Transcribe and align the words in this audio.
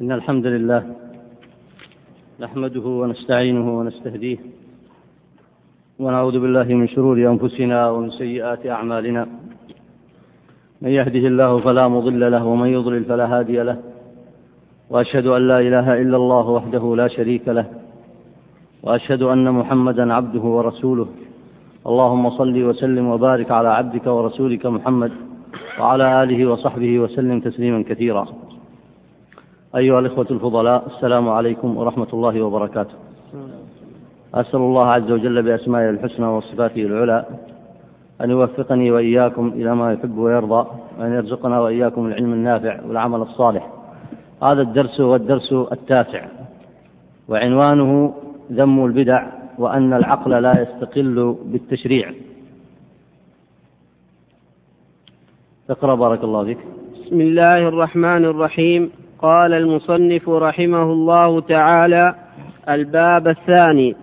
إن 0.00 0.12
الحمد 0.12 0.46
لله 0.46 0.82
نحمده 2.40 2.86
ونستعينه 3.00 3.78
ونستهديه 3.78 4.38
ونعوذ 5.98 6.40
بالله 6.40 6.68
من 6.80 6.88
شرور 6.88 7.16
أنفسنا 7.32 7.90
ومن 7.90 8.10
سيئات 8.10 8.66
أعمالنا. 8.66 9.26
من 10.82 10.90
يهده 10.90 11.24
الله 11.28 11.58
فلا 11.58 11.88
مضل 11.88 12.32
له 12.32 12.44
ومن 12.46 12.68
يضلل 12.68 13.04
فلا 13.04 13.38
هادي 13.38 13.62
له. 13.62 13.76
وأشهد 14.90 15.26
أن 15.26 15.48
لا 15.48 15.58
إله 15.60 16.00
إلا 16.02 16.16
الله 16.16 16.48
وحده 16.50 16.96
لا 16.96 17.08
شريك 17.08 17.48
له. 17.48 17.66
وأشهد 18.82 19.22
أن 19.22 19.50
محمدا 19.54 20.14
عبده 20.14 20.40
ورسوله. 20.40 21.08
اللهم 21.86 22.30
صل 22.30 22.62
وسلم 22.62 23.06
وبارك 23.06 23.50
على 23.50 23.68
عبدك 23.68 24.06
ورسولك 24.06 24.66
محمد 24.66 25.12
وعلى 25.80 26.22
آله 26.22 26.46
وصحبه 26.50 26.98
وسلم 26.98 27.40
تسليما 27.40 27.82
كثيرا. 27.82 28.49
أيها 29.76 29.98
الإخوة 29.98 30.26
الفضلاء 30.30 30.86
السلام 30.86 31.28
عليكم 31.28 31.76
ورحمة 31.76 32.06
الله 32.12 32.42
وبركاته. 32.42 32.94
أسأل 34.34 34.60
الله 34.60 34.86
عز 34.86 35.10
وجل 35.10 35.42
بأسمائه 35.42 35.90
الحسنى 35.90 36.26
وصفاته 36.26 36.82
العلى 36.82 37.24
أن 38.20 38.30
يوفقني 38.30 38.90
وإياكم 38.90 39.48
إلى 39.48 39.74
ما 39.74 39.92
يحب 39.92 40.18
ويرضى 40.18 40.66
وأن 40.98 41.12
يرزقنا 41.12 41.60
وإياكم 41.60 42.06
العلم 42.06 42.32
النافع 42.32 42.80
والعمل 42.86 43.20
الصالح. 43.22 43.70
هذا 44.42 44.62
الدرس 44.62 45.00
هو 45.00 45.16
الدرس 45.16 45.52
التاسع 45.52 46.26
وعنوانه 47.28 48.14
ذم 48.52 48.84
البدع 48.84 49.26
وأن 49.58 49.92
العقل 49.92 50.42
لا 50.42 50.62
يستقل 50.62 51.36
بالتشريع. 51.44 52.12
اقرأ 55.70 55.94
بارك 55.94 56.24
الله 56.24 56.44
فيك. 56.44 56.58
بسم 56.94 57.20
الله 57.20 57.68
الرحمن 57.68 58.24
الرحيم. 58.24 58.90
قال 59.22 59.52
المصنف 59.52 60.28
رحمه 60.28 60.82
الله 60.82 61.40
تعالى 61.40 62.14
الباب 62.68 63.28
الثاني 63.28 63.96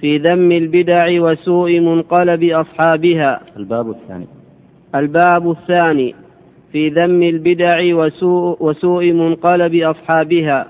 في 0.00 0.18
ذم 0.18 0.52
البدع 0.52 1.06
وسوء 1.22 1.80
منقلب 1.80 2.44
أصحابها. 2.44 3.40
الباب 3.56 3.90
الثاني. 3.90 4.26
الباب 4.94 5.50
الثاني 5.50 6.14
في 6.72 6.88
ذم 6.88 7.22
البدع 7.22 7.94
وسوء, 7.94 8.56
وسوء 8.60 9.12
منقلب 9.12 9.74
أصحابها. 9.74 10.66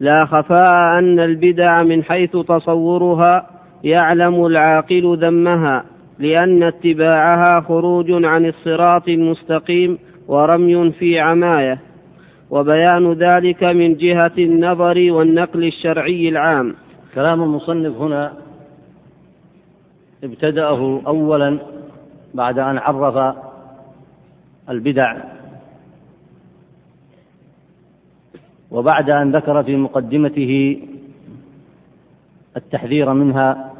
لا 0.00 0.24
خفاء 0.24 0.98
أن 0.98 1.20
البدع 1.20 1.82
من 1.82 2.04
حيث 2.04 2.36
تصورها 2.36 3.46
يعلم 3.84 4.46
العاقل 4.46 5.18
ذمها 5.20 5.84
لأن 6.18 6.62
اتباعها 6.62 7.60
خروج 7.60 8.24
عن 8.24 8.46
الصراط 8.46 9.08
المستقيم 9.08 9.98
ورمي 10.28 10.90
في 10.90 11.20
عماية. 11.20 11.91
وبيان 12.52 13.12
ذلك 13.12 13.64
من 13.64 13.96
جهة 13.96 14.32
النظر 14.38 15.12
والنقل 15.12 15.64
الشرعي 15.64 16.28
العام. 16.28 16.74
كلام 17.14 17.42
المصنف 17.42 17.96
هنا 17.96 18.32
ابتدأه 20.24 21.00
أولا 21.06 21.58
بعد 22.34 22.58
أن 22.58 22.78
عرف 22.78 23.36
البدع. 24.68 25.16
وبعد 28.70 29.10
أن 29.10 29.36
ذكر 29.36 29.62
في 29.62 29.76
مقدمته 29.76 30.82
التحذير 32.56 33.12
منها 33.12 33.72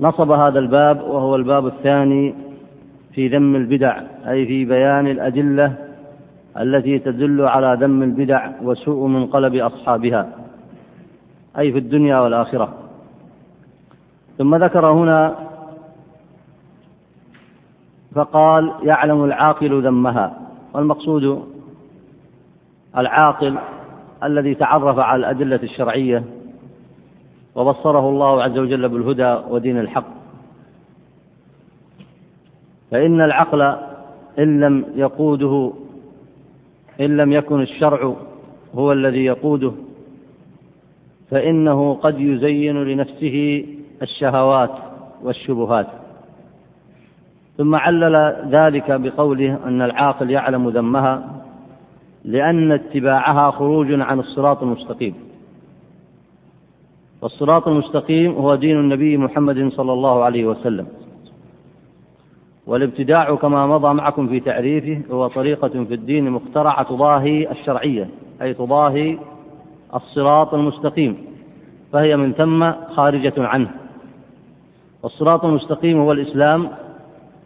نصب 0.00 0.30
هذا 0.30 0.58
الباب 0.58 1.00
وهو 1.00 1.36
الباب 1.36 1.66
الثاني 1.66 2.34
في 3.14 3.28
ذم 3.28 3.56
البدع 3.56 4.00
أي 4.28 4.46
في 4.46 4.64
بيان 4.64 5.06
الأدلة 5.06 5.85
التي 6.60 6.98
تدل 6.98 7.42
على 7.42 7.76
ذم 7.80 8.02
البدع 8.02 8.50
وسوء 8.62 9.06
منقلب 9.06 9.54
أصحابها 9.54 10.28
أي 11.58 11.72
في 11.72 11.78
الدنيا 11.78 12.18
والآخرة. 12.18 12.74
ثم 14.38 14.54
ذكر 14.54 14.86
هنا 14.92 15.34
فقال 18.14 18.72
يعلم 18.82 19.24
العاقل 19.24 19.82
ذمها. 19.82 20.38
والمقصود 20.74 21.48
العاقل 22.96 23.58
الذي 24.24 24.54
تعرف 24.54 24.98
على 24.98 25.20
الأدلة 25.20 25.60
الشرعية 25.62 26.24
وبصره 27.54 28.08
الله 28.08 28.42
عز 28.42 28.58
وجل 28.58 28.88
بالهدى 28.88 29.38
ودين 29.48 29.78
الحق. 29.78 30.16
فإن 32.90 33.20
العقل 33.20 33.62
إن 34.38 34.60
لم 34.60 34.84
يقوده 34.94 35.72
إن 37.00 37.16
لم 37.16 37.32
يكن 37.32 37.62
الشرع 37.62 38.14
هو 38.74 38.92
الذي 38.92 39.24
يقوده 39.24 39.72
فإنه 41.30 41.94
قد 41.94 42.20
يزين 42.20 42.82
لنفسه 42.82 43.66
الشهوات 44.02 44.70
والشبهات. 45.22 45.86
ثم 47.56 47.74
علل 47.74 48.36
ذلك 48.50 49.00
بقوله 49.00 49.58
أن 49.64 49.82
العاقل 49.82 50.30
يعلم 50.30 50.68
ذمها 50.68 51.42
لأن 52.24 52.72
اتباعها 52.72 53.50
خروج 53.50 54.00
عن 54.00 54.20
الصراط 54.20 54.62
المستقيم. 54.62 55.14
والصراط 57.22 57.68
المستقيم 57.68 58.32
هو 58.32 58.54
دين 58.54 58.76
النبي 58.76 59.16
محمد 59.16 59.72
صلى 59.72 59.92
الله 59.92 60.24
عليه 60.24 60.44
وسلم. 60.44 60.86
والابتداع 62.66 63.34
كما 63.34 63.66
مضى 63.66 63.94
معكم 63.94 64.28
في 64.28 64.40
تعريفه 64.40 65.00
هو 65.10 65.26
طريقة 65.26 65.68
في 65.68 65.94
الدين 65.94 66.30
مخترعة 66.30 66.82
تضاهي 66.82 67.50
الشرعية 67.50 68.08
أي 68.42 68.54
تضاهي 68.54 69.18
الصراط 69.94 70.54
المستقيم 70.54 71.16
فهي 71.92 72.16
من 72.16 72.32
ثم 72.32 72.72
خارجة 72.94 73.34
عنه. 73.38 73.70
والصراط 75.02 75.44
المستقيم 75.44 76.00
هو 76.00 76.12
الإسلام 76.12 76.68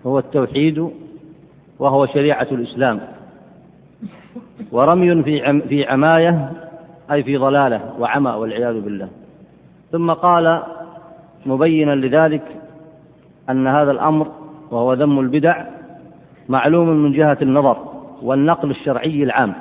هو 0.07 0.19
التوحيد 0.19 0.91
وهو 1.79 2.07
شريعة 2.07 2.47
الإسلام. 2.53 3.01
ورمي 4.73 5.23
في 5.23 5.61
في 5.69 5.85
عماية 5.85 6.53
أي 7.13 7.23
في 7.23 7.37
ضلالة 7.37 7.95
وعمى 7.99 8.31
والعياذ 8.31 8.81
بالله. 8.81 9.09
ثم 9.93 10.13
قال 10.13 10.63
مبينا 11.47 11.95
لذلك 11.95 12.43
أن 13.51 13.67
هذا 13.67 13.91
الأمر 13.91 14.27
وهو 14.71 14.93
ذم 14.93 15.21
البدع 15.21 15.65
معلوم 16.49 16.89
من 16.89 17.13
جهة 17.13 17.39
النظر 17.43 17.77
والنقل 18.23 18.71
الشرعي 18.71 19.23
العام. 19.23 19.55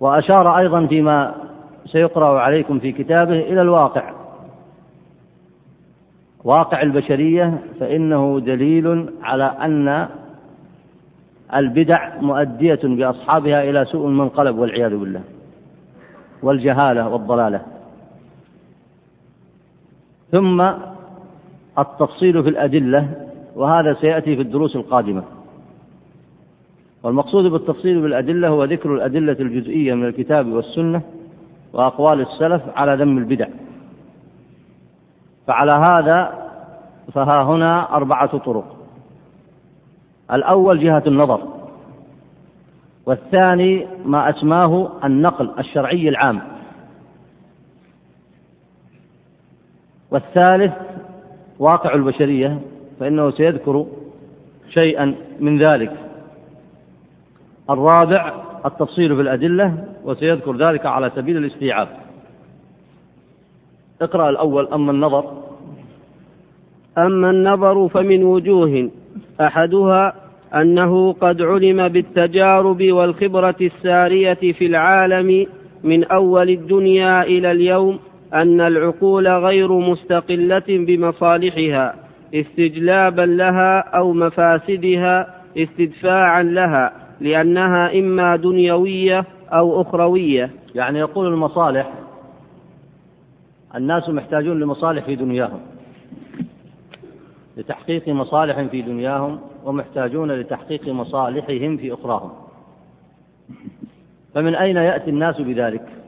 وأشار 0.00 0.58
أيضا 0.58 0.86
فيما 0.86 1.34
سيقرأ 1.86 2.40
عليكم 2.40 2.78
في 2.78 2.92
كتابه 2.92 3.40
إلى 3.40 3.62
الواقع. 3.62 4.12
واقع 6.44 6.82
البشرية 6.82 7.58
فإنه 7.80 8.40
دليل 8.40 9.10
على 9.22 9.44
أن 9.44 10.08
البدع 11.54 12.20
مؤدية 12.20 12.80
بأصحابها 12.84 13.62
إلى 13.62 13.84
سوء 13.84 14.08
المنقلب 14.08 14.58
والعياذ 14.58 14.96
بالله 14.96 15.20
والجهالة 16.42 17.08
والضلالة. 17.08 17.62
ثم 20.32 20.72
التفصيل 21.78 22.42
في 22.42 22.48
الأدلة 22.48 23.28
وهذا 23.56 23.94
سيأتي 23.94 24.36
في 24.36 24.42
الدروس 24.42 24.76
القادمة. 24.76 25.22
والمقصود 27.02 27.44
بالتفصيل 27.44 28.02
بالأدلة 28.02 28.48
هو 28.48 28.64
ذكر 28.64 28.94
الأدلة 28.94 29.36
الجزئية 29.40 29.94
من 29.94 30.06
الكتاب 30.06 30.46
والسنة 30.46 31.02
وأقوال 31.72 32.20
السلف 32.20 32.62
على 32.76 32.94
ذم 32.94 33.18
البدع. 33.18 33.46
فعلى 35.46 35.72
هذا 35.72 36.48
فها 37.12 37.42
هنا 37.42 37.96
أربعة 37.96 38.38
طرق. 38.38 38.76
الأول 40.32 40.80
جهة 40.80 41.02
النظر 41.06 41.40
والثاني 43.06 43.86
ما 44.04 44.30
أسماه 44.30 44.88
النقل 45.04 45.50
الشرعي 45.58 46.08
العام. 46.08 46.40
والثالث 50.10 50.72
واقع 51.62 51.94
البشرية 51.94 52.60
فإنه 53.00 53.30
سيذكر 53.30 53.86
شيئا 54.70 55.14
من 55.40 55.58
ذلك. 55.58 55.92
الرابع 57.70 58.32
التفصيل 58.66 59.16
في 59.16 59.22
الأدلة 59.22 59.84
وسيذكر 60.04 60.56
ذلك 60.56 60.86
على 60.86 61.10
سبيل 61.16 61.36
الاستيعاب. 61.36 61.88
اقرأ 64.02 64.30
الأول 64.30 64.68
أما 64.72 64.92
النظر. 64.92 65.24
أما 66.98 67.30
النظر 67.30 67.88
فمن 67.88 68.24
وجوه 68.24 68.90
أحدها 69.40 70.14
أنه 70.54 71.12
قد 71.12 71.42
علم 71.42 71.88
بالتجارب 71.88 72.82
والخبرة 72.82 73.56
السارية 73.60 74.52
في 74.52 74.66
العالم 74.66 75.46
من 75.84 76.04
أول 76.04 76.50
الدنيا 76.50 77.22
إلى 77.22 77.50
اليوم 77.50 77.98
أن 78.34 78.60
العقول 78.60 79.28
غير 79.28 79.72
مستقلة 79.72 80.64
بمصالحها 80.68 81.94
استجلابا 82.34 83.22
لها 83.22 83.78
أو 83.78 84.12
مفاسدها 84.12 85.34
استدفاعا 85.58 86.42
لها 86.42 86.92
لأنها 87.20 87.98
إما 87.98 88.36
دنيوية 88.36 89.24
أو 89.52 89.82
أخروية. 89.82 90.50
يعني 90.74 90.98
يقول 90.98 91.26
المصالح 91.26 91.92
الناس 93.74 94.08
محتاجون 94.08 94.60
لمصالح 94.60 95.04
في 95.04 95.16
دنياهم 95.16 95.60
لتحقيق 97.56 98.08
مصالح 98.08 98.62
في 98.62 98.82
دنياهم 98.82 99.40
ومحتاجون 99.64 100.32
لتحقيق 100.32 100.88
مصالحهم 100.88 101.76
في 101.76 101.94
أخراهم. 101.94 102.32
فمن 104.34 104.54
أين 104.54 104.76
يأتي 104.76 105.10
الناس 105.10 105.40
بذلك؟ 105.40 106.01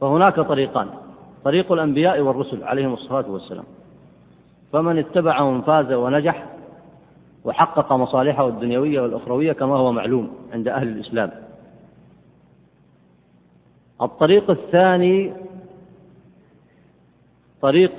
فهناك 0.00 0.40
طريقان. 0.40 0.88
طريق 1.44 1.72
الأنبياء 1.72 2.20
والرسل 2.20 2.64
عليهم 2.64 2.92
الصلاة 2.92 3.30
والسلام. 3.30 3.64
فمن 4.72 4.98
اتبعهم 4.98 5.62
فاز 5.62 5.92
ونجح 5.92 6.46
وحقق 7.44 7.92
مصالحه 7.92 8.48
الدنيوية 8.48 9.00
والأخروية 9.00 9.52
كما 9.52 9.76
هو 9.76 9.92
معلوم 9.92 10.30
عند 10.52 10.68
أهل 10.68 10.88
الإسلام. 10.88 11.30
الطريق 14.02 14.50
الثاني 14.50 15.32
طريق 17.62 17.92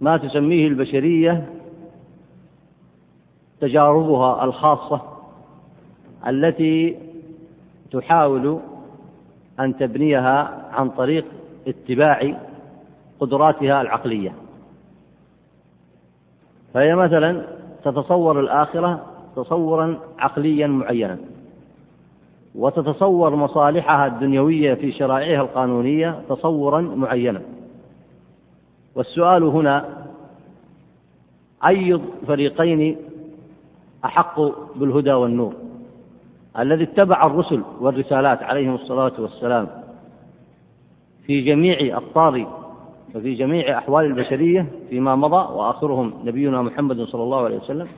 ما 0.00 0.16
تسميه 0.16 0.68
البشرية 0.68 1.48
تجاربها 3.60 4.44
الخاصة 4.44 5.00
التي 6.26 6.96
تحاول 7.92 8.60
أن 9.60 9.76
تبنيها 9.76 10.64
عن 10.72 10.90
طريق 10.90 11.24
اتباع 11.66 12.36
قدراتها 13.20 13.80
العقلية. 13.80 14.32
فهي 16.74 16.94
مثلا 16.94 17.44
تتصور 17.84 18.40
الآخرة 18.40 19.06
تصورا 19.36 19.98
عقليا 20.18 20.66
معينا 20.66 21.18
وتتصور 22.54 23.36
مصالحها 23.36 24.06
الدنيوية 24.06 24.74
في 24.74 24.92
شرائعها 24.92 25.42
القانونية 25.42 26.22
تصورا 26.28 26.80
معينا. 26.80 27.42
والسؤال 28.94 29.42
هنا 29.42 30.04
أي 31.66 32.00
فريقين 32.26 32.96
أحق 34.04 34.40
بالهدى 34.76 35.12
والنور؟ 35.12 35.63
الذي 36.58 36.84
اتبع 36.84 37.26
الرسل 37.26 37.62
والرسالات 37.80 38.42
عليهم 38.42 38.74
الصلاة 38.74 39.12
والسلام 39.18 39.68
في 41.26 41.40
جميع 41.40 41.96
أقطار 41.96 42.46
وفي 43.14 43.34
جميع 43.34 43.78
أحوال 43.78 44.04
البشرية 44.04 44.66
فيما 44.90 45.16
مضى 45.16 45.52
وآخرهم 45.54 46.12
نبينا 46.24 46.62
محمد 46.62 47.00
صلى 47.00 47.22
الله 47.22 47.44
عليه 47.44 47.56
وسلم 47.56 47.88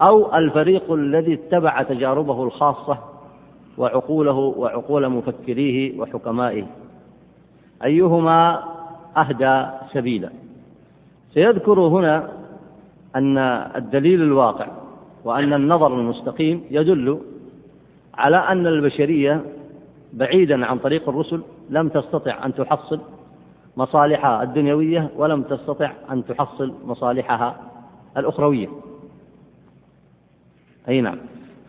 أو 0.00 0.34
الفريق 0.36 0.92
الذي 0.92 1.34
اتبع 1.34 1.82
تجاربه 1.82 2.42
الخاصة 2.42 2.98
وعقوله 3.78 4.32
وعقول 4.34 5.08
مفكريه 5.08 6.00
وحكمائه. 6.00 6.66
أيهما 7.84 8.64
أهدى 9.16 9.66
سبيلا؟ 9.92 10.30
سيذكر 11.34 11.80
هنا 11.80 12.28
أن 13.16 13.38
الدليل 13.76 14.22
الواقع 14.22 14.66
وأن 15.24 15.52
النظر 15.52 15.94
المستقيم 15.94 16.64
يدل 16.70 17.18
على 18.18 18.36
أن 18.36 18.66
البشرية 18.66 19.40
بعيدا 20.12 20.66
عن 20.66 20.78
طريق 20.78 21.08
الرسل 21.08 21.42
لم 21.70 21.88
تستطع 21.88 22.46
أن 22.46 22.54
تحصل 22.54 23.00
مصالحها 23.76 24.42
الدنيوية 24.42 25.10
ولم 25.16 25.42
تستطع 25.42 25.90
أن 26.12 26.24
تحصل 26.24 26.72
مصالحها 26.84 27.56
الأخروية. 28.16 28.68
أي 30.88 31.00
نعم. 31.00 31.18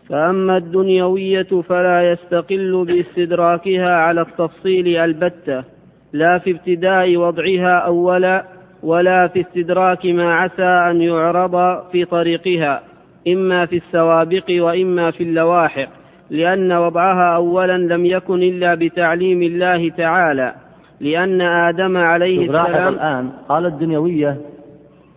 فأما 0.08 0.56
الدنيوية 0.56 1.62
فلا 1.68 2.12
يستقل 2.12 2.84
باستدراكها 2.84 3.96
على 3.96 4.20
التفصيل 4.20 4.96
البتة 4.96 5.64
لا 6.12 6.38
في 6.38 6.50
ابتداء 6.50 7.16
وضعها 7.16 7.78
أولا 7.78 8.44
ولا 8.82 9.28
في 9.28 9.40
استدراك 9.40 10.06
ما 10.06 10.34
عسى 10.34 10.90
أن 10.90 11.00
يعرض 11.00 11.84
في 11.92 12.04
طريقها 12.04 12.82
إما 13.28 13.66
في 13.66 13.76
السوابق 13.76 14.44
وإما 14.50 15.10
في 15.10 15.22
اللواحق 15.22 15.99
لأن 16.30 16.72
وضعها 16.72 17.36
أولا 17.36 17.78
لم 17.78 18.06
يكن 18.06 18.42
إلا 18.42 18.74
بتعليم 18.74 19.42
الله 19.42 19.88
تعالى 19.88 20.54
لأن 21.00 21.40
آدم 21.40 21.96
عليه 21.96 22.44
السلام 22.44 22.94
الآن. 22.94 23.32
قال 23.48 23.66
الدنيوية 23.66 24.36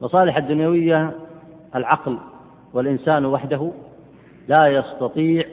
مصالح 0.01 0.37
الدنيوية 0.37 1.11
العقل 1.75 2.17
والإنسان 2.73 3.25
وحده 3.25 3.71
لا 4.47 4.67
يستطيع 4.67 5.43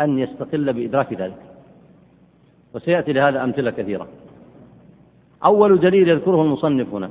أن 0.00 0.18
يستقل 0.18 0.72
بإدراك 0.72 1.12
ذلك. 1.12 1.42
وسيأتي 2.74 3.12
لهذا 3.12 3.44
أمثلة 3.44 3.70
كثيرة. 3.70 4.06
أول 5.44 5.80
دليل 5.80 6.08
يذكره 6.08 6.42
المصنف 6.42 6.94
هنا 6.94 7.10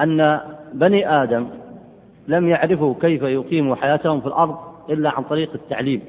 أن 0.00 0.40
بني 0.72 1.22
آدم 1.22 1.46
لم 2.28 2.48
يعرفوا 2.48 2.94
كيف 3.00 3.22
يقيموا 3.22 3.76
حياتهم 3.76 4.20
في 4.20 4.26
الأرض 4.26 4.67
إلا 4.90 5.10
عن 5.10 5.22
طريق 5.22 5.50
التعليم. 5.54 6.02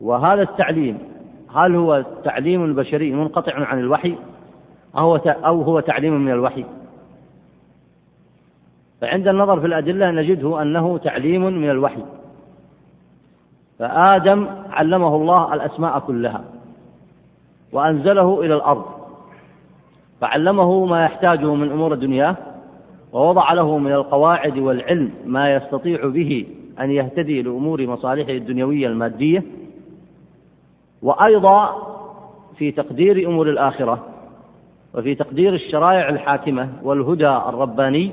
وهذا 0.00 0.42
التعليم 0.42 0.98
هل 1.54 1.74
هو 1.74 2.04
تعليم 2.24 2.74
بشري 2.74 3.12
منقطع 3.12 3.54
عن 3.54 3.78
الوحي 3.78 4.14
أو 4.96 5.62
هو 5.62 5.80
تعليم 5.80 6.24
من 6.24 6.32
الوحي؟ 6.32 6.64
فعند 9.00 9.28
النظر 9.28 9.60
في 9.60 9.66
الأدلة 9.66 10.10
نجده 10.10 10.62
أنه 10.62 10.98
تعليم 10.98 11.42
من 11.42 11.70
الوحي. 11.70 12.02
فآدم 13.78 14.46
علمه 14.70 15.16
الله 15.16 15.54
الأسماء 15.54 15.98
كلها 15.98 16.44
وأنزله 17.72 18.40
إلى 18.40 18.54
الأرض. 18.54 18.84
فعلمه 20.20 20.84
ما 20.84 21.04
يحتاجه 21.04 21.54
من 21.54 21.72
أمور 21.72 21.92
الدنيا 21.92 22.36
ووضع 23.12 23.52
له 23.52 23.78
من 23.78 23.92
القواعد 23.92 24.58
والعلم 24.58 25.10
ما 25.24 25.54
يستطيع 25.54 26.06
به 26.06 26.46
أن 26.80 26.90
يهتدي 26.90 27.42
لأمور 27.42 27.86
مصالحه 27.86 28.32
الدنيوية 28.32 28.86
المادية 28.86 29.42
وأيضا 31.02 31.88
في 32.58 32.70
تقدير 32.70 33.28
أمور 33.28 33.50
الآخرة 33.50 34.06
وفي 34.94 35.14
تقدير 35.14 35.54
الشرائع 35.54 36.08
الحاكمة 36.08 36.68
والهدى 36.82 37.28
الرباني 37.28 38.12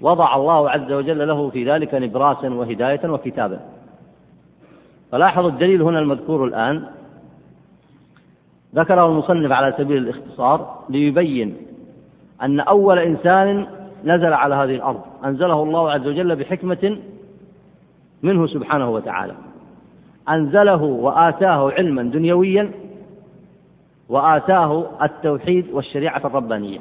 وضع 0.00 0.36
الله 0.36 0.70
عز 0.70 0.92
وجل 0.92 1.28
له 1.28 1.50
في 1.50 1.70
ذلك 1.70 1.94
نبراسا 1.94 2.48
وهداية 2.48 3.00
وكتابا. 3.04 3.60
فلاحظوا 5.12 5.50
الدليل 5.50 5.82
هنا 5.82 5.98
المذكور 5.98 6.44
الآن. 6.44 6.84
ذكره 8.74 9.06
المصنف 9.06 9.52
على 9.52 9.74
سبيل 9.78 9.96
الاختصار 9.96 10.84
ليبين 10.88 11.56
أن 12.42 12.60
أول 12.60 12.98
إنسان 12.98 13.66
نزل 14.04 14.32
على 14.32 14.54
هذه 14.54 14.74
الأرض 14.74 15.00
أنزله 15.24 15.62
الله 15.62 15.90
عز 15.90 16.06
وجل 16.06 16.36
بحكمة 16.36 16.98
منه 18.24 18.46
سبحانه 18.46 18.90
وتعالى. 18.90 19.34
أنزله 20.28 20.82
وآتاه 20.82 21.70
علما 21.70 22.02
دنيويا 22.02 22.70
وآتاه 24.08 24.86
التوحيد 25.02 25.66
والشريعة 25.72 26.20
الربانية. 26.24 26.78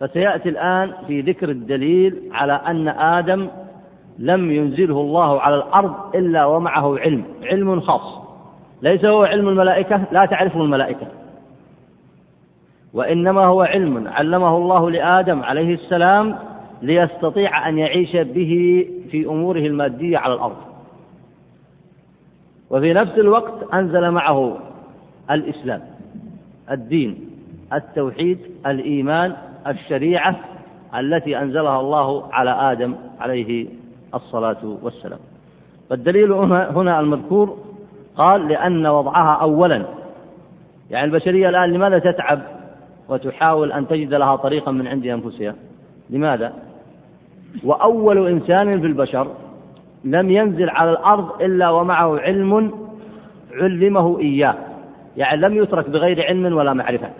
فسيأتي 0.00 0.48
الآن 0.48 0.92
في 1.06 1.20
ذكر 1.20 1.48
الدليل 1.48 2.22
على 2.32 2.52
أن 2.52 2.88
آدم 2.88 3.48
لم 4.18 4.50
ينزله 4.50 5.00
الله 5.00 5.40
على 5.40 5.54
الأرض 5.54 5.94
إلا 6.14 6.44
ومعه 6.44 6.98
علم 6.98 7.24
علم 7.42 7.80
خاص. 7.80 8.24
ليس 8.82 9.04
هو 9.04 9.24
علم 9.24 9.48
الملائكة 9.48 10.04
لا 10.12 10.26
تعرفه 10.26 10.60
الملائكة. 10.60 11.06
وإنما 12.94 13.44
هو 13.44 13.62
علم 13.62 14.08
علمه 14.08 14.56
الله 14.56 14.90
لآدم 14.90 15.42
عليه 15.42 15.74
السلام 15.74 16.38
ليستطيع 16.82 17.68
أن 17.68 17.78
يعيش 17.78 18.16
به 18.16 18.84
في 19.10 19.26
أموره 19.26 19.58
المادية 19.58 20.18
على 20.18 20.34
الأرض. 20.34 20.56
وفي 22.70 22.92
نفس 22.92 23.18
الوقت 23.18 23.74
أنزل 23.74 24.10
معه 24.10 24.58
الإسلام 25.30 25.80
الدين 26.70 27.30
التوحيد 27.72 28.38
الإيمان 28.66 29.36
الشريعة 29.66 30.36
التي 30.94 31.38
أنزلها 31.38 31.80
الله 31.80 32.32
على 32.32 32.50
آدم 32.50 32.94
عليه 33.20 33.66
الصلاة 34.14 34.76
والسلام. 34.82 35.18
فالدليل 35.90 36.32
هنا 36.32 37.00
المذكور 37.00 37.58
قال 38.16 38.48
لأن 38.48 38.86
وضعها 38.86 39.34
أولا. 39.42 39.84
يعني 40.90 41.04
البشرية 41.06 41.48
الآن 41.48 41.72
لماذا 41.72 41.98
تتعب 41.98 42.40
وتحاول 43.08 43.72
أن 43.72 43.88
تجد 43.88 44.14
لها 44.14 44.36
طريقا 44.36 44.72
من 44.72 44.86
عند 44.86 45.06
أنفسها؟ 45.06 45.54
لماذا؟ 46.10 46.52
وأول 47.64 48.28
إنسان 48.28 48.80
في 48.80 48.86
البشر 48.86 49.26
لم 50.04 50.30
ينزل 50.30 50.70
على 50.70 50.90
الأرض 50.90 51.42
إلا 51.42 51.70
ومعه 51.70 52.18
علم 52.18 52.72
علمه 53.54 54.20
إياه. 54.20 54.54
يعني 55.16 55.40
لم 55.40 55.56
يترك 55.56 55.90
بغير 55.90 56.26
علم 56.26 56.56
ولا 56.56 56.72
معرفة. 56.72 57.10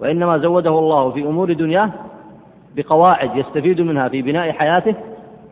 وإنما 0.00 0.38
زوده 0.38 0.78
الله 0.78 1.10
في 1.10 1.20
أمور 1.20 1.52
دنياه 1.52 1.90
بقواعد 2.76 3.36
يستفيد 3.36 3.80
منها 3.80 4.08
في 4.08 4.22
بناء 4.22 4.52
حياته 4.52 4.94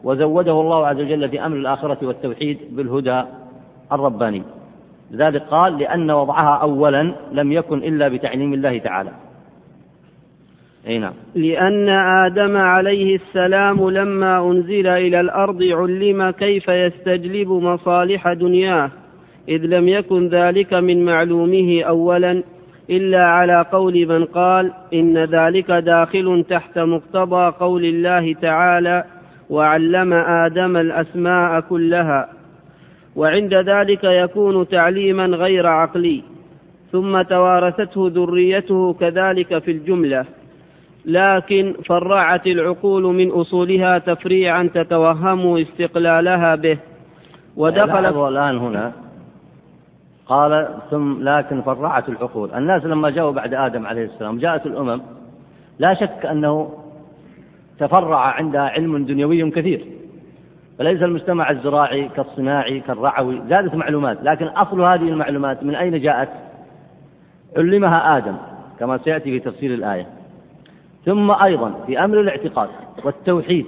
وزوده 0.04 0.61
الله 0.61 0.87
عز 0.87 1.00
وجل 1.00 1.28
في 1.28 1.46
أمر 1.46 1.56
الآخرة 1.56 2.06
والتوحيد 2.06 2.58
بالهدى 2.70 3.23
الرباني. 3.92 4.42
لذلك 5.11 5.42
قال 5.42 5.78
لأن 5.78 6.11
وضعها 6.11 6.56
أولا 6.62 7.12
لم 7.32 7.52
يكن 7.52 7.78
إلا 7.78 8.08
بتعليم 8.08 8.52
الله 8.52 8.78
تعالى. 8.78 9.11
أي 10.86 10.98
نعم. 10.98 11.12
لأن 11.34 11.88
آدم 11.88 12.56
عليه 12.56 13.16
السلام 13.16 13.90
لما 13.90 14.50
أنزل 14.50 14.86
إلى 14.86 15.20
الأرض 15.20 15.62
علم 15.62 16.30
كيف 16.30 16.68
يستجلب 16.68 17.48
مصالح 17.48 18.32
دنياه 18.32 18.90
إذ 19.48 19.66
لم 19.66 19.88
يكن 19.88 20.28
ذلك 20.28 20.74
من 20.74 21.04
معلومه 21.04 21.82
أولا 21.82 22.42
إلا 22.90 23.26
على 23.26 23.64
قول 23.72 24.06
من 24.08 24.24
قال 24.24 24.72
إن 24.94 25.18
ذلك 25.18 25.70
داخل 25.70 26.44
تحت 26.48 26.78
مقتضى 26.78 27.52
قول 27.60 27.84
الله 27.84 28.34
تعالى 28.34 29.04
وعلم 29.50 30.12
آدم 30.12 30.76
الأسماء 30.76 31.60
كلها. 31.60 32.28
وعند 33.16 33.54
ذلك 33.54 34.04
يكون 34.04 34.68
تعليما 34.68 35.26
غير 35.26 35.66
عقلي 35.66 36.22
ثم 36.92 37.22
توارثته 37.22 38.10
ذريته 38.14 38.92
كذلك 38.92 39.58
في 39.58 39.70
الجملة. 39.70 40.24
لكن 41.06 41.75
فرعت 41.86 42.46
العقول 42.46 43.02
من 43.02 43.30
أصولها 43.30 43.98
تفريعا 43.98 44.70
تتوهم 44.75 45.56
استقلالها 45.56 46.54
به. 46.54 46.78
ودخلت 47.56 48.16
الآن 48.16 48.58
هنا. 48.58 48.92
قال 50.26 50.68
ثم 50.90 51.22
لكن 51.22 51.62
فرعت 51.62 52.08
العقول. 52.08 52.54
الناس 52.54 52.84
لما 52.84 53.10
جاءوا 53.10 53.32
بعد 53.32 53.54
آدم 53.54 53.86
عليه 53.86 54.04
السلام 54.04 54.38
جاءت 54.38 54.66
الأمم 54.66 55.00
لا 55.78 55.94
شك 55.94 56.26
أنه 56.26 56.72
تفرع 57.78 58.18
عندها 58.18 58.62
علم 58.62 59.04
دنيوي 59.04 59.50
كثير. 59.50 59.86
فليس 60.78 61.02
المجتمع 61.02 61.50
الزراعي 61.50 62.08
كالصناعي 62.08 62.80
كالرعوي 62.80 63.42
زادت 63.48 63.75
معلومات. 63.75 64.18
لكن 64.22 64.46
أصل 64.46 64.80
هذه 64.80 65.08
المعلومات 65.08 65.64
من 65.64 65.75
أين 65.75 66.00
جاءت؟ 66.00 66.28
علمها 67.56 68.16
آدم 68.16 68.36
كما 68.78 68.98
سيأتي 68.98 69.30
في 69.30 69.50
تفسير 69.50 69.75
الآية. 69.75 70.06
ثم 71.06 71.30
أيضا 71.30 71.75
في 71.86 72.04
أمر 72.04 72.20
الاعتقاد 72.20 72.68
والتوحيد 73.04 73.66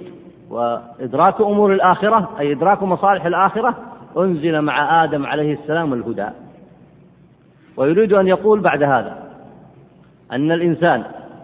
وإدراك 0.49 1.41
أمور 1.41 1.73
الآخرة 1.73 2.29
أي 2.39 2.51
إدراك 2.51 2.83
مصالح 2.83 3.25
الآخرة 3.25 3.75
أنزل 4.17 4.61
مع 4.61 5.03
آدم 5.03 5.25
عليه 5.25 5.53
السلام 5.53 5.93
الهدى. 5.93 6.27
ويريد 7.77 8.13
أن 8.13 8.27
يقول 8.27 8.59
بعد 8.59 8.83
هذا 8.83 9.17
أن 10.31 10.51
الإنسان 10.51 11.03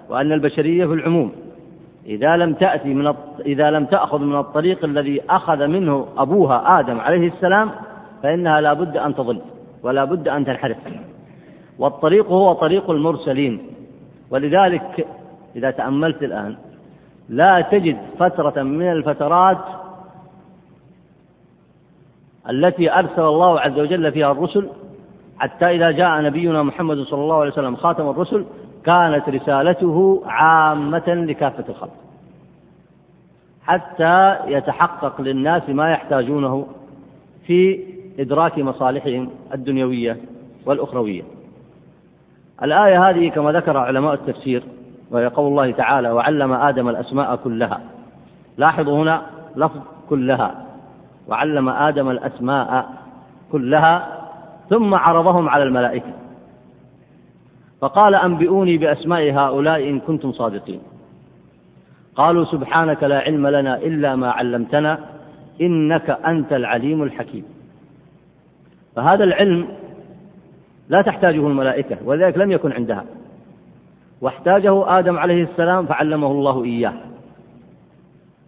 وأن 0.10 0.32
البشرية 0.32 0.86
في 0.86 0.94
العموم 0.94 1.32
إذا 2.06 2.38
لم 2.38 2.54
تأتي 2.54 2.94
من 2.94 3.14
إذا 3.46 3.72
لم 3.72 3.86
تأخذ 3.86 4.20
من 4.20 4.40
الطريق 4.40 4.86
الذي 4.86 5.22
أخذ 5.30 5.68
منه 5.68 6.08
أبوها 6.18 6.80
آدم 6.80 7.00
عليه 7.00 7.28
السلام 7.28 7.72
فإنها 8.24 8.62
لا 8.62 8.74
بد 8.74 8.98
أن 8.98 9.16
تضل 9.16 9.42
ولا 9.84 10.06
بد 10.06 10.28
أن 10.28 10.46
تنحرف. 10.46 10.78
والطريق 11.80 12.28
هو 12.28 12.54
طريق 12.54 12.90
المرسلين. 12.90 13.60
ولذلك 14.32 15.08
إذا 15.56 15.72
تأملت 15.72 16.24
الآن 16.24 16.56
لا 17.30 17.62
تجد 17.62 17.98
فترة 18.20 18.64
من 18.64 18.92
الفترات 18.92 19.66
التي 22.50 22.92
أرسل 22.92 23.22
الله 23.22 23.60
عز 23.60 23.80
وجل 23.80 24.12
فيها 24.12 24.32
الرسل 24.32 24.70
حتى 25.40 25.66
إذا 25.66 25.92
جاء 25.92 26.22
نبينا 26.22 26.64
محمد 26.64 26.98
صلى 26.98 27.22
الله 27.22 27.36
عليه 27.36 27.52
وسلم 27.52 27.76
خاتم 27.76 28.10
الرسل 28.10 28.46
كانت 28.86 29.30
رسالته 29.30 30.24
عامة 30.26 31.04
لكافة 31.08 31.64
الخلق. 31.70 31.94
حتى 33.64 34.38
يتحقق 34.48 35.22
للناس 35.22 35.70
ما 35.70 35.92
يحتاجونه 35.92 36.68
في 37.48 37.80
إدراك 38.20 38.60
مصالحهم 38.60 39.30
الدنيوية 39.54 40.18
والأخروية. 40.66 41.24
الآية 42.64 43.10
هذه 43.10 43.30
كما 43.30 43.52
ذكر 43.52 43.78
علماء 43.78 44.14
التفسير 44.14 44.64
وهي 45.12 45.28
قول 45.28 45.48
الله 45.48 45.72
تعالى 45.72 46.10
وعلم 46.10 46.54
آدم 46.54 46.90
الأسماء 46.90 47.36
كلها. 47.36 47.82
لاحظوا 48.58 49.04
هنا 49.04 49.22
لفظ 49.56 49.80
كلها. 50.10 50.66
وعلم 51.28 51.70
آدم 51.70 52.10
الأسماء 52.10 52.90
كلها 53.52 54.22
ثم 54.70 54.96
عرضهم 54.96 55.50
على 55.50 55.64
الملائكة. 55.64 56.14
فقال 57.82 58.16
أنبئوني 58.16 58.78
بأسماء 58.78 59.32
هؤلاء 59.32 59.90
إن 59.90 60.00
كنتم 60.00 60.32
صادقين. 60.32 60.80
قالوا 62.16 62.46
سبحانك 62.46 63.04
لا 63.04 63.20
علم 63.20 63.48
لنا 63.48 63.78
إلا 63.78 64.16
ما 64.16 64.32
علمتنا 64.32 65.00
إنك 65.62 66.10
أنت 66.10 66.54
العليم 66.54 67.04
الحكيم. 67.04 67.46
فهذا 68.96 69.24
العلم 69.24 69.68
لا 70.90 71.02
تحتاجه 71.02 71.48
الملائكة 71.48 71.98
ولذلك 72.06 72.38
لم 72.38 72.52
يكن 72.52 72.72
عندها. 72.72 73.06
واحتاجه 74.22 75.00
آدم 75.00 75.18
عليه 75.18 75.44
السلام 75.44 75.86
فعلمه 75.86 76.32
الله 76.32 76.64
إياه. 76.64 76.94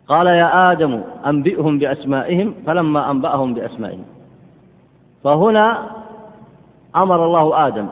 قال 0.08 0.28
يا 0.28 0.72
آدم 0.72 1.02
أنبئهم 1.26 1.80
بأسمائهم 1.80 2.54
فلما 2.66 3.12
أنبأهم 3.12 3.54
بأسمائهم. 3.54 4.06
فهنا 5.24 5.90
أمر 6.96 7.26
الله 7.26 7.68
آدم 7.68 7.88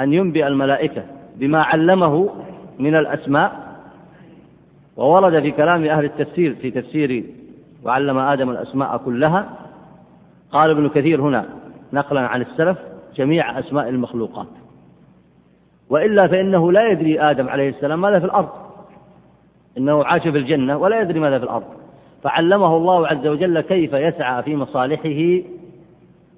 أن 0.00 0.12
ينبئ 0.12 0.46
الملائكة 0.46 1.02
بما 1.36 1.62
علمه 1.62 2.30
من 2.78 2.96
الأسماء 2.96 3.52
وورد 4.96 5.42
في 5.42 5.50
كلام 5.50 5.84
أهل 5.84 6.04
التفسير 6.04 6.54
في 6.54 6.70
تفسير 6.70 7.24
وعلم 7.84 8.18
آدم 8.18 8.50
الأسماء 8.50 8.96
كلها. 8.96 9.50
قال 10.52 10.70
ابن 10.70 10.88
كثير 10.88 11.22
هنا 11.22 11.44
نقلا 11.92 12.20
عن 12.20 12.40
السلف 12.40 12.78
جميع 13.16 13.58
أسماء 13.58 13.88
المخلوقات. 13.88 14.46
وإلا 15.90 16.26
فإنه 16.26 16.72
لا 16.72 16.88
يدري 16.90 17.20
آدم 17.20 17.48
عليه 17.48 17.68
السلام 17.68 18.00
ماذا 18.00 18.18
في 18.18 18.24
الأرض. 18.24 18.48
إنه 19.78 20.04
عاش 20.04 20.22
في 20.22 20.38
الجنة 20.38 20.76
ولا 20.76 21.00
يدري 21.00 21.20
ماذا 21.20 21.38
في 21.38 21.44
الأرض. 21.44 21.64
فعلمه 22.22 22.76
الله 22.76 23.06
عز 23.06 23.26
وجل 23.26 23.60
كيف 23.60 23.92
يسعى 23.92 24.42
في 24.42 24.56
مصالحه 24.56 25.46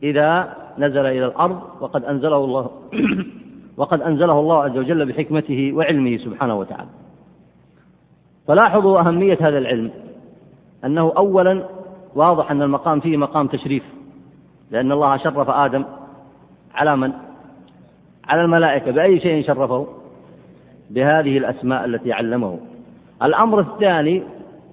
إذا 0.03 0.57
نزل 0.79 1.07
إلى 1.07 1.27
الأرض 1.27 1.63
وقد 1.81 2.05
أنزله 2.05 2.45
الله 2.45 2.71
وقد 3.79 4.01
أنزله 4.01 4.41
الله 4.41 4.63
عز 4.63 4.79
وجل 4.79 5.07
بحكمته 5.07 5.73
وعلمه 5.73 6.17
سبحانه 6.17 6.55
وتعالى. 6.55 6.89
فلاحظوا 8.49 9.01
أهمية 9.01 9.39
هذا 9.41 9.59
العلم 9.59 9.91
أنه 10.85 11.13
أولا 11.17 11.65
واضح 12.15 12.51
أن 12.51 12.63
المقام 12.63 13.01
فيه 13.01 13.17
مقام 13.17 13.47
تشريف 13.47 13.83
لأن 14.71 14.93
الله 14.93 15.17
شرف 15.17 15.51
آدم 15.51 15.85
على 16.75 16.97
من؟ 16.97 17.13
على 18.29 18.45
الملائكة 18.45 18.91
بأي 18.91 19.21
شيء 19.21 19.47
شرفه؟ 19.47 19.87
بهذه 20.91 21.39
الأسماء 21.39 21.85
التي 21.85 22.13
علمه. 22.13 22.59
الأمر 23.23 23.61
الثاني 23.61 24.23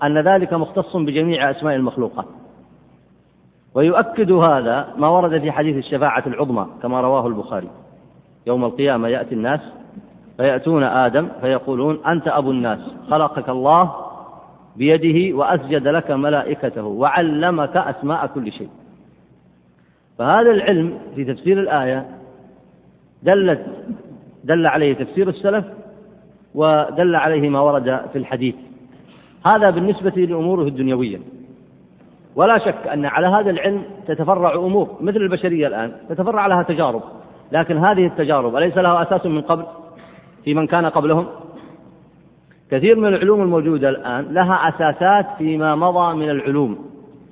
أن 0.04 0.18
ذلك 0.18 0.54
مختص 0.54 0.96
بجميع 0.96 1.52
أسماء 1.52 1.76
المخلوقات. 1.76 2.26
ويؤكد 3.74 4.32
هذا 4.32 4.94
ما 4.98 5.08
ورد 5.08 5.42
في 5.42 5.52
حديث 5.52 5.78
الشفاعة 5.78 6.24
العظمى 6.28 6.68
كما 6.82 7.02
رواه 7.02 7.28
البخاري. 7.28 7.68
يوم 8.48 8.66
القيامة 8.66 9.08
يأتي 9.08 9.36
الناس 9.36 9.60
فيأتون 10.38 10.84
آدم 10.84 11.28
فيقولون 11.42 12.06
أنت 12.06 12.28
أبو 12.28 12.52
الناس 12.52 12.80
خلقك 13.10 13.50
الله 13.50 13.96
بيده 14.76 15.38
وأسجد 15.38 15.88
لك 15.88 16.12
ملائكته 16.12 16.84
وعلمك 16.84 17.78
أسماء 17.78 18.28
كل 18.28 18.52
شيء. 18.52 18.70
فهذا 20.18 20.52
العلم 20.52 21.00
في 21.16 21.26
تفسير 21.26 21.60
الآية 21.60 22.19
دلت 23.24 23.66
دل 24.44 24.68
عليه 24.68 24.94
تفسير 24.94 25.30
السلف 25.30 25.66
ودل 26.56 27.16
عليه 27.16 27.50
ما 27.50 27.60
ورد 27.60 28.02
في 28.14 28.18
الحديث. 28.18 28.56
هذا 29.46 29.70
بالنسبة 29.70 30.10
لأموره 30.10 30.64
الدنيوية. 30.64 31.20
ولا 32.36 32.58
شك 32.58 32.88
أن 32.94 33.06
على 33.06 33.28
هذا 33.28 33.50
العلم 33.50 33.84
تتفرع 34.08 34.56
أمور 34.56 34.98
مثل 35.02 35.18
البشرية 35.18 35.68
الآن 35.68 35.92
تتفرع 36.10 36.48
لها 36.48 36.64
تجارب. 36.64 37.02
لكن 37.52 37.78
هذه 37.78 38.06
التجارب 38.06 38.56
أليس 38.56 38.78
لها 38.78 39.02
أساس 39.02 39.26
من 39.26 39.42
قبل؟ 39.42 39.66
في 40.44 40.54
من 40.54 40.68
كان 40.68 40.86
قبلهم؟ 40.86 41.28
كثير 42.72 42.96
من 43.00 43.08
العلوم 43.08 43.42
الموجودة 43.42 43.90
الآن 43.90 44.26
لها 44.34 44.70
أساسات 44.70 45.26
فيما 45.38 45.76
مضى 45.76 46.16
من 46.16 46.30
العلوم 46.30 46.86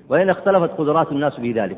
وإن 0.10 0.30
اختلفت 0.30 0.70
قدرات 0.78 1.12
الناس 1.12 1.40
في 1.40 1.52
ذلك. 1.52 1.78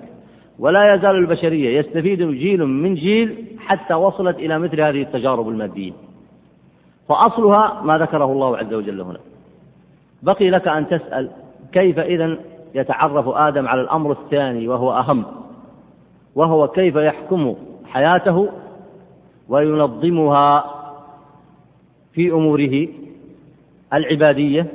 ولا 0.59 0.95
يزال 0.95 1.15
البشرية 1.15 1.79
يستفيد 1.79 2.23
جيل 2.23 2.65
من 2.65 2.95
جيل 2.95 3.45
حتى 3.59 3.93
وصلت 3.93 4.37
إلى 4.39 4.59
مثل 4.59 4.81
هذه 4.81 5.01
التجارب 5.01 5.49
المادية. 5.49 5.91
فأصلها 7.09 7.81
ما 7.81 7.97
ذكره 7.97 8.25
الله 8.25 8.57
عز 8.57 8.73
وجل 8.73 9.01
هنا. 9.01 9.19
بقي 10.23 10.49
لك 10.49 10.67
أن 10.67 10.87
تسأل 10.87 11.29
كيف 11.71 11.99
إذا 11.99 12.37
يتعرف 12.75 13.27
آدم 13.27 13.67
على 13.67 13.81
الأمر 13.81 14.11
الثاني 14.11 14.67
وهو 14.67 14.93
أهم 14.93 15.25
وهو 16.35 16.67
كيف 16.67 16.95
يحكم 16.95 17.55
حياته 17.85 18.49
وينظمها 19.49 20.75
في 22.13 22.31
أموره 22.31 22.87
العبادية 23.93 24.65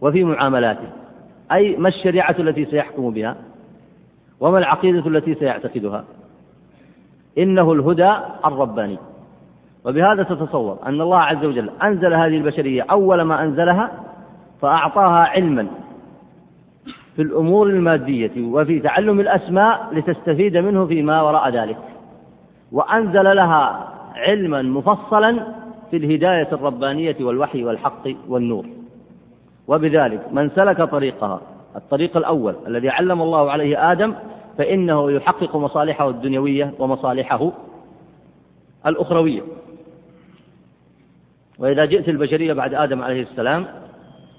وفي 0.00 0.24
معاملاته. 0.24 0.88
أي 1.52 1.76
ما 1.76 1.88
الشريعة 1.88 2.36
التي 2.38 2.64
سيحكم 2.64 3.10
بها؟ 3.10 3.36
وما 4.40 4.58
العقيدة 4.58 5.06
التي 5.06 5.34
سيعتقدها؟ 5.34 6.04
إنه 7.38 7.72
الهدى 7.72 8.12
الرباني. 8.44 8.98
وبهذا 9.84 10.22
تتصور 10.22 10.78
أن 10.86 11.00
الله 11.00 11.18
عز 11.18 11.44
وجل 11.44 11.70
أنزل 11.82 12.14
هذه 12.14 12.36
البشرية 12.36 12.82
أول 12.90 13.22
ما 13.22 13.42
أنزلها 13.44 13.90
فأعطاها 14.60 15.18
علما 15.18 15.66
في 17.16 17.22
الأمور 17.22 17.66
المادية 17.66 18.30
وفي 18.38 18.80
تعلم 18.80 19.20
الأسماء 19.20 19.88
لتستفيد 19.92 20.56
منه 20.56 20.86
فيما 20.86 21.22
وراء 21.22 21.50
ذلك. 21.50 21.78
وأنزل 22.72 23.36
لها 23.36 23.88
علما 24.16 24.62
مفصلا 24.62 25.44
في 25.90 25.96
الهداية 25.96 26.48
الربانية 26.52 27.16
والوحي 27.20 27.64
والحق 27.64 28.08
والنور. 28.28 28.66
وبذلك 29.68 30.32
من 30.32 30.50
سلك 30.50 30.82
طريقها 30.82 31.40
الطريق 31.78 32.16
الأول 32.16 32.54
الذي 32.66 32.88
علم 32.88 33.22
الله 33.22 33.50
عليه 33.50 33.92
آدم 33.92 34.14
فإنه 34.58 35.10
يحقق 35.10 35.56
مصالحه 35.56 36.08
الدنيوية 36.08 36.74
ومصالحه 36.78 37.52
الأخروية. 38.86 39.42
وإذا 41.58 41.84
جئت 41.84 42.08
البشرية 42.08 42.52
بعد 42.52 42.74
آدم 42.74 43.02
عليه 43.02 43.22
السلام 43.22 43.66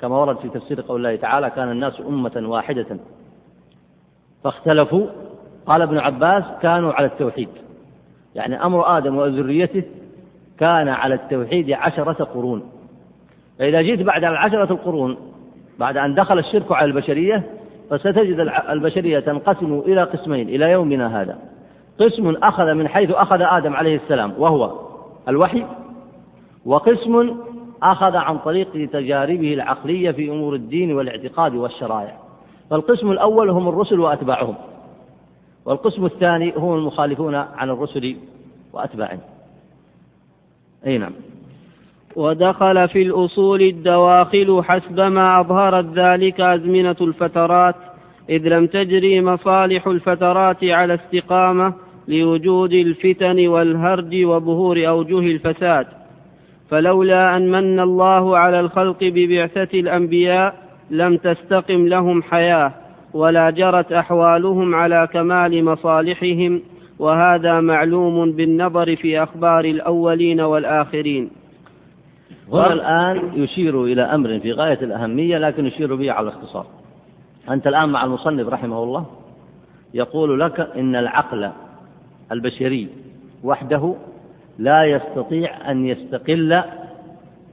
كما 0.02 0.18
ورد 0.18 0.38
في 0.38 0.50
تفسير 0.50 0.82
قول 0.82 0.98
الله 0.98 1.16
تعالى 1.16 1.50
كان 1.50 1.72
الناس 1.72 2.02
أمة 2.08 2.44
واحدة 2.46 2.98
فاختلفوا. 4.44 5.08
قال 5.66 5.82
ابن 5.82 5.98
عباس 5.98 6.44
كانوا 6.62 6.94
على 6.94 7.06
التوحيد 7.06 7.50
يعني 8.36 8.66
أمر 8.66 8.98
آدم 8.98 9.18
وذريته 9.18 9.84
كان 10.60 10.88
على 10.88 11.16
التوحيد 11.16 11.72
عشرة 11.72 12.24
قرون. 12.24 12.72
فإذا 13.60 13.82
جئت 13.82 14.02
بعد 14.02 14.24
العشرة 14.24 14.74
القرون 14.74 15.18
بعد 15.80 15.98
أن 15.98 16.16
دخل 16.16 16.40
الشرك 16.40 16.72
على 16.72 16.86
البشرية 16.86 17.44
فستجد 17.90 18.52
البشرية 18.70 19.20
تنقسم 19.20 19.80
إلى 19.86 20.04
قسمين 20.04 20.50
إلى 20.50 20.72
يومنا 20.72 21.22
هذا. 21.22 21.40
قسم 22.00 22.36
أخذ 22.44 22.74
من 22.74 22.88
حيث 22.88 23.12
أخذ 23.12 23.42
آدم 23.42 23.76
عليه 23.76 23.96
السلام 23.96 24.34
وهو 24.38 24.80
الوحي 25.28 25.66
وقسم 26.66 27.38
أخذ 27.84 28.16
عن 28.16 28.38
طريق 28.38 28.90
تجاربه 28.92 29.54
العقلية 29.54 30.12
في 30.12 30.30
أمور 30.30 30.56
الدين 30.56 30.94
والاعتقاد 30.94 31.56
والشرائع. 31.56 32.18
فالقسم 32.70 33.12
الأول 33.12 33.50
هم 33.50 33.70
الرسل 33.70 34.00
وأتباعهم. 34.00 34.56
والقسم 35.66 36.06
الثاني 36.06 36.54
هم 36.58 36.74
المخالفون 36.76 37.36
عن 37.36 37.70
الرسل 37.70 38.16
وأتباعهم. 38.74 39.20
أي 40.88 40.98
نعم. 40.98 41.12
ودخل 42.20 42.88
في 42.88 43.02
الأصول 43.02 43.62
الدواخل 43.62 44.62
حسبما 44.64 45.40
أظهرت 45.40 45.86
ذلك 45.96 46.42
أزمنة 46.42 46.96
الفترات 47.02 47.76
إذ 48.30 48.48
لم 48.48 48.68
تجري 48.68 49.22
مصالح 49.22 49.88
الفترات 49.88 50.64
على 50.64 50.94
استقامة 50.94 51.74
لوجود 52.08 52.74
الفتن 52.74 53.48
والهرج 53.48 54.26
وظهور 54.26 54.88
أوجه 54.88 55.20
الفساد. 55.20 55.88
فلولا 56.70 57.38
أن 57.38 57.52
من 57.52 57.80
الله 57.80 58.38
على 58.38 58.60
الخلق 58.60 58.98
ببعثة 59.02 59.80
الأنبياء 59.80 60.56
لم 60.92 61.18
تستقم 61.18 61.88
لهم 61.88 62.24
حياة 62.24 62.72
ولا 63.14 63.50
جرت 63.50 63.92
أحوالهم 63.92 64.76
على 64.76 65.08
كمال 65.14 65.66
مصالحهم 65.66 66.62
وهذا 67.00 67.60
معلوم 67.60 68.32
بالنظر 68.32 68.96
في 68.96 69.24
أخبار 69.24 69.66
الأولين 69.66 70.42
والآخرين. 70.42 71.30
هنا 72.52 72.74
الآن 72.74 73.44
يشير 73.44 73.84
إلى 73.84 74.02
أمر 74.02 74.40
في 74.40 74.52
غاية 74.52 74.80
الأهمية 74.82 75.38
لكن 75.38 75.66
يشير 75.66 75.96
به 75.96 76.12
على 76.12 76.30
الاختصار. 76.30 76.66
أنت 77.50 77.68
الآن 77.68 77.90
مع 77.90 78.04
المصنف 78.04 78.48
رحمه 78.48 78.84
الله 78.84 79.06
يقول 79.94 80.40
لك 80.40 80.60
إن 80.60 80.96
العقل 80.96 81.50
البشري 82.32 82.88
وحده 83.44 83.96
لا 84.60 84.84
يستطيع 84.84 85.72
أن 85.72 85.86
يستقل 85.86 86.62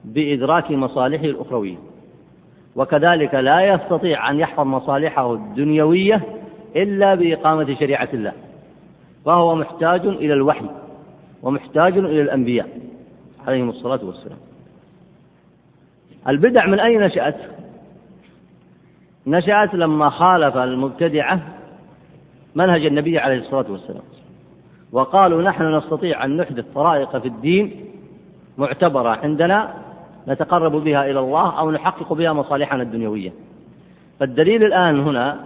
بإدراك 0.05 0.71
مصالحه 0.71 1.25
الأخروية 1.25 1.77
وكذلك 2.77 3.35
لا 3.35 3.61
يستطيع 3.75 4.31
أن 4.31 4.41
يحفظ 4.41 4.67
مصالحه 4.67 5.35
الدنيوية 5.35 6.23
إلا 6.77 7.15
بإقامة 7.15 7.75
شريعة 7.75 8.09
الله 8.15 8.33
فهو 9.25 9.55
محتاج 9.55 10.07
إلى 10.07 10.33
الوحي 10.33 10.67
ومحتاج 11.43 11.99
إلى 11.99 12.23
الأنبياء 12.23 12.69
عليهم 13.47 13.69
الصلاة 13.69 14.01
والسلام. 14.05 14.39
البدع 16.29 16.67
من 16.67 16.81
أين 16.81 17.01
نشأت؟ 17.01 17.37
نشأت 19.27 19.75
لما 19.75 20.11
خالف 20.11 20.57
المبتدعة 20.57 21.41
منهج 22.55 22.87
النبي 22.87 23.19
عليه 23.19 23.39
الصلاة 23.39 23.67
والسلام. 23.71 24.03
وقالوا 24.93 25.43
نحن 25.43 25.75
نستطيع 25.75 26.25
أن 26.25 26.37
نحدث 26.37 26.65
طرائق 26.75 27.19
في 27.19 27.29
الدين 27.29 27.85
معتبرة. 28.59 29.09
عندنا 29.09 29.75
نتقرب 30.29 30.73
بها 30.73 31.11
إلى 31.11 31.21
الله 31.21 31.59
أو 31.59 31.71
نحقق 31.71 32.13
بها 32.13 32.33
مصالحنا 32.33 32.83
الدنيوية. 32.83 33.33
فالدليل 34.21 34.65
الآن 34.65 35.01
هنا 35.01 35.37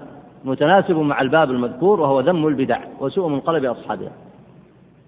متناسب 0.44 0.96
مع 0.96 1.20
الباب 1.20 1.50
المذكور 1.50 2.00
وهو 2.00 2.20
ذم 2.20 2.46
البدع 2.46 2.80
وسوء 3.00 3.28
منقلب 3.28 3.64
أصحابها. 3.64 4.12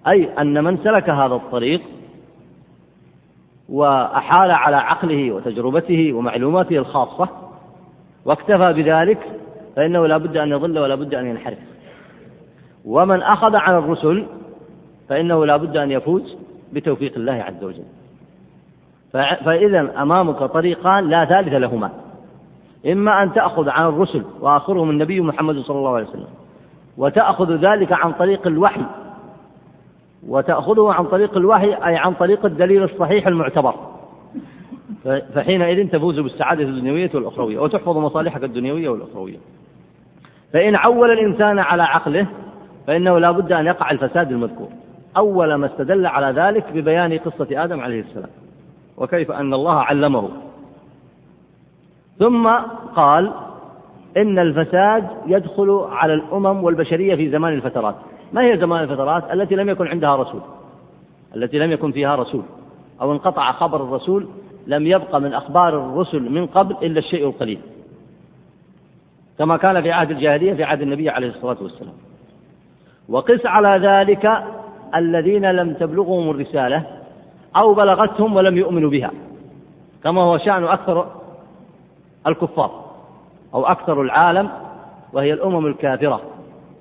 أي 0.09 0.29
أن 0.39 0.65
من 0.65 0.79
سلك 0.85 1.11
هذا 1.11 1.35
الطريق 1.35 1.81
وأحال 3.69 4.51
على 4.51 4.77
عقله 4.77 5.33
وتجربته 5.33 6.13
ومعلوماته 6.13 6.77
الخاصة. 6.77 7.29
واكتفى 8.25 8.73
بذلك 8.73 9.19
فإنه 9.77 10.07
لا 10.07 10.17
بد 10.17 10.37
أن 10.37 10.49
يضل 10.49 10.79
ولا 10.79 10.95
بد 10.95 11.15
أن 11.15 11.27
ينحرف. 11.27 11.59
ومن 12.85 13.23
أخذ 13.23 13.57
عن 13.57 13.75
الرسل 13.75 14.27
فإنه 15.09 15.47
لا 15.47 15.57
بد 15.57 15.77
أن 15.77 15.91
يفوز 15.91 16.37
بتوفيق 16.73 17.13
الله 17.17 17.33
عز 17.33 17.65
وجل. 17.65 17.85
فإذا 19.45 20.03
أمامك 20.03 20.39
طريقان 20.39 21.09
لا 21.09 21.25
ثالث 21.25 21.53
لهما. 21.55 21.91
إما 22.87 23.23
أن 23.23 23.33
تأخذ 23.33 23.69
عن 23.69 23.89
الرسل 23.89 24.23
وآخرهم 24.41 24.91
النبي 24.91 25.21
محمد 25.21 25.59
صلى 25.59 25.79
الله 25.79 25.95
عليه 25.95 26.09
وسلم 26.09 26.29
وتأخذ 26.99 27.53
ذلك 27.57 27.93
عن 27.93 28.13
طريق 28.13 28.47
الوحي 28.47 28.81
وتأخذه 30.29 30.93
عن 30.93 31.05
طريق 31.05 31.37
الوحي 31.37 31.75
أي 31.75 31.97
عن 31.97 32.15
طريق 32.15 32.47
الدليل 32.47 32.83
الصحيح 32.83 33.27
المعتبر. 33.27 33.75
فحينئذ 35.35 35.89
تفوز 35.89 36.19
بالسعادة 36.19 36.63
الدنيوية 36.63 37.11
والأخروية 37.15 37.59
وتحفظ 37.59 37.97
مصالحك 37.97 38.45
الدنيوية 38.45 38.89
والأخروية. 38.89 39.39
فإن 40.53 40.75
عول 40.75 41.11
الإنسان 41.11 41.59
على 41.59 41.83
عقله 41.83 42.27
فإنه 42.87 43.19
لا 43.19 43.31
بد 43.31 43.53
أن 43.53 43.67
يقع 43.67 43.91
الفساد 43.91 44.33
المذكور. 44.33 44.69
أول 45.17 45.55
ما 45.55 45.67
استدل 45.67 46.07
على 46.07 46.41
ذلك 46.41 46.73
ببيان 46.73 47.19
قصة 47.19 47.65
آدم 47.65 47.81
عليه 47.81 48.01
السلام 48.01 48.31
وكيف 48.97 49.33
أن 49.33 49.55
الله 49.55 49.81
علمه. 49.81 50.29
ثم 52.19 52.49
قال 52.97 53.33
إن 54.17 54.39
الفساد 54.39 55.09
يدخل 55.27 55.87
على 55.91 56.15
الأمم 56.15 56.65
والبشرية 56.65 57.15
في 57.15 57.31
زمان 57.31 57.53
الفترات. 57.53 57.95
ما 58.33 58.43
هي 58.43 58.59
زمان 58.59 58.83
الفترات 58.83 59.33
التي 59.33 59.55
لم 59.55 59.69
يكن 59.69 59.87
عندها 59.87 60.17
رسول؟ 60.17 60.41
التي 61.37 61.59
لم 61.59 61.73
يكن 61.73 61.93
فيها 61.93 62.17
رسول. 62.17 62.43
أو 63.01 63.13
انقطع 63.13 63.53
خبر 63.53 63.85
الرسول 63.85 64.29
لم 64.67 64.87
يبق 64.87 65.17
من 65.17 65.35
أخبار 65.35 65.79
الرسل 65.79 66.31
من 66.31 66.47
قبل 66.47 66.77
إلا 66.83 66.99
الشيء 66.99 67.27
القليل. 67.27 67.59
كما 69.39 69.57
كان 69.57 69.83
في 69.83 69.93
عهد 69.93 70.11
الجاهلية 70.11 70.55
في 70.55 70.65
عهد 70.65 70.83
النبي 70.83 71.11
عليه 71.11 71.29
الصلاة 71.29 71.57
والسلام. 71.63 71.95
وقس 73.09 73.47
على 73.47 73.89
ذلك 73.89 74.45
الذين 74.95 75.51
لم 75.51 75.75
تبلغهم 75.75 76.31
الرسالة 76.31 76.87
أو 77.57 77.75
بلغتهم 77.75 78.37
ولم 78.37 78.59
يؤمنوا 78.59 78.91
بها. 78.91 79.11
كما 80.05 80.23
هو 80.23 80.39
شأن 80.39 80.65
أكثر 80.65 81.07
الكفار 82.27 82.85
أو 83.55 83.67
أكثر 83.67 84.03
العالم 84.03 84.51
وهي 85.13 85.33
الأمم 85.33 85.67
الكافرة. 85.67 86.21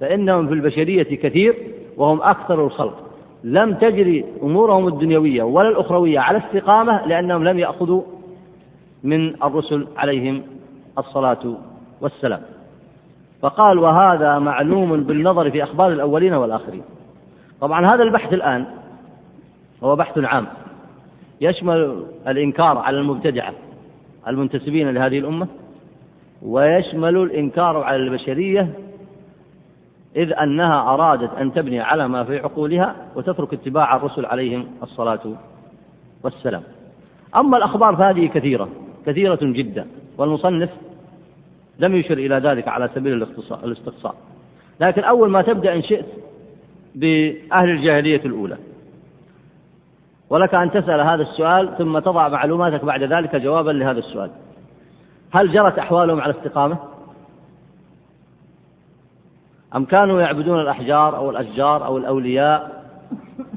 فإنهم 0.02 0.48
في 0.48 0.54
البشرية 0.54 1.04
كثير 1.04 1.56
وهم 1.98 2.22
أكثر 2.22 2.66
الخلق. 2.66 3.12
لم 3.44 3.74
تجري 3.74 4.26
أمورهم 4.44 4.88
الدنيوية 4.88 5.44
ولا 5.44 5.70
الأخروية 5.70 6.20
على 6.20 6.38
استقامة 6.38 7.08
لأنهم 7.08 7.44
لم 7.44 7.60
يأخذوا 7.60 8.02
من 9.04 9.44
الرسل 9.44 9.88
عليهم 9.98 10.42
الصلاة 10.98 11.56
والسلام. 12.02 12.42
فقال 13.42 13.80
وهذا 13.80 14.40
معلوم 14.40 15.04
بالنظر 15.04 15.52
في 15.52 15.64
أخبار 15.64 15.92
الأولين 15.92 16.34
والآخرين. 16.34 16.84
طبعا 17.62 17.86
هذا 17.86 18.04
البحث 18.04 18.34
الآن 18.34 18.66
هو 19.84 19.96
بحث 19.96 20.18
عام 20.18 20.48
يشمل 21.42 22.04
الإنكار 22.28 22.78
على 22.78 22.98
المبتدعة 22.98 23.54
المنتسبين 24.28 24.90
لهذه 24.90 25.20
الأمة 25.20 25.48
ويشمل 26.42 27.18
الإنكار 27.18 27.78
على 27.78 27.96
البشرية 27.96 28.70
إذ 30.16 30.34
أنها 30.34 30.94
أرادت 30.94 31.34
أن 31.34 31.54
تبني 31.54 31.80
على 31.80 32.08
ما 32.08 32.24
في 32.24 32.40
عقولها 32.40 32.96
وتترك 33.16 33.54
اتباع 33.54 33.96
الرسل 33.96 34.26
عليهم 34.26 34.68
الصلاة 34.84 35.20
والسلام. 36.24 36.64
أما 37.36 37.58
الأخبار 37.58 37.96
فهذه 37.96 38.26
كثيرة 38.28 38.70
كثيرة 39.06 39.40
جدا 39.42 39.88
والمصنف 40.18 40.70
لم 41.80 41.96
يشر 41.96 42.18
إلى 42.18 42.36
ذلك 42.36 42.68
على 42.68 42.90
سبيل 42.96 43.28
الاستقصاء. 43.64 44.16
لكن 44.80 45.04
أول 45.04 45.30
ما 45.30 45.42
تبدأ 45.42 45.76
إن 45.76 45.84
شئت 45.84 46.06
بأهل 46.96 47.70
الجاهلية 47.70 48.22
الأولى. 48.26 48.58
ولك 50.30 50.56
أن 50.56 50.72
تسأل 50.72 51.02
هذا 51.02 51.22
السؤال 51.22 51.78
ثم 51.78 52.00
تضع 52.00 52.28
معلوماتك 52.28 52.86
بعد 52.86 53.04
ذلك 53.04 53.36
جوابا 53.36 53.72
لهذا 53.72 54.00
السؤال. 54.00 54.30
هل 55.32 55.52
جرت 55.52 55.80
أحوالهم 55.80 56.22
على 56.22 56.34
استقامة؟ 56.34 56.91
أم 59.76 59.86
كانوا 59.86 60.22
يعبدون 60.22 60.60
الأحجار 60.60 61.18
أو 61.18 61.30
الأشجار 61.30 61.86
أو 61.86 61.98
الأولياء 61.98 62.84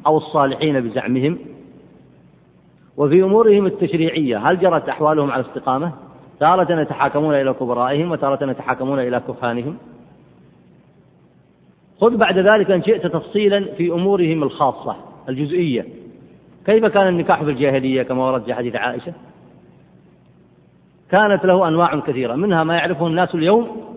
أو 0.06 0.16
الصالحين 0.16 0.80
بزعمهم؟ 0.80 1.38
وفي 2.96 3.22
أمورهم 3.22 3.66
التشريعية 3.66 4.38
هل 4.38 4.60
جرت 4.60 4.88
أحوالهم 4.88 5.30
على 5.30 5.40
استقامة؟ 5.40 5.92
تارة 6.40 6.80
يتحاكمون 6.80 7.34
إلى 7.34 7.52
كبرائهم 7.54 8.10
وتارة 8.10 8.50
يتحاكمون 8.50 8.98
إلى 8.98 9.20
كهانهم 9.20 9.76
خذ 12.00 12.16
بعد 12.16 12.38
ذلك 12.38 12.70
إن 12.70 12.82
شئت 12.82 13.06
تفصيلا 13.06 13.64
في 13.76 13.90
أمورهم 13.90 14.42
الخاصة 14.42 14.96
الجزئية. 15.28 15.86
كيف 16.66 16.84
كان 16.84 17.08
النكاح 17.08 17.42
في 17.42 17.50
الجاهلية 17.50 18.02
كما 18.02 18.30
ورد 18.30 18.42
في 18.42 18.54
حديث 18.54 18.76
عائشة؟ 18.76 19.12
كانت 21.10 21.44
له 21.44 21.68
أنواع 21.68 22.00
كثيرة 22.00 22.34
منها 22.34 22.64
ما 22.64 22.74
يعرفه 22.76 23.06
الناس 23.06 23.34
اليوم 23.34 23.93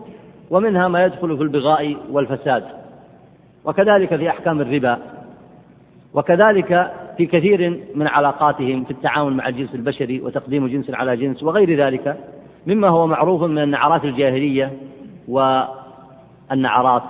ومنها 0.49 0.87
ما 0.87 1.05
يدخل 1.05 1.37
في 1.37 1.43
البغاء 1.43 1.97
والفساد. 2.11 2.63
وكذلك 3.65 4.15
في 4.15 4.29
أحكام 4.29 4.61
الربا. 4.61 4.97
وكذلك 6.13 6.91
في 7.17 7.25
كثير 7.25 7.83
من 7.95 8.07
علاقاتهم 8.07 8.83
في 8.83 8.91
التعامل 8.91 9.33
مع 9.33 9.47
الجنس 9.47 9.75
البشري 9.75 10.21
وتقديم 10.21 10.67
جنس 10.67 10.89
على 10.89 11.17
جنس 11.17 11.43
وغير 11.43 11.85
ذلك 11.85 12.17
مما 12.67 12.87
هو 12.87 13.07
معروف 13.07 13.43
من 13.43 13.57
النعرات 13.57 14.05
الجاهلية 14.05 14.77
والنعرات 15.27 17.03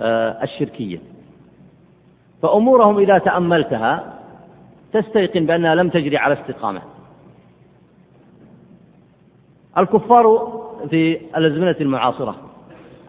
آه، 0.00 0.42
الشركية. 0.42 0.98
فأمورهم 2.42 2.98
إذا 2.98 3.18
تأملتها 3.18 4.14
تستيقن 4.92 5.46
بأنها 5.46 5.74
لم 5.74 5.88
تجري 5.88 6.16
على 6.16 6.34
استقامة. 6.34 6.80
الكفار 9.78 10.26
في 10.88 11.20
الأزمنة 11.36 11.76
المعاصرة 11.80 12.36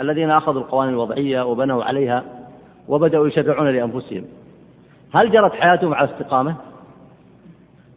الذين 0.01 0.31
أخذوا 0.31 0.61
القوانين 0.61 0.93
الوضعية 0.93 1.45
وبنوا 1.45 1.83
عليها 1.83 2.23
وبدأوا 2.87 3.27
يشرعون 3.27 3.67
لأنفسهم. 3.67 4.23
هل 5.13 5.31
جرت 5.31 5.53
حياتهم 5.53 5.93
على 5.93 6.09
استقامة؟ 6.09 6.55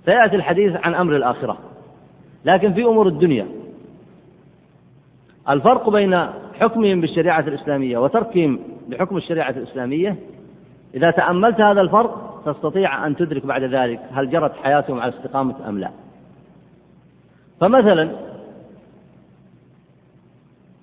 سيأتي 0.05 0.37
الحديث 0.37 0.77
عن 0.77 0.95
أمر 0.95 1.17
الآخرة 1.17 1.59
لكن 2.45 2.73
في 2.73 2.85
أمور 2.85 3.09
الدنيا. 3.09 3.47
الفرق 5.49 5.91
بين 5.91 6.27
حكمهم 6.61 7.01
بالشريعة 7.01 7.41
الإسلامية 7.41 7.99
وتركهم 7.99 8.59
لحكم 8.89 9.17
الشريعة 9.17 9.51
الإسلامية. 9.51 10.17
إذا 10.95 11.11
تأملت 11.11 11.61
هذا 11.61 11.81
الفرق 11.81 12.43
تستطيع 12.47 13.07
أن 13.07 13.17
تدرك 13.17 13.47
بعد 13.47 13.63
ذلك 13.63 14.01
هل 14.13 14.31
جرت 14.31 14.53
حياتهم 14.63 15.01
على 15.01 15.13
استقامة 15.13 15.69
أم 15.69 15.79
لا. 15.79 15.91
فمثلا 17.61 18.11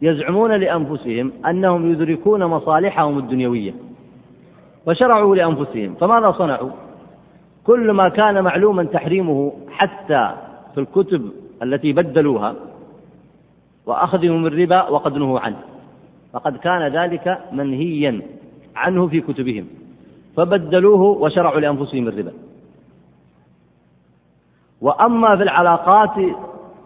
يزعمون 0.01 0.51
لأنفسهم 0.51 1.31
أنهم 1.45 1.91
يدركون 1.91 2.45
مصالحهم 2.45 3.17
الدنيوية 3.17 3.73
وشرعوا 4.87 5.35
لأنفسهم 5.35 5.95
فماذا 5.95 6.31
صنعوا؟ 6.31 6.69
كل 7.63 7.91
ما 7.91 8.09
كان 8.09 8.43
معلوما 8.43 8.83
تحريمه 8.83 9.53
حتى 9.69 10.35
في 10.73 10.79
الكتب 10.79 11.31
التي 11.63 11.93
بدلوها 11.93 12.55
وأخذهم 13.85 14.45
الربا 14.45 14.89
وقد 14.89 15.17
نهوا 15.17 15.39
عنه. 15.39 15.59
فقد 16.33 16.57
كان 16.57 16.87
ذلك 16.87 17.39
منهيا 17.51 18.21
عنه 18.75 19.07
في 19.07 19.21
كتبهم. 19.21 19.67
فبدلوه 20.37 21.01
وشرعوا 21.01 21.59
لأنفسهم 21.59 22.07
الربا. 22.07 22.33
وأما 24.81 25.37
في 25.37 25.43
العلاقات 25.43 26.17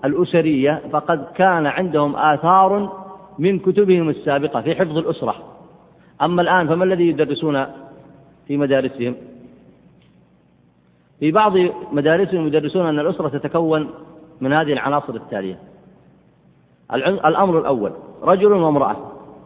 الأسرية 0.05 0.81
فقد 0.91 1.25
كان 1.35 1.65
عندهم 1.65 2.15
آثار 2.15 3.04
من 3.39 3.59
كتبهم 3.59 4.09
السابقة 4.09 4.61
في 4.61 4.75
حفظ 4.75 4.97
الأسرة. 4.97 5.35
أما 6.21 6.41
الآن 6.41 6.67
فما 6.67 6.83
الذي 6.83 7.07
يدرسون 7.07 7.65
في 8.47 8.57
مدارسهم؟ 8.57 9.15
في 11.19 11.31
بعض 11.31 11.53
مدارسهم 11.91 12.47
يدرسون 12.47 12.85
أن 12.85 12.99
الأسرة 12.99 13.27
تتكون 13.27 13.89
من 14.41 14.53
هذه 14.53 14.73
العناصر 14.73 15.13
التالية. 15.13 15.59
الأمر 16.93 17.59
الأول 17.59 17.91
رجل 18.23 18.53
وامرأة 18.53 18.95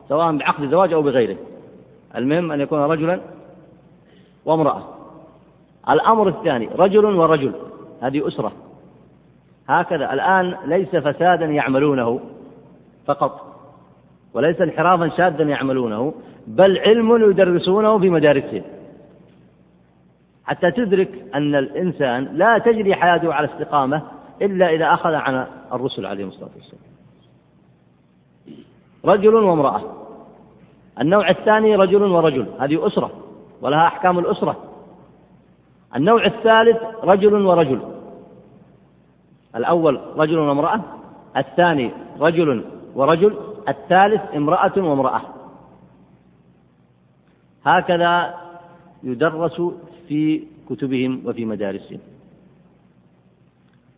سواء 0.10 0.38
بعقد 0.38 0.70
زواج 0.70 0.94
أو 0.94 1.02
بغيره. 1.02 1.38
المهم 2.16 2.52
أن 2.52 2.62
يكون 2.62 2.80
رجلا 2.80 3.20
وامرأة. 4.46 4.84
الأمر 5.90 6.28
الثاني 6.28 6.70
رجل 6.76 7.06
ورجل 7.06 7.52
هذه 8.02 8.28
أسرة. 8.28 8.52
هكذا 9.68 10.14
الآن 10.14 10.56
ليس 10.66 10.96
فسادا 10.96 11.46
يعملونه 11.46 12.20
فقط. 13.06 13.49
وليس 14.34 14.62
انحرافا 14.62 15.10
شاذا 15.18 15.44
يعملونه 15.44 16.14
بل 16.48 16.78
علم 16.78 17.30
يدرسونه 17.30 18.00
في 18.00 18.10
مدارسهم 18.10 18.64
حتى 20.50 20.72
تدرك 20.72 21.26
أن 21.36 21.56
الإنسان 21.56 22.30
لا 22.34 22.58
تجري 22.58 22.96
حياته 22.96 23.34
على 23.34 23.48
استقامة 23.48 24.02
إلا 24.42 24.70
إذا 24.70 24.94
أخذ 24.94 25.14
عن 25.14 25.48
الرسل 25.74 26.06
عليهم 26.06 26.28
الصلاة 26.28 26.50
والسلام. 26.56 26.82
رجل 29.06 29.36
وامرأة. 29.36 29.82
النوع 31.02 31.30
الثاني 31.30 31.76
رجل 31.76 32.04
ورجل. 32.04 32.46
هذه 32.60 32.88
أسرة 32.88 33.12
ولها 33.62 33.88
أحكام 33.88 34.20
الأسرة. 34.20 34.56
النوع 35.96 36.26
الثالث 36.26 36.78
رجل 37.04 37.34
ورجل. 37.34 37.82
الأول 39.56 40.00
رجل 40.18 40.38
وامرأة 40.38 40.82
الثاني 41.38 41.92
رجل 42.20 42.64
ورجل. 42.96 43.34
الثالث 43.68 44.22
امرأة 44.36 44.72
وامرأة. 44.78 45.22
هكذا 47.66 48.34
يدرس 49.04 49.62
في 50.08 50.44
كتبهم 50.70 51.22
وفي 51.26 51.46
مدارسهم. 51.46 52.00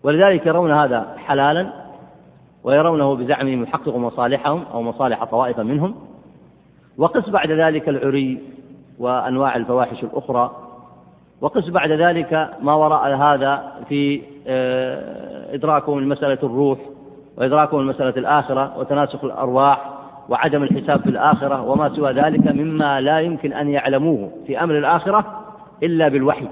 ولذلك 0.03 0.45
يرون 0.45 0.71
هذا 0.71 1.15
حلالا 1.17 1.73
ويرونه 2.63 3.15
بزعمهم 3.15 3.63
يحقق 3.63 3.95
مصالحهم 3.95 4.63
أو 4.73 4.81
مصالح 4.81 5.23
طوائف 5.23 5.59
منهم. 5.59 5.95
وقس 6.97 7.29
بعد 7.29 7.51
ذلك 7.51 7.89
العري 7.89 8.39
وأنواع 8.99 9.55
الفواحش 9.55 10.03
الأخرى. 10.03 10.51
وقس 11.41 11.69
بعد 11.69 11.91
ذلك 11.91 12.49
ما 12.61 12.73
وراء 12.73 13.15
هذا 13.15 13.83
في 13.89 14.21
آه، 14.47 15.55
إدراكهم 15.55 15.99
لمسألة 15.99 16.37
الروح 16.43 16.79
وإدراكهم 17.37 17.79
المسألة 17.79 18.13
الآخرة 18.17 18.77
وتناسخ 18.77 19.23
الأرواح 19.23 19.89
وعدم 20.29 20.63
الحساب 20.63 21.01
في 21.01 21.09
الآخرة 21.09 21.61
وما 21.61 21.95
سوى 21.95 22.11
ذلك 22.11 22.47
مما 22.47 23.01
لا 23.01 23.19
يمكن 23.19 23.53
أن 23.53 23.69
يعلموه 23.69 24.31
في 24.47 24.63
أمر 24.63 24.77
الآخرة 24.77 25.45
إلا 25.83 26.07
بالوحي. 26.07 26.47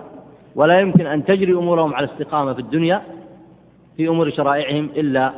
ولا 0.55 0.79
يمكن 0.79 1.05
أن 1.05 1.25
تجري 1.25 1.53
أمورهم 1.53 1.93
على 1.93 2.05
استقامة 2.05 2.53
في 2.53 2.59
الدنيا 2.59 3.01
في 3.97 4.07
أمور 4.07 4.29
شرائعهم 4.29 4.89
إلا 4.95 5.33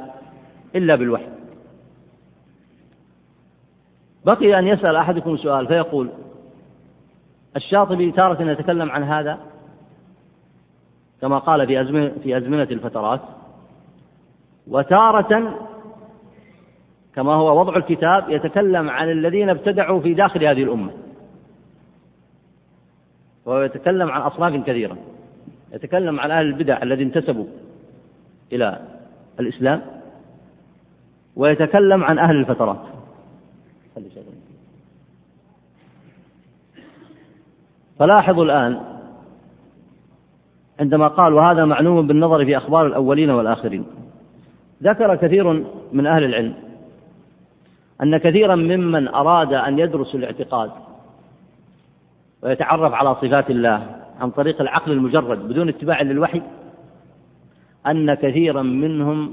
إلا 0.75 0.95
بالوحي. 0.95 1.27
بقي 4.25 4.59
أن 4.59 4.67
يسأل 4.67 4.95
أحدكم 4.95 5.37
سؤال 5.37 5.67
فيقول 5.67 6.09
الشاطبي 7.55 8.11
تارة 8.11 8.41
يتكلم 8.41 8.91
عن 8.91 9.03
هذا 9.03 9.37
كما 11.21 11.37
قال 11.37 11.67
في 11.67 11.81
أزمنة 11.81 12.11
في 12.23 12.37
أزمنة 12.37 12.67
الفترات 12.71 13.21
وتارة 14.67 15.59
كما 17.15 17.33
هو 17.33 17.59
وضع 17.59 17.75
الكتاب 17.75 18.29
يتكلم 18.29 18.89
عن 18.89 19.11
الذين 19.11 19.49
ابتدعوا 19.49 20.01
في 20.01 20.13
داخل 20.13 20.43
هذه 20.43 20.63
الأمة. 20.63 20.91
وهو 23.45 23.61
يتكلم 23.61 24.11
عن 24.11 24.21
أصناف 24.21 24.63
كثيرة. 24.65 24.97
يتكلم 25.73 26.19
عن 26.19 26.31
أهل 26.31 26.45
البدع 26.45 26.83
الذين 26.83 27.07
انتسبوا 27.07 27.45
إلى 28.51 28.79
الإسلام. 29.39 29.81
ويتكلم 31.35 32.03
عن 32.03 32.19
أهل 32.19 32.35
الفترات. 32.35 32.81
فلاحظوا 37.99 38.43
الآن 38.43 38.81
عندما 40.79 41.07
قال 41.07 41.33
وهذا 41.33 41.65
معلوم 41.65 42.07
بالنظر 42.07 42.45
في 42.45 42.57
أخبار 42.57 42.85
الأولين 42.85 43.29
والآخرين. 43.29 43.85
ذكر 44.83 45.15
كثير 45.15 45.63
من 45.93 46.07
أهل 46.07 46.23
العلم 46.23 46.53
أن 48.03 48.17
كثيرا 48.17 48.55
ممن 48.55 49.07
أراد 49.07 49.53
أن 49.53 49.79
يدرس 49.79 50.15
الاعتقاد 50.15 50.71
ويتعرف 52.43 52.93
على 52.93 53.15
صفات 53.15 53.49
الله 53.49 53.95
عن 54.19 54.31
طريق 54.31 54.61
العقل 54.61 54.91
المجرد 54.91 55.47
بدون 55.47 55.69
اتباع 55.69 56.01
للوحي 56.01 56.41
أن 57.87 58.13
كثيرا 58.13 58.61
منهم 58.61 59.31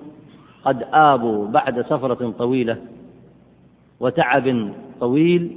قد 0.65 0.87
آبوا 0.93 1.49
بعد 1.49 1.83
سفرة 1.83 2.35
طويلة 2.39 2.77
وتعب 4.01 4.73
طويل 5.01 5.57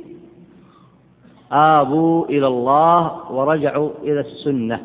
آبوا 1.52 2.26
إلى 2.26 2.48
الله 2.48 3.32
ورجعوا 3.32 3.90
إلى 4.04 4.20
السنة 4.20 4.80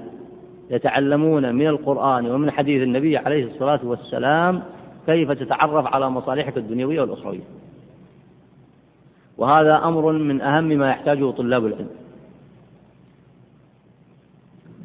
يتعلمون 0.70 1.54
من 1.54 1.66
القرآن 1.66 2.26
ومن 2.30 2.50
حديث 2.50 2.82
النبي 2.82 3.16
عليه 3.16 3.44
الصلاة 3.44 3.80
والسلام 3.84 4.62
كيف 5.06 5.32
تتعرف 5.32 5.94
على 5.94 6.10
مصالحك 6.10 6.56
الدنيوية 6.56 7.00
والأخروية. 7.00 7.44
وهذا 9.38 9.76
أمر 9.84 10.12
من 10.12 10.40
أهم 10.40 10.64
ما 10.64 10.90
يحتاجه 10.90 11.30
طلاب 11.30 11.66
العلم. 11.66 11.90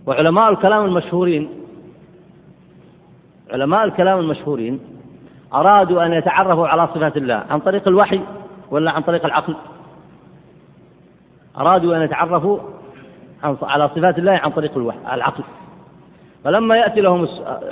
وعلماء 0.07 0.49
الكلام 0.49 0.85
المشهورين 0.85 1.49
علماء 3.51 3.83
الكلام 3.83 4.19
المشهورين 4.19 4.79
أرادوا 5.53 6.05
أن 6.05 6.13
يتعرفوا 6.13 6.67
على 6.67 6.87
صفات 6.87 7.17
الله 7.17 7.45
عن 7.49 7.59
طريق 7.59 7.87
الوحي 7.87 8.21
ولا 8.71 8.91
عن 8.91 9.01
طريق 9.01 9.25
العقل؟ 9.25 9.55
أرادوا 11.57 11.97
أن 11.97 12.01
يتعرفوا 12.01 12.59
على 13.43 13.89
صفات 13.89 14.19
الله 14.19 14.31
عن 14.31 14.51
طريق 14.51 14.77
الوحي 14.77 14.97
العقل. 15.13 15.43
فلما 16.43 16.77
يأتي 16.77 17.01
لهم 17.01 17.27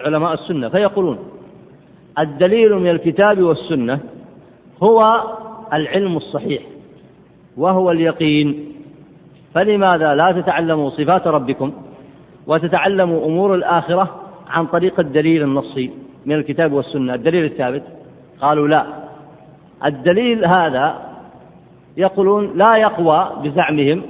علماء 0.06 0.34
السنة 0.34 0.70
فيقولون 0.70 1.20
الدليل 2.20 2.76
من 2.76 2.90
الكتاب 2.90 3.42
والسنة 3.42 4.00
هو 4.84 5.24
العلم 5.74 6.18
الصحيح 6.18 6.62
وهو 7.58 7.92
اليقين. 7.92 8.66
فلماذا 9.54 10.16
لا 10.16 10.42
تتعلموا 10.42 10.90
صفات 10.90 11.28
ربكم 11.28 11.72
وتتعلموا 12.48 13.26
أمور 13.26 13.56
الآخرة 13.56 14.16
عن 14.48 14.66
طريق 14.66 15.00
الدليل 15.00 15.44
النصي 15.44 15.92
من 16.26 16.36
الكتاب 16.36 16.74
والسنة؟ 16.74 17.14
الدليل 17.14 17.46
الثابت؟ 17.46 17.84
قالوا 18.42 18.68
لا. 18.68 18.86
الدليل 19.86 20.46
هذا 20.46 20.96
يقولون 21.98 22.52
لا 22.56 22.78
يقوى 22.78 23.32
بزعمهم 23.44 24.02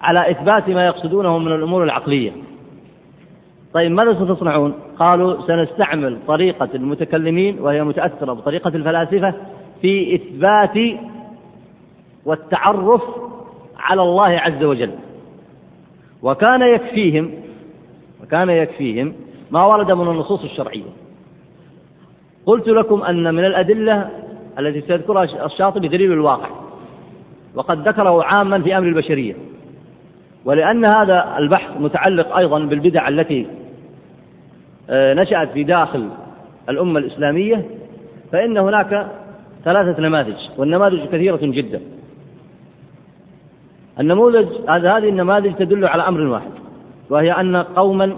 على 0.00 0.30
إثبات 0.30 0.68
ما 0.70 0.86
يقصدونه 0.86 1.38
من 1.38 1.52
الأمور 1.52 1.84
العقلية. 1.84 2.32
طيب 3.74 3.92
ماذا 3.92 4.14
ستصنعون 4.14 4.74
قالوا 4.98 5.46
سنستعمل 5.46 6.18
طريقة 6.26 6.68
المتكلمين 6.74 7.58
وهي 7.60 7.84
متأثرة 7.84 8.32
بطريقة 8.32 8.68
الفلاسفة 8.68 9.34
في 9.82 10.14
إثبات 10.14 10.98
والتعرف 12.24 13.02
على 13.78 14.02
الله 14.02 14.28
عز 14.28 14.64
وجل. 14.64 14.90
وكان 16.22 16.62
يكفيهم 16.62 17.30
وكان 18.22 18.50
يكفيهم 18.50 19.12
ما 19.50 19.64
ورد 19.64 19.92
من 19.92 20.08
النصوص 20.08 20.44
الشرعية. 20.44 20.90
قلت 22.46 22.68
لكم 22.68 23.02
أن 23.02 23.34
من 23.34 23.44
الأدلة 23.44 24.10
التي 24.58 24.80
سيذكرها 24.80 25.46
الشاطبي 25.46 25.88
دليل 25.88 26.12
الواقع. 26.12 26.48
وقد 27.54 27.88
ذكره 27.88 28.24
عاما 28.24 28.62
في 28.62 28.78
أمر 28.78 28.88
البشرية. 28.88 29.34
ولأن 30.44 30.84
هذا 30.84 31.34
البحث 31.38 31.80
متعلق 31.80 32.36
أيضا 32.36 32.58
بالبدع 32.58 33.08
التي 33.08 33.46
نشأت 34.90 35.50
في 35.50 35.64
داخل 35.64 36.08
الأمة 36.68 36.98
الإسلامية 36.98 37.64
فإن 38.32 38.58
هناك 38.58 39.06
ثلاثة 39.64 40.02
نماذج 40.02 40.36
والنماذج 40.58 41.04
كثيرة 41.04 41.38
جدا. 41.42 41.80
النموذج 44.00 44.46
هذه 44.68 45.08
النماذج 45.08 45.54
تدل 45.54 45.86
على 45.86 46.08
أمر 46.08 46.20
واحد 46.20 46.50
وهي 47.10 47.32
أن 47.32 47.56
قوما 47.56 48.16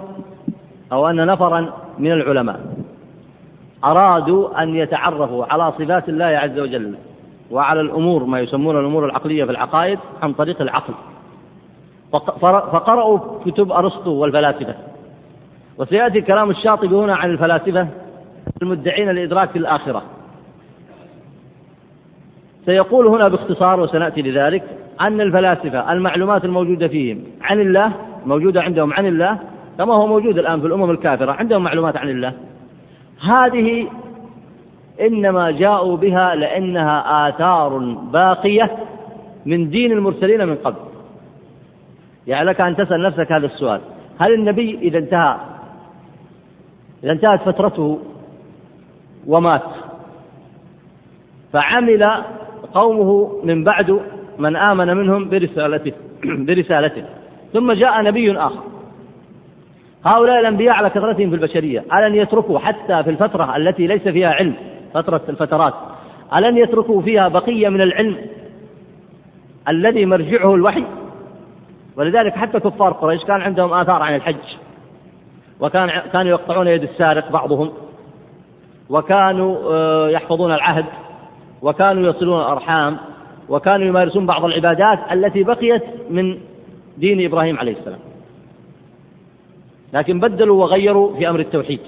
أو 0.92 1.08
أن 1.10 1.26
نفرا 1.26 1.72
من 1.98 2.12
العلماء 2.12 2.60
أرادوا 3.84 4.62
أن 4.62 4.74
يتعرفوا 4.74 5.44
على 5.44 5.72
صفات 5.72 6.08
الله 6.08 6.24
عز 6.24 6.58
وجل 6.58 6.94
وعلى 7.50 7.80
الأمور 7.80 8.24
ما 8.24 8.40
يسمون 8.40 8.80
الأمور 8.80 9.04
العقلية 9.04 9.44
في 9.44 9.50
العقائد 9.50 9.98
عن 10.22 10.32
طريق 10.32 10.60
العقل. 10.62 10.94
فقرأوا 12.42 13.18
كتب 13.44 13.72
أرسطو 13.72 14.10
والفلاسفة. 14.10 14.74
وسيأتي 15.78 16.20
كلام 16.20 16.50
الشاطبي 16.50 16.94
هنا 16.94 17.16
عن 17.16 17.30
الفلاسفة 17.30 17.88
المدعين 18.62 19.10
الإدراك 19.10 19.50
في 19.50 19.58
الآخرة. 19.58 20.02
سيقول 22.66 23.06
هنا 23.06 23.28
باختصار 23.28 23.80
وسنأتي 23.80 24.22
لذلك 24.22 24.62
أن 25.00 25.20
الفلاسفة 25.20 25.92
المعلومات 25.92 26.44
الموجودة 26.44 26.88
فيهم 26.88 27.24
عن 27.42 27.60
الله 27.60 27.92
موجودة 28.26 28.62
عندهم 28.62 28.92
عن 28.92 29.06
الله 29.06 29.38
كما 29.78 29.94
هو 29.94 30.06
موجود 30.06 30.38
الآن 30.38 30.60
في 30.60 30.66
الأمم 30.66 30.90
الكافرة 30.90 31.32
عندهم 31.32 31.64
معلومات 31.64 31.96
عن 31.96 32.08
الله. 32.08 32.32
هذه 33.22 33.88
إنما 35.00 35.50
جاءوا 35.50 35.96
بها 35.96 36.34
لأنها 36.34 37.28
آثار 37.28 37.78
باقية 38.12 38.70
من 39.46 39.70
دين 39.70 39.92
المرسلين 39.92 40.48
من 40.48 40.54
قبل. 40.54 40.76
يعني 42.26 42.44
لك 42.44 42.60
أن 42.60 42.76
تسأل 42.76 43.02
نفسك 43.02 43.32
هذا 43.32 43.46
السؤال. 43.46 43.80
هل 44.18 44.34
النبي 44.34 44.78
إذا 44.82 44.98
انتهى 44.98 45.36
إذا 47.06 47.12
انتهت 47.12 47.40
فترته 47.42 47.98
ومات. 49.26 49.62
فعمل 51.52 52.22
قومه 52.74 53.40
من 53.44 53.64
بعد 53.64 54.00
من 54.38 54.56
آمن 54.56 54.96
منهم 54.96 55.28
برسالته 55.28 55.92
برسالته. 56.46 57.04
ثم 57.52 57.72
جاء 57.72 58.02
نبي 58.02 58.38
آخر. 58.38 58.62
هؤلاء 60.04 60.40
الأنبياء 60.40 60.74
على 60.74 60.90
كثرتهم 60.90 61.30
في 61.30 61.36
البشرية. 61.36 61.84
ألن 61.92 62.14
يتركوا 62.14 62.58
حتى 62.58 63.02
في 63.02 63.10
الفترة 63.10 63.56
التي 63.56 63.86
ليس 63.86 64.08
فيها 64.08 64.28
علم 64.28 64.54
فترة 64.94 65.22
الفترات. 65.28 65.74
ألن 66.36 66.58
يتركوا 66.58 67.02
فيها 67.02 67.28
بقية 67.28 67.68
من 67.68 67.80
العلم 67.80 68.16
الذي 69.68 70.06
مرجعه 70.06 70.54
الوحي. 70.54 70.84
ولذلك 71.96 72.32
حتى 72.32 72.60
كفار 72.60 72.92
قريش 72.92 73.24
كان 73.24 73.40
عندهم 73.40 73.72
آثار 73.72 74.02
عن 74.02 74.14
الحج. 74.14 74.65
وكان 75.60 75.90
كانوا 76.12 76.30
يقطعون 76.30 76.66
يد 76.66 76.82
السارق 76.82 77.32
بعضهم 77.32 77.72
وكانوا 78.90 79.58
آه، 79.72 80.08
يحفظون 80.08 80.54
العهد 80.54 80.84
وكانوا 81.62 82.10
يصلون 82.10 82.40
الأرحام 82.40 82.96
وكانوا 83.48 83.86
يمارسون 83.86 84.26
بعض 84.26 84.44
العبادات 84.44 84.98
التي 85.12 85.42
بقيت 85.42 85.82
من 86.10 86.38
دين 86.98 87.24
إبراهيم 87.24 87.58
عليه 87.58 87.72
السلام. 87.72 87.98
لكن 89.92 90.20
بدلوا 90.20 90.62
وغيروا 90.62 91.16
في 91.16 91.28
أمر 91.28 91.40
التوحيد 91.40 91.80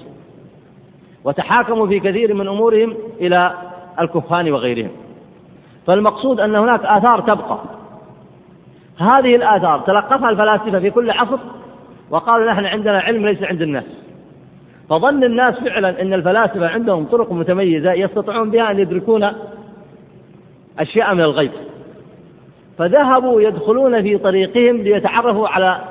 وتحاكموا 1.23 1.87
في 1.87 1.99
كثير 1.99 2.33
من 2.33 2.47
أمورهم 2.47 2.95
إلى 3.21 3.53
الكهان 3.99 4.51
وغيرهم. 4.51 4.91
فالمقصود 5.87 6.39
أن 6.39 6.55
هناك 6.55 6.85
آثار 6.85 7.21
تبقى. 7.21 7.59
هذه 8.97 9.35
الآثار 9.35 9.79
تلقفها 9.79 10.29
الفلاسفة 10.29 10.79
في 10.79 10.89
كل 10.89 11.11
عصر 11.11 11.37
وقالوا 12.11 12.51
نحن 12.51 12.65
عندنا 12.65 12.99
علم 12.99 13.25
ليس 13.25 13.43
عند 13.43 13.61
الناس. 13.61 13.83
فظن 14.89 15.23
الناس 15.23 15.59
فعلا 15.59 16.01
أن 16.01 16.13
الفلاسفة 16.13 16.67
عندهم 16.67 17.05
طرق 17.05 17.31
متميزة 17.31 17.93
يستطيعون 17.93 18.49
بها 18.51 18.71
أن 18.71 18.79
يدركون 18.79 19.31
أشياء 20.79 21.15
من 21.15 21.21
الغيب. 21.21 21.51
فذهبوا 22.77 23.41
يدخلون 23.41 24.01
في 24.01 24.17
طريقهم 24.17 24.77
ليتعرفوا 24.77 25.47
على 25.47 25.81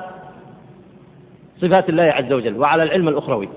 صفات 1.61 1.89
الله 1.89 2.03
عز 2.03 2.33
وجل 2.33 2.57
وعلى 2.57 2.83
العلم 2.83 3.07
الأخروي. 3.07 3.49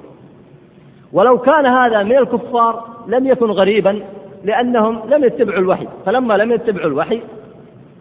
ولو 1.12 1.38
كان 1.38 1.66
هذا 1.66 2.02
من 2.02 2.16
الكفار 2.18 2.84
لم 3.08 3.26
يكن 3.26 3.46
غريبا 3.50 4.02
لأنهم 4.44 5.00
لم 5.08 5.24
يتبعوا 5.24 5.58
الوحي. 5.58 5.88
فلما 6.06 6.34
لم 6.34 6.52
يتبعوا 6.52 6.86
الوحي 6.86 7.22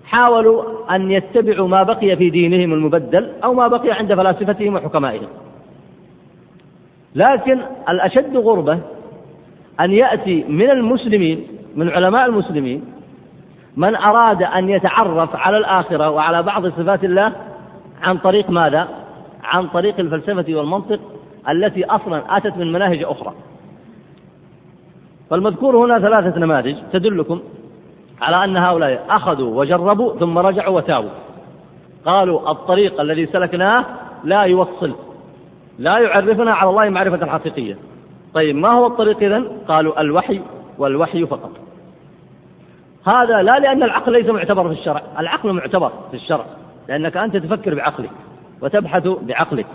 حاولوا 0.05 0.95
أن 0.95 1.11
يتبعوا 1.11 1.67
ما 1.67 1.83
بقي 1.83 2.15
في 2.15 2.29
دينهم 2.29 2.73
المبدل 2.73 3.31
أو 3.43 3.53
ما 3.53 3.67
بقي 3.67 3.91
عند 3.91 4.13
فلاسفتهم 4.13 4.75
وحكمائهم. 4.75 5.27
لكن 7.15 7.59
الأشد 7.89 8.37
غربة 8.37 8.79
أن 9.79 9.91
يأتي 9.91 10.43
من 10.49 10.69
المسلمين 10.69 11.47
من 11.75 11.89
علماء 11.89 12.25
المسلمين 12.25 12.83
من 13.77 13.95
أراد 13.95 14.43
أن 14.43 14.69
يتعرف 14.69 15.35
على 15.35 15.57
الآخرة 15.57 16.09
وعلى 16.09 16.43
بعض 16.43 16.67
صفات 16.67 17.03
الله 17.03 17.33
عن 18.01 18.17
طريق 18.17 18.49
ماذا؟ 18.49 18.87
عن 19.43 19.67
طريق 19.67 19.99
الفلسفة 19.99 20.45
والمنطق 20.55 20.99
التي 21.49 21.85
أصلا 21.85 22.37
أتت 22.37 22.57
من 22.57 22.71
مناهج 22.71 23.03
أخرى. 23.03 23.33
فالمذكور 25.29 25.77
هنا 25.77 25.99
ثلاثة 25.99 26.39
نماذج 26.39 26.75
تدلكم. 26.93 27.41
على 28.21 28.43
أن 28.43 28.57
هؤلاء 28.57 29.05
أخذوا 29.09 29.59
وجربوا 29.59 30.19
ثم 30.19 30.37
رجعوا 30.37 30.77
وتابوا. 30.77 31.09
قالوا 32.05 32.51
الطريق 32.51 33.01
الذي 33.01 33.25
سلكناه 33.25 33.85
لا 34.23 34.41
يوصل 34.41 34.95
لا 35.79 35.97
يعرفنا 35.99 36.53
على 36.53 36.69
الله 36.69 36.89
معرفة 36.89 37.25
حقيقية. 37.25 37.77
طيب 38.33 38.55
ما 38.55 38.69
هو 38.69 38.87
الطريق 38.87 39.17
إذن؟ 39.17 39.47
قالوا 39.67 40.01
الوحي 40.01 40.41
والوحي 40.77 41.25
فقط. 41.25 41.51
هذا 43.07 43.41
لا 43.41 43.59
لأن 43.59 43.83
العقل 43.83 44.11
ليس 44.11 44.25
معتبر 44.25 44.73
في 44.73 44.79
الشرع 44.79 45.01
العقل 45.19 45.53
معتبر 45.53 45.91
في 46.11 46.17
الشرع 46.17 46.45
لأنك 46.87 47.17
أنت 47.17 47.37
تفكر 47.37 47.75
بعقلك 47.75 48.09
وتبحث 48.61 49.07
بعقلك 49.07 49.65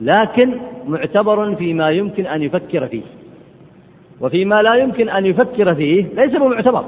لكن 0.00 0.60
معتبر 0.86 1.54
فيما 1.54 1.90
يمكن 1.90 2.26
أن 2.26 2.42
يفكر 2.42 2.86
فيه. 2.86 3.02
وفيما 4.20 4.62
لا 4.62 4.74
يمكن 4.74 5.08
أن 5.08 5.26
يفكر 5.26 5.74
فيه 5.74 6.06
ليس 6.14 6.32
بمعتبر. 6.32 6.84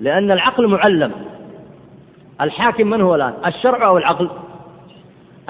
لأن 0.00 0.30
العقل 0.30 0.66
معلم. 0.66 1.12
الحاكم 2.40 2.86
من 2.86 3.00
هو 3.00 3.14
الآن؟ 3.14 3.34
الشرع 3.46 3.86
أو 3.86 3.98
العقل؟ 3.98 4.30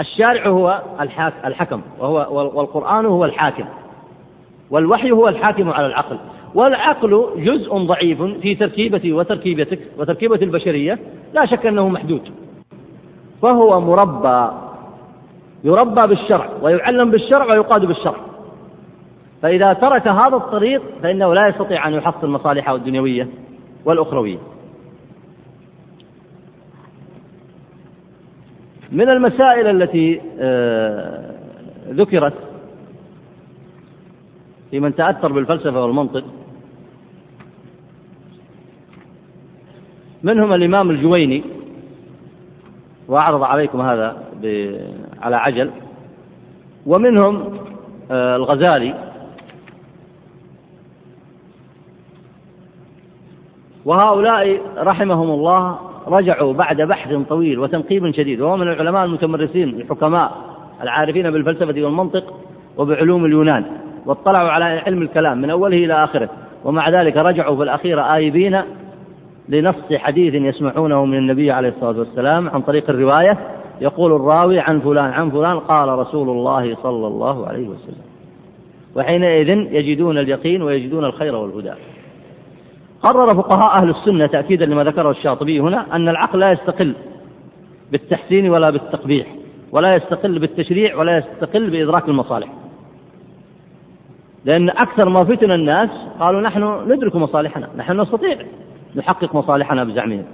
الشارع 0.00 0.46
هو 0.48 0.82
الحكم 1.44 1.80
وهو 1.98 2.38
والقرآن 2.58 3.06
هو 3.06 3.24
الحاكم. 3.24 3.64
والوحي 4.70 5.10
هو 5.10 5.28
الحاكم 5.28 5.70
على 5.70 5.86
العقل. 5.86 6.18
والعقل 6.54 7.26
جزء 7.36 7.76
ضعيف 7.76 8.22
في 8.22 8.54
تركيبتي 8.54 9.12
وتركيبتك 9.12 9.78
وتركيبة 9.98 10.36
البشرية 10.36 10.98
لا 11.34 11.46
شك 11.46 11.66
أنه 11.66 11.88
محدود. 11.88 12.30
فهو 13.42 13.80
مربى. 13.80 14.50
يربى 15.64 16.00
بالشرع 16.08 16.48
ويعلم 16.62 17.10
بالشرع 17.10 17.44
ويقاد 17.44 17.84
بالشرع. 17.84 18.16
فإذا 19.42 19.72
ترك 19.72 20.08
هذا 20.08 20.36
الطريق 20.36 20.82
فإنه 21.02 21.34
لا 21.34 21.48
يستطيع 21.48 21.88
أن 21.88 21.94
يحصل 21.94 22.30
مصالحه 22.30 22.74
الدنيوية. 22.74 23.28
والأخروية 23.86 24.38
من 28.92 29.08
المسائل 29.08 29.82
التي 29.82 30.20
آه، 30.40 31.34
ذكرت 31.88 32.34
في 34.70 34.80
من 34.80 34.94
تأثر 34.94 35.32
بالفلسفة 35.32 35.82
والمنطق 35.82 36.24
منهم 40.22 40.52
الإمام 40.52 40.90
الجويني 40.90 41.42
وأعرض 43.08 43.42
عليكم 43.42 43.80
هذا 43.80 44.22
على 45.22 45.36
عجل 45.36 45.70
ومنهم 46.86 47.58
آه، 48.10 48.36
الغزالي 48.36 48.94
وهؤلاء 53.86 54.60
رحمهم 54.78 55.30
الله 55.30 55.78
رجعوا 56.08 56.52
بعد 56.52 56.82
بحث 56.82 57.14
طويل 57.28 57.58
وتنقيب 57.58 58.10
شديد 58.10 58.40
وهو 58.40 58.56
من 58.56 58.68
العلماء 58.68 59.04
المتمرسين 59.04 59.68
الحكماء 59.68 60.32
العارفين 60.82 61.30
بالفلسفة 61.30 61.82
والمنطق 61.82 62.34
وبعلوم 62.78 63.24
اليونان 63.24 63.64
واطلعوا 64.06 64.48
على 64.48 64.64
علم 64.64 65.02
الكلام 65.02 65.40
من 65.40 65.50
أوله 65.50 65.76
إلى 65.76 66.04
آخره 66.04 66.28
ومع 66.64 66.90
ذلك 66.90 67.16
رجعوا 67.16 67.56
في 67.56 67.62
الأخير 67.62 68.00
آيبين 68.14 68.62
لنص 69.48 69.92
حديث 69.92 70.34
يسمعونه 70.34 71.04
من 71.04 71.18
النبي 71.18 71.50
عليه 71.50 71.68
الصلاة 71.68 71.98
والسلام 71.98 72.48
عن 72.48 72.60
طريق 72.60 72.90
الرواية 72.90 73.38
يقول 73.80 74.12
الراوي 74.12 74.60
عن 74.60 74.80
فلان 74.80 75.10
عن 75.10 75.30
فلان 75.30 75.58
قال 75.58 75.88
رسول 75.88 76.28
الله 76.28 76.76
صلى 76.82 77.06
الله 77.06 77.46
عليه 77.46 77.68
وسلم. 77.68 78.04
وحينئذ 78.96 79.48
يجدون 79.48 80.18
اليقين 80.18 80.62
ويجدون 80.62 81.04
الخير 81.04 81.36
والهدى. 81.36 81.72
قرر 83.02 83.34
فقهاء 83.34 83.82
أهل 83.82 83.90
السنة 83.90 84.26
تأكيدا 84.26 84.66
لما 84.66 84.84
ذكره 84.84 85.10
الشاطبي 85.10 85.60
هنا 85.60 85.96
أن 85.96 86.08
العقل 86.08 86.38
لا 86.38 86.52
يستقل 86.52 86.94
بالتحسين 87.92 88.50
ولا 88.50 88.70
بالتقبيح 88.70 89.26
ولا 89.72 89.94
يستقل 89.94 90.38
بالتشريع 90.38 90.96
ولا 90.96 91.18
يستقل 91.18 91.70
بإدراك 91.70 92.08
المصالح. 92.08 92.48
لأن 94.44 94.70
أكثر 94.70 95.08
ما 95.08 95.24
فتن 95.24 95.50
الناس 95.50 95.90
قالوا 96.20 96.40
نحن 96.40 96.92
ندرك 96.92 97.16
مصالحنا 97.16 97.68
نحن 97.76 98.00
نستطيع 98.00 98.38
نحقق 98.96 99.34
مصالحنا 99.34 99.84
بزعمهم. 99.84 100.24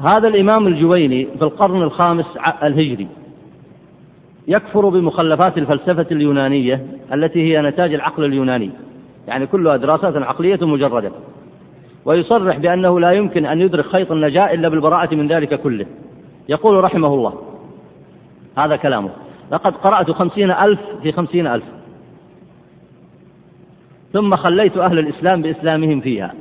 هذا 0.00 0.28
الإمام 0.28 0.66
الجويني 0.66 1.24
في 1.38 1.42
القرن 1.42 1.82
الخامس 1.82 2.26
الهجري. 2.62 3.08
يكفر 4.48 4.88
بمخلفات 4.88 5.58
الفلسفة 5.58 6.06
اليونانية 6.10 6.86
التي 7.12 7.42
هي 7.42 7.62
نتاج 7.62 7.94
العقل 7.94 8.24
اليوناني. 8.24 8.70
يعني 9.28 9.46
كلها 9.46 9.76
دراسات 9.76 10.16
عقلية 10.16 10.58
مجردة. 10.62 11.12
ويصرح 12.04 12.58
بأنه 12.58 13.00
لا 13.00 13.12
يمكن 13.12 13.46
أن 13.46 13.60
يدرك 13.60 13.84
خيط 13.84 14.12
النجاة 14.12 14.54
إلا 14.54 14.68
بالبراءة 14.68 15.14
من 15.14 15.28
ذلك 15.28 15.60
كله. 15.60 15.86
يقول 16.48 16.84
رحمه 16.84 17.14
الله 17.14 17.34
هذا 18.58 18.76
كلامه. 18.76 19.10
لقد 19.52 19.76
قرأت 19.76 20.10
خمسين 20.10 20.50
ألف 20.50 20.80
في 21.02 21.12
خمسين 21.12 21.46
ألف. 21.46 21.64
ثم 24.12 24.36
خليت 24.36 24.76
أهل 24.76 24.98
الإسلام 24.98 25.42
بإسلامهم 25.42 26.00
فيها. 26.00 26.34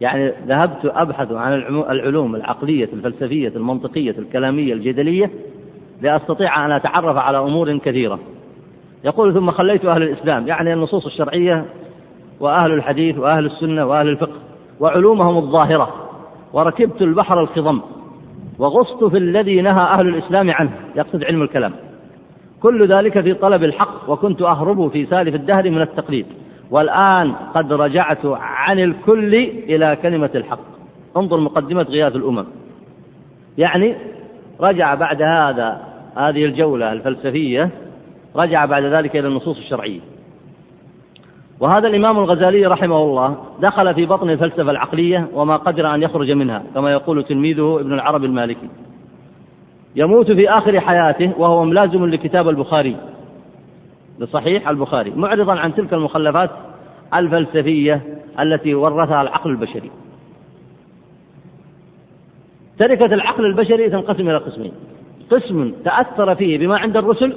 يعني 0.00 0.32
ذهبت 0.46 0.84
أبحث 0.84 1.32
عن 1.32 1.52
العلوم 1.90 2.36
العقلية 2.36 2.88
الفلسفية 2.92 3.52
المنطقية 3.56 4.14
الكلامية 4.18 4.72
الجدلية 4.72 5.30
لأستطيع 6.02 6.66
أن 6.66 6.72
أتعرف 6.72 7.16
على 7.16 7.38
أمور 7.38 7.78
كثيرة. 7.78 8.18
يقول 9.04 9.34
ثم 9.34 9.50
خليت 9.50 9.84
أهل 9.84 10.02
الإسلام 10.02 10.46
يعني 10.48 10.72
النصوص 10.72 11.06
الشرعية 11.06 11.64
وأهل 12.40 12.72
الحديث 12.72 13.18
وأهل 13.18 13.46
السنة 13.46 13.86
وأهل 13.86 14.08
الفقه 14.08 14.36
وعلومهم 14.80 15.36
الظاهرة 15.36 15.94
وركبت 16.52 17.02
البحر 17.02 17.40
الخضم 17.40 17.80
وغصت 18.58 19.04
في 19.04 19.18
الذي 19.18 19.60
نهى 19.60 19.82
أهل 19.82 20.08
الإسلام 20.08 20.50
عنه 20.50 20.70
يقصد 20.96 21.24
علم 21.24 21.42
الكلام. 21.42 21.72
كل 22.62 22.86
ذلك 22.88 23.20
في 23.20 23.34
طلب 23.34 23.64
الحق 23.64 24.10
وكنت 24.10 24.42
أهرب 24.42 24.88
في 24.88 25.06
سالف 25.06 25.34
الدهر 25.34 25.70
من 25.70 25.82
التقليد. 25.82 26.26
والآن 26.70 27.32
قد 27.54 27.72
رجعت 27.72 28.26
عن 28.40 28.78
الكل 28.78 29.34
إلى 29.68 29.96
كلمة 30.02 30.30
الحق. 30.34 30.58
انظر 31.16 31.40
مقدمة 31.40 31.82
غياث 31.82 32.16
الأمم. 32.16 32.44
يعني 33.58 33.94
رجع 34.60 34.94
بعد 34.94 35.22
هذا 35.22 35.80
هذه 36.16 36.44
الجولة 36.44 36.92
الفلسفية 36.92 37.70
رجع 38.36 38.64
بعد 38.64 38.82
ذلك 38.82 39.16
إلى 39.16 39.28
النصوص 39.28 39.56
الشرعية. 39.56 40.00
وهذا 41.60 41.88
الإمام 41.88 42.18
الغزالي 42.18 42.66
رحمه 42.66 42.96
الله 42.96 43.36
دخل 43.60 43.94
في 43.94 44.06
بطن 44.06 44.30
الفلسفة 44.30 44.70
العقلية 44.70 45.28
وما 45.34 45.56
قدر 45.56 45.94
أن 45.94 46.02
يخرج 46.02 46.30
منها 46.30 46.62
كما 46.74 46.92
يقول 46.92 47.24
تلميذه 47.24 47.80
ابن 47.80 47.92
العرب 47.92 48.24
المالكي. 48.24 48.68
يموت 49.96 50.32
في 50.32 50.50
آخر 50.50 50.80
حياته 50.80 51.32
وهو 51.38 51.64
ملازم 51.64 52.06
لكتاب 52.06 52.48
البخاري. 52.48 52.96
لصحيح 54.18 54.68
البخاري 54.68 55.12
معرضا 55.16 55.54
عن 55.54 55.74
تلك 55.74 55.92
المخلفات 55.92 56.50
الفلسفية 57.14 58.00
التي 58.40 58.74
ورثها 58.74 59.22
العقل 59.22 59.50
البشري. 59.50 59.90
تركة 62.78 63.14
العقل 63.14 63.46
البشري 63.46 63.90
تنقسم 63.90 64.28
إلى 64.28 64.36
قسمين. 64.36 64.72
قسم 65.30 65.72
تأثر 65.84 66.34
فيه 66.34 66.58
بما 66.58 66.78
عند 66.78 66.96
الرسل 66.96 67.36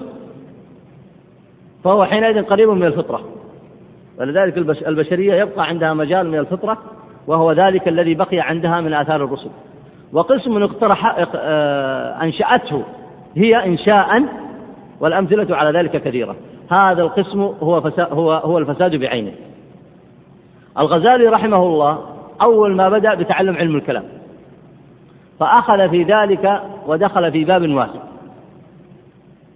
فهو 1.83 2.05
حينئذ 2.05 2.43
قريب 2.43 2.69
من 2.69 2.83
الفطرة. 2.83 3.21
ولذلك 4.19 4.57
البشرية 4.87 5.33
يبقى 5.33 5.67
عندها 5.67 5.93
مجال 5.93 6.27
من 6.27 6.39
الفطرة 6.39 6.77
وهو 7.27 7.51
ذلك 7.51 7.87
الذي 7.87 8.13
بقي 8.13 8.39
عندها 8.39 8.81
من 8.81 8.93
آثار 8.93 9.23
الرسل. 9.23 9.49
وقسم 10.13 10.63
اقترح 10.63 11.15
آه، 11.35 12.23
أنشأته 12.23 12.83
هي 13.35 13.65
إنشاء 13.65 14.23
والأمثلة 14.99 15.55
على 15.55 15.79
ذلك 15.79 15.91
كثيرة. 15.91 16.35
هذا 16.71 17.01
القسم 17.01 17.41
هو 17.41 17.77
هو 17.99 18.33
هو 18.33 18.57
الفساد 18.57 18.95
بعينه. 18.95 19.31
الغزالي 20.79 21.27
رحمه 21.27 21.63
الله 21.63 21.99
أول 22.41 22.75
ما 22.75 22.89
بدأ 22.89 23.15
بتعلم 23.15 23.55
علم 23.55 23.75
الكلام. 23.75 24.03
فأخذ 25.39 25.89
في 25.89 26.03
ذلك 26.03 26.61
ودخل 26.87 27.31
في 27.31 27.43
باب 27.43 27.69
واسع 27.69 27.99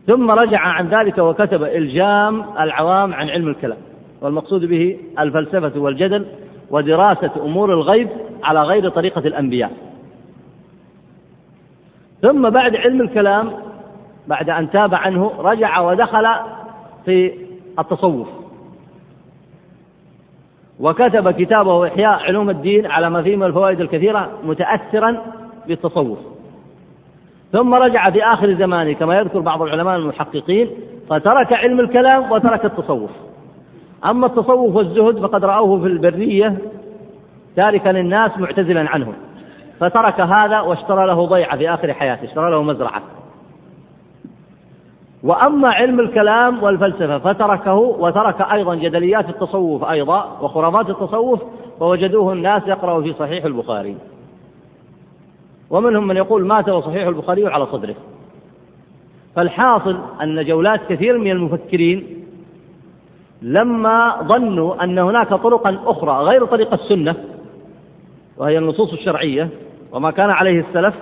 ثم 0.08 0.32
رجع 0.32 0.60
عن 0.60 0.88
ذلك 0.88 1.18
وكتب 1.18 1.64
إلجام 1.64 2.44
العوام 2.60 3.14
عن 3.14 3.30
علم 3.30 3.48
الكلام 3.48 3.78
والمقصود 4.22 4.66
به 4.66 4.98
الفلسفة 5.20 5.80
والجدل 5.80 6.26
ودراسة 6.70 7.32
أمور 7.38 7.74
الغيب 7.74 8.10
على 8.44 8.64
غير 8.64 8.90
طريقة 8.90 9.20
الأنبياء. 9.20 9.72
ثم 12.22 12.50
بعد 12.50 12.76
علم 12.76 13.02
الكلام 13.02 13.52
بعد 14.28 14.50
أن 14.50 14.70
تاب 14.70 14.96
عنه 14.96 15.32
رجع 15.38 15.80
ودخل 15.80 16.28
في 17.06 17.34
التصوف. 17.80 18.28
وكتب 20.80 21.32
كتابه 21.32 21.88
إحياء 21.88 22.20
علوم 22.20 22.50
الدين 22.50 22.86
على 22.86 23.10
ما 23.10 23.24
فيه 23.24 23.36
من 23.36 23.44
الفوائد 23.44 23.82
الكثيرة 23.82 24.30
متأثرا 24.44 25.22
بالتصوف. 25.68 26.18
ثم 27.52 27.74
رجع 27.74 28.10
في 28.10 28.24
آخر 28.24 28.54
زمانه 28.54 28.94
كما 28.94 29.20
يذكر 29.20 29.40
بعض 29.40 29.62
العلماء 29.62 29.96
المحققين 29.96 30.70
فترك 31.10 31.54
علم 31.54 31.80
الكلام 31.80 32.32
وترك 32.32 32.66
التصوف. 32.66 33.12
أما 34.06 34.26
التصوف 34.26 34.76
والزهد 34.76 35.20
فقد 35.20 35.46
رأوه 35.46 35.80
في 35.80 35.88
البرية 35.88 36.58
تاركا 37.56 37.90
للناس 37.90 38.38
معتزلا 38.38 38.90
عنهم. 38.90 39.14
فترك 39.80 40.22
هذا 40.22 40.60
واشترى 40.60 41.08
له 41.08 41.26
ضيعة 41.26 41.58
في 41.58 41.74
آخر 41.74 41.94
حياته 41.94 42.24
اشترى 42.24 42.52
له 42.52 42.64
مزرعة. 42.64 43.02
وأما 45.24 45.70
علم 45.70 46.00
الكلام 46.00 46.64
والفلسفة 46.64 47.18
فتركه 47.18 47.76
وترك 47.76 48.42
أيضا 48.42 48.76
جدليات 48.76 49.30
التصوف 49.30 49.84
أيضا 49.84 50.38
وخرافات 50.42 50.90
التصوف 50.90 51.42
فوجدوه 51.80 52.34
الناس 52.34 52.68
يقرأ 52.68 53.02
في 53.02 53.14
صحيح 53.14 53.46
البخاري. 53.46 53.98
ومنهم 55.72 56.08
من 56.08 56.18
يقول 56.18 56.46
مات 56.46 56.70
وصحيح 56.70 57.08
البخاري 57.08 57.48
على 57.48 57.66
صدره. 57.66 57.96
فالحاصل 59.36 59.98
أن 60.22 60.46
جولات 60.46 60.82
كثير 60.90 61.18
من 61.18 61.32
المفكرين 61.32 62.04
لما 63.42 64.16
ظنوا 64.24 64.84
أن 64.84 65.00
هناك 65.00 65.30
طرقا 65.30 65.80
أخرى 65.86 66.24
غير 66.24 66.46
طريق 66.46 66.74
السنة 66.74 67.16
وهي 68.38 68.58
النصوص 68.58 68.94
الشرعية 68.94 69.50
وما 69.92 70.12
كان 70.12 70.30
عليه 70.30 70.60
السلف 70.60 70.96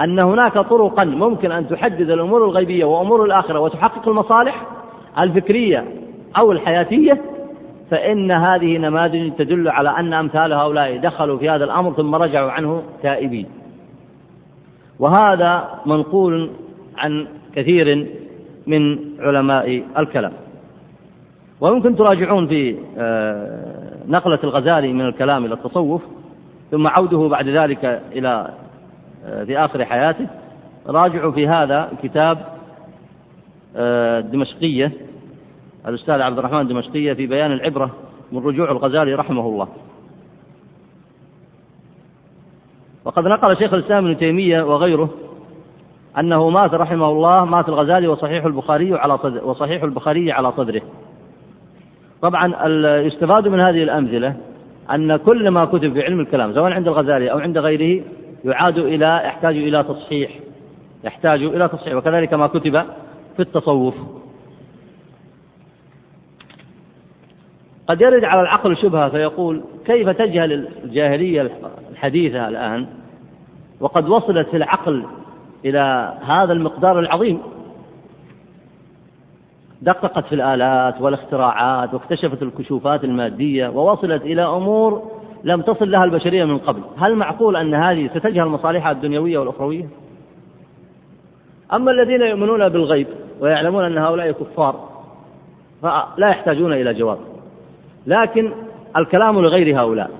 أن 0.00 0.20
هناك 0.20 0.52
طرقا 0.52 1.04
ممكن 1.04 1.52
أن 1.52 1.68
تحدد 1.68 2.10
الأمور 2.10 2.44
الغيبية 2.44 2.84
وأمور 2.84 3.24
الآخرة 3.24 3.60
وتحقق 3.60 4.08
المصالح 4.08 4.66
الفكرية 5.18 5.84
أو 6.38 6.52
الحياتية 6.52 7.20
فإن 7.90 8.30
هذه 8.30 8.78
نماذج 8.78 9.32
تدل 9.32 9.68
على 9.68 9.88
أن 9.90 10.12
أمثال 10.14 10.52
هؤلاء 10.52 10.96
دخلوا 10.96 11.38
في 11.38 11.50
هذا 11.50 11.64
الأمر 11.64 11.92
ثم 11.92 12.14
رجعوا 12.14 12.50
عنه 12.50 12.82
تائبين. 13.02 13.59
وهذا 15.00 15.80
منقول 15.86 16.50
عن 16.98 17.26
كثير 17.54 18.06
من 18.66 18.98
علماء 19.20 19.82
الكلام. 19.98 20.32
ويمكن 21.60 21.96
تراجعون 21.96 22.46
في 22.46 22.76
آه، 22.98 23.96
نقلة 24.08 24.38
الغزالي 24.44 24.92
من 24.92 25.00
الكلام 25.00 25.44
إلى 25.44 25.54
التصوف 25.54 26.02
ثم 26.70 26.86
عوده 26.86 27.28
بعد 27.28 27.48
ذلك 27.48 28.02
إلى 28.12 28.48
آه، 29.26 29.44
في 29.44 29.58
آخر 29.58 29.84
حياته. 29.84 30.26
راجعوا 30.86 31.32
في 31.32 31.48
هذا 31.48 31.90
كتاب 32.02 32.38
الدمشقية 33.76 34.92
آه، 35.86 35.88
الأستاذ 35.88 36.20
عبد 36.20 36.38
الرحمن 36.38 36.60
الدمشقية 36.60 37.12
في 37.12 37.26
بيان 37.26 37.52
العبرة 37.52 37.90
من 38.32 38.38
رجوع 38.38 38.70
الغزالي 38.70 39.14
رحمه 39.14 39.46
الله. 39.46 39.68
وقد 43.10 43.26
نقل 43.26 43.56
شيخ 43.56 43.74
الإسلام 43.74 44.06
ابن 44.06 44.18
تيمية 44.18 44.62
وغيره 44.62 45.10
أنه 46.18 46.50
مات 46.50 46.74
رحمه 46.74 47.08
الله 47.08 47.44
مات 47.44 47.68
الغزالي 47.68 48.06
وصحيح 48.06 48.44
البخاري 48.44 48.94
على 48.94 49.18
صدر 49.18 49.44
وصحيح 49.44 49.82
البخاري 49.82 50.32
على 50.32 50.52
صدره. 50.52 50.82
طبعا 52.22 52.68
يستفاد 53.00 53.48
من 53.48 53.60
هذه 53.60 53.82
الأمثلة 53.82 54.36
أن 54.94 55.16
كل 55.16 55.48
ما 55.48 55.64
كتب 55.64 55.92
في 55.92 56.02
علم 56.02 56.20
الكلام 56.20 56.54
سواء 56.54 56.72
عند 56.72 56.88
الغزالي 56.88 57.32
أو 57.32 57.38
عند 57.38 57.58
غيره 57.58 58.04
يعاد 58.44 58.78
إلى 58.78 59.22
يحتاج 59.24 59.56
إلى 59.56 59.82
تصحيح 59.82 60.30
يحتاج 61.04 61.42
إلى 61.42 61.68
تصحيح 61.68 61.94
وكذلك 61.94 62.34
ما 62.34 62.46
كتب 62.46 62.82
في 63.36 63.40
التصوف. 63.40 63.94
قد 67.88 68.00
يرد 68.00 68.24
على 68.24 68.40
العقل 68.40 68.76
شبهة 68.76 69.08
فيقول 69.08 69.62
كيف 69.86 70.08
تجهل 70.08 70.68
الجاهلية 70.84 71.50
الحديثة 71.90 72.48
الآن؟ 72.48 72.99
وقد 73.80 74.08
وصلت 74.08 74.54
العقل 74.54 75.04
إلى 75.64 76.14
هذا 76.26 76.52
المقدار 76.52 76.98
العظيم. 76.98 77.40
دققت 79.82 80.26
في 80.26 80.34
الآلات 80.34 81.00
والاختراعات 81.00 81.94
واكتشفت 81.94 82.42
الكشوفات 82.42 83.04
المادية 83.04 83.68
ووصلت 83.68 84.22
إلى 84.22 84.42
أمور 84.42 85.10
لم 85.44 85.62
تصل 85.62 85.90
لها 85.90 86.04
البشرية 86.04 86.44
من 86.44 86.58
قبل. 86.58 86.80
هل 86.98 87.16
معقول 87.16 87.56
أن 87.56 87.74
هذه 87.74 88.08
ستجهل 88.08 88.46
مصالحها 88.46 88.92
الدنيوية 88.92 89.38
والأخروية؟ 89.38 89.88
أما 91.72 91.90
الذين 91.90 92.22
يؤمنون 92.22 92.68
بالغيب 92.68 93.06
ويعلمون 93.40 93.84
أن 93.84 93.98
هؤلاء 93.98 94.32
كفار 94.32 94.88
فلا 95.82 96.28
يحتاجون 96.28 96.72
إلى 96.72 96.94
جواب. 96.94 97.18
لكن 98.06 98.52
الكلام 98.96 99.40
لغير 99.40 99.80
هؤلاء. 99.80 100.10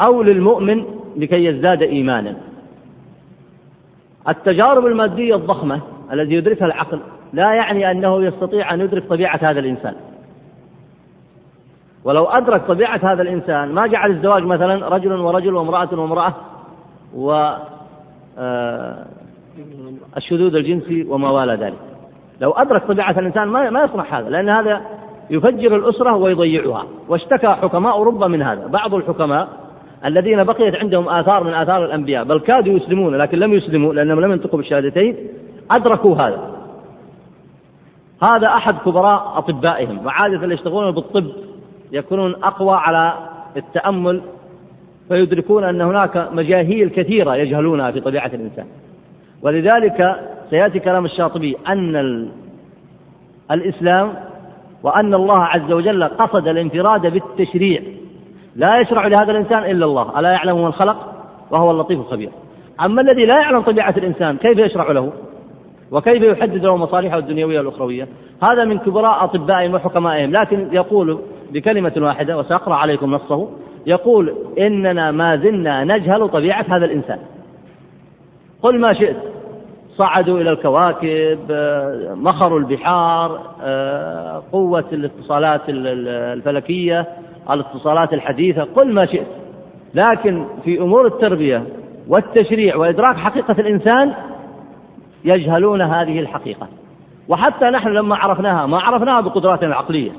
أو 0.00 0.22
للمؤمن 0.22 0.84
لكي 1.16 1.44
يزداد 1.44 1.82
إيمانا. 1.82 2.36
التجارب 4.28 4.86
المادية 4.86 5.34
الضخمة 5.34 5.80
الذي 6.12 6.34
يدركها 6.34 6.66
العقل 6.66 7.00
لا 7.32 7.54
يعني 7.54 7.90
أنه 7.90 8.24
يستطيع 8.24 8.74
أن 8.74 8.80
يدرك 8.80 9.04
طبيعة 9.08 9.38
هذا 9.42 9.60
الإنسان. 9.60 9.94
ولو 12.04 12.24
أدرك 12.24 12.62
طبيعة 12.66 13.00
هذا 13.02 13.22
الإنسان 13.22 13.72
ما 13.72 13.86
جعل 13.86 14.10
الزواج 14.10 14.42
مثلا 14.42 14.88
رجل 14.88 15.12
ورجل 15.12 15.54
وامرأة 15.54 15.88
وامرأة 15.92 16.34
و 17.14 17.50
آه، 18.38 19.04
الشذوذ 20.16 20.54
الجنسي 20.54 21.04
وما 21.08 21.30
والى 21.30 21.54
ذلك. 21.54 21.78
لو 22.40 22.50
أدرك 22.50 22.86
طبيعة 22.86 23.18
الإنسان 23.18 23.48
ما 23.48 23.70
ما 23.70 23.84
يصنع 23.84 24.18
هذا 24.18 24.28
لأن 24.28 24.48
هذا 24.48 24.80
يفجر 25.30 25.76
الأسرة 25.76 26.16
ويضيعها. 26.16 26.86
واشتكى 27.08 27.46
حكماء 27.46 27.92
أوروبا 27.92 28.26
من 28.26 28.42
هذا. 28.42 28.66
بعض 28.66 28.94
الحكماء 28.94 29.48
الذين 30.04 30.44
بقيت 30.44 30.74
عندهم 30.74 31.08
آثار 31.08 31.44
من 31.44 31.54
آثار 31.54 31.84
الأنبياء. 31.84 32.24
بل 32.24 32.40
كادوا 32.40 32.74
يسلمون 32.74 33.14
لكن 33.14 33.38
لم 33.38 33.52
يسلموا 33.52 33.94
لأنهم 33.94 34.20
لم 34.20 34.32
ينطقوا 34.32 34.58
بالشهادتين. 34.58 35.16
أدركوا 35.70 36.16
هذا. 36.16 36.56
هذا 38.22 38.46
أحد 38.46 38.74
كبراء 38.84 39.38
أطبائهم. 39.38 40.06
وعادة 40.06 40.36
اللي 40.36 40.54
يشتغلون 40.54 40.90
بالطب 40.90 41.26
يكونون 41.92 42.34
أقوى 42.34 42.76
على 42.76 43.14
التأمل 43.56 44.20
فيدركون 45.08 45.64
أن 45.64 45.80
هناك 45.80 46.28
مجاهيل 46.32 46.88
كثيرة 46.88 47.36
يجهلونها 47.36 47.90
في 47.90 48.00
طبيعة 48.00 48.30
الإنسان. 48.34 48.66
ولذلك 49.42 50.16
سيأتي 50.50 50.78
كلام 50.78 51.04
الشاطبي 51.04 51.56
أن 51.68 51.96
الإسلام 53.50 54.14
وأن 54.82 55.14
الله 55.14 55.38
عز 55.38 55.72
وجل 55.72 56.04
قصد 56.04 56.48
الانفراد 56.48 57.06
بالتشريع. 57.06 57.82
لا 58.56 58.80
يشرع 58.80 59.06
لهذا 59.06 59.30
الإنسان 59.32 59.70
إلا 59.70 59.84
الله. 59.84 60.20
ألا 60.20 60.30
يعلم 60.30 60.64
من 60.64 60.72
خلق؟ 60.72 60.96
وهو 61.50 61.70
اللطيف 61.70 62.00
الخبير. 62.00 62.30
أما 62.84 63.02
الذي 63.02 63.26
لا 63.26 63.40
يعلم 63.40 63.60
طبيعة 63.60 63.94
الإنسان 63.96 64.36
كيف 64.36 64.58
يشرع 64.58 64.92
له؟ 64.92 65.12
وكيف 65.90 66.22
يحدد 66.22 66.64
له 66.64 66.76
مصالحه 66.76 67.18
الدنيوية 67.18 67.58
والأخروية؟ 67.58 68.08
هذا 68.42 68.64
من 68.64 68.78
كبراء 68.78 69.24
أطبائهم 69.24 69.74
وحكمائهم. 69.74 70.32
لكن 70.32 70.68
يقول 70.72 71.18
بكلمة 71.50 71.92
واحدة 71.96 72.38
وسأقرأ 72.38 72.74
عليكم 72.74 73.14
نصه 73.14 73.48
يقول 73.86 74.34
إننا 74.58 75.10
ما 75.10 75.36
زلنا 75.36 75.84
نجهل 75.84 76.28
طبيعة 76.28 76.64
هذا 76.68 76.84
الإنسان. 76.84 77.18
قل 78.62 78.80
ما 78.80 78.92
شئت. 78.92 79.16
صعدوا 79.96 80.40
إلى 80.40 80.50
الكواكب 80.50 81.38
مخروا 82.14 82.58
البحار 82.58 83.40
قوة 84.52 84.84
الاتصالات 84.92 85.60
الفلكية 85.68 87.06
الاتصالات 87.50 88.12
الحديثة 88.12 88.62
قل 88.62 88.92
ما 88.92 89.06
شئت. 89.06 89.26
لكن 89.94 90.46
في 90.64 90.80
أمور 90.80 91.06
التربية 91.06 91.62
والتشريع 92.08 92.76
وإدراك 92.76 93.16
حقيقة 93.16 93.52
الإنسان 93.58 94.14
يجهلون 95.24 95.82
هذه 95.82 96.20
الحقيقة. 96.20 96.68
وحتى 97.28 97.64
نحن 97.64 97.88
لما 97.88 98.16
عرفناها 98.16 98.66
ما 98.66 98.78
عرفناها 98.78 99.20
بقدراتنا 99.20 99.68
العقلية. 99.68 100.10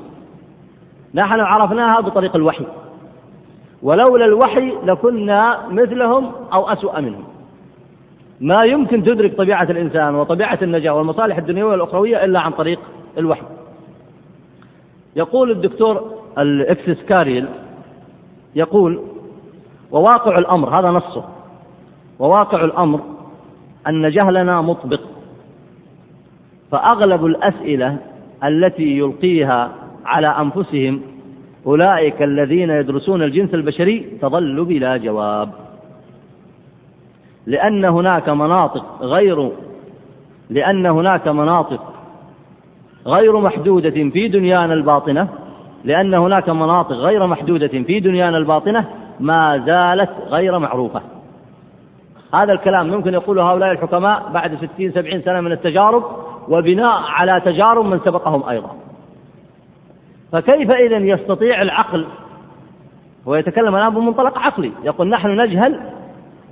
نحن 1.14 1.40
عرفناها 1.40 2.00
بطريق 2.00 2.36
الوحي. 2.36 2.66
ولولا 3.84 4.26
الوحي 4.26 4.74
لكنا 4.84 5.60
مثلهم 5.70 6.32
أو 6.54 6.70
أسوأ 6.70 7.00
منهم. 7.00 7.24
ما 8.42 8.64
يمكن 8.64 9.04
تدرك 9.04 9.38
طبيعة 9.38 9.64
الإنسان 9.64 10.16
وطبيعة 10.16 10.60
النجاة 10.62 10.94
والمصالح 10.94 11.38
الدنيوية 11.38 11.72
والأخروية 11.72 12.26
إلا 12.26 12.40
عن 12.40 12.52
طريق 12.52 12.80
الوحي. 13.18 13.44
يقول 15.16 15.52
الدكتور 15.52 16.17
الإكسس 16.38 17.04
كاريل 17.04 17.46
يقول 18.56 19.02
وواقع 19.92 20.38
الأمر 20.38 20.80
هذا 20.80 20.92
نصه 20.92 21.24
وواقع 22.20 22.64
الأمر 22.64 23.00
أن 23.88 24.10
جهلنا 24.10 24.62
مطبق 24.62 25.00
فأغلب 26.72 27.26
الأسئلة 27.26 27.98
التي 28.44 28.98
يلقيها 28.98 29.72
على 30.06 30.28
أنفسهم 30.28 31.02
أولئك 31.66 32.22
الذين 32.22 32.70
يدرسون 32.70 33.24
الجنس 33.24 33.54
البشري 33.54 34.18
تظل 34.22 34.66
بلا 34.66 34.98
جواب 34.98 35.50
لأن 37.46 37.86
هناك 37.86 38.30
مناطق 38.30 39.02
غير 39.02 39.52
لأن 40.50 40.86
هناك 40.86 41.28
مناطق 41.28 41.94
غير 43.06 43.40
محدودة 43.40 43.90
في 43.90 44.28
دنيانا 44.28 44.74
الباطنة 44.74 45.30
لأن 45.84 46.14
هناك 46.14 46.50
مناطق 46.50 46.96
غير 46.96 47.28
محدودة 47.28 47.68
في 47.68 48.00
دنيانا 48.00 48.38
الباطنة 48.38 48.86
ما 49.20 49.58
زالت 49.66 50.10
غير 50.30 50.60
معروفة. 50.60 51.02
هذا 52.34 52.54
الكلام 52.54 52.90
ممكن 52.90 53.14
يقوله 53.14 53.52
هؤلاء 53.52 53.72
الحكماء 53.72 54.30
بعد 54.34 54.56
ستين 54.56 54.92
سبعين 54.92 55.22
سنة 55.22 55.42
من 55.42 55.52
التجارب 55.52 56.04
وبناء 56.48 57.02
على 57.10 57.42
تجارب 57.46 57.86
من 57.86 58.00
سبقهم 58.00 58.50
أيضا. 58.50 58.76
فكيف 60.32 60.72
إذا 60.72 60.98
يستطيع 60.98 61.62
العقل؟ 61.62 62.06
هو 63.28 63.36
يتكلم 63.36 63.76
الآن 63.76 63.90
بمنطلق 63.90 64.38
عقلي. 64.38 64.72
يقول 64.84 65.10
نحن 65.10 65.28
نجهل 65.42 65.80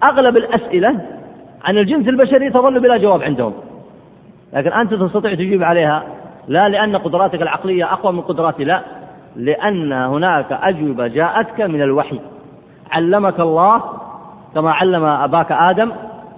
أغلب 0.04 0.38
الأسئلة 0.38 1.02
عن 1.64 1.78
الجنس 1.78 2.08
البشري 2.08 2.50
تظل 2.50 2.80
بلا 2.80 2.98
جواب 2.98 3.22
عندهم. 3.22 3.54
لكن 4.54 4.74
أنت 4.74 4.94
تستطيع 4.94 5.34
تجيب 5.34 5.64
عليها 5.64 6.04
لا 6.48 6.70
لأن 6.70 6.96
قدراتك 6.96 7.42
العقلية 7.42 7.94
أقوى 7.94 8.14
من 8.14 8.22
قدراتي 8.22 8.64
لا. 8.64 8.82
لأن 9.36 9.94
هناك 9.94 10.52
أجوبة 10.52 11.08
جاءتك 11.08 11.62
من 11.62 11.82
الوحي. 11.82 12.20
علمك 12.92 13.40
الله 13.40 13.84
كما 14.56 14.72
علم 14.72 15.04
أباك 15.04 15.52
آدم 15.52 15.92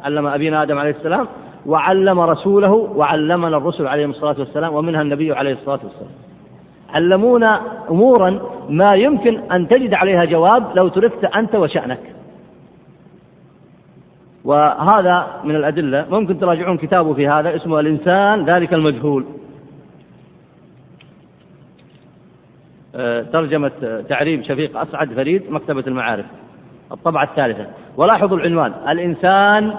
علم 0.04 0.28
أبينا 0.28 0.64
آدم 0.64 0.78
عليه 0.78 0.91
السلام 0.91 1.28
وعلم 1.66 2.20
رسوله 2.20 2.72
وعلمنا 2.72 3.58
الرسل 3.58 3.88
عليهم 3.88 4.10
الصلاة 4.10 4.36
والسلام 4.39 4.74
ومنها 4.74 5.02
النبي 5.02 5.34
عليه 5.34 5.54
الصلاة 5.54 5.80
والسلام. 5.84 6.12
علمونا 6.93 7.62
أمورا 7.89 8.39
ما 8.70 8.93
يمكن 8.95 9.39
أن 9.52 9.68
تجد 9.68 9.93
عليها 9.93 10.26
جواب 10.26 10.64
لو 10.76 10.88
تركت 10.88 11.24
أنت 11.24 11.56
وشأنك. 11.56 12.00
وهذا 14.45 15.28
من 15.43 15.56
الأدلة. 15.56 16.06
ممكن 16.12 16.39
تراجعون 16.39 16.78
كتابه 16.78 17.14
في 17.14 17.28
هذا 17.28 17.56
اسمه 17.56 17.80
الإنسان 17.80 18.45
ذلك 18.45 18.74
المجهول. 18.74 19.26
ترجمة 23.34 24.04
تعريب 24.10 24.43
شفيق 24.43 24.78
أسعد 24.78 25.14
فريد 25.14 25.43
مكتبة 25.50 25.84
المعارف 25.88 26.26
الطبعة 26.91 27.24
الثالثة. 27.24 27.66
ولاحظوا 27.98 28.38
العنوان 28.38 28.74
الإنسان 28.89 29.74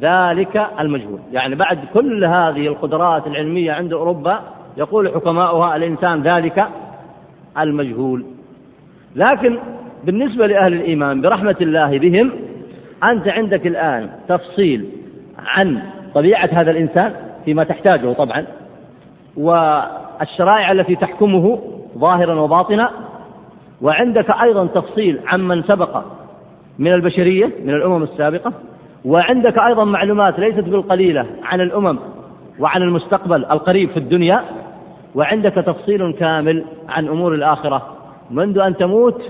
ذلك 0.00 0.66
المجهول. 0.80 1.20
يعني 1.32 1.54
بعد 1.54 1.78
كل 1.94 2.24
هذه 2.24 2.66
القدرات 2.66 3.26
العلمية 3.26 3.72
عند 3.72 3.92
أوروبا 3.92 4.40
يقول 4.76 5.08
حكماؤها 5.08 5.76
الإنسان 5.76 6.22
ذلك 6.22 6.66
المجهول. 7.58 8.24
لكن 9.16 9.58
بالنسبة 10.04 10.46
لأهل 10.46 10.72
الإيمان 10.72 11.20
برحمة 11.20 11.56
الله 11.60 11.98
بهم 11.98 12.32
أنت 13.04 13.28
عندك 13.28 13.66
الآن 13.66 14.10
تفصيل 14.28 14.86
عن 15.38 15.82
طبيعة 16.14 16.48
هذا 16.52 16.70
الإنسان 16.70 17.12
فيما 17.44 17.64
تحتاجه 17.64 18.12
طبعا 18.12 18.46
والشرائع 19.36 20.72
التي 20.72 20.96
تحكمه 20.96 21.75
ظاهرا 21.96 22.40
وباطنا 22.40 22.90
وعندك 23.82 24.30
أيضا 24.30 24.66
تفصيل 24.66 25.20
عمن 25.26 25.62
سبق 25.62 26.02
من 26.78 26.92
البشرية 26.92 27.50
من 27.64 27.74
الأمم 27.74 28.02
السابقة 28.02 28.52
وعندك 29.04 29.58
أيضا 29.58 29.84
معلومات 29.84 30.38
ليست 30.38 30.60
بالقليلة 30.60 31.26
عن 31.42 31.60
الأمم 31.60 31.98
وعن 32.60 32.82
المستقبل 32.82 33.44
القريب 33.44 33.90
في 33.90 33.96
الدنيا 33.96 34.44
وعندك 35.14 35.54
تفصيل 35.54 36.12
كامل 36.12 36.64
عن 36.88 37.08
أمور 37.08 37.34
الآخرة 37.34 37.96
منذ 38.30 38.58
أن 38.58 38.76
تموت 38.76 39.22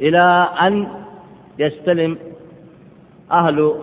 إلى 0.00 0.48
أن 0.62 0.86
يستلم 1.58 2.18
أهل 3.32 3.74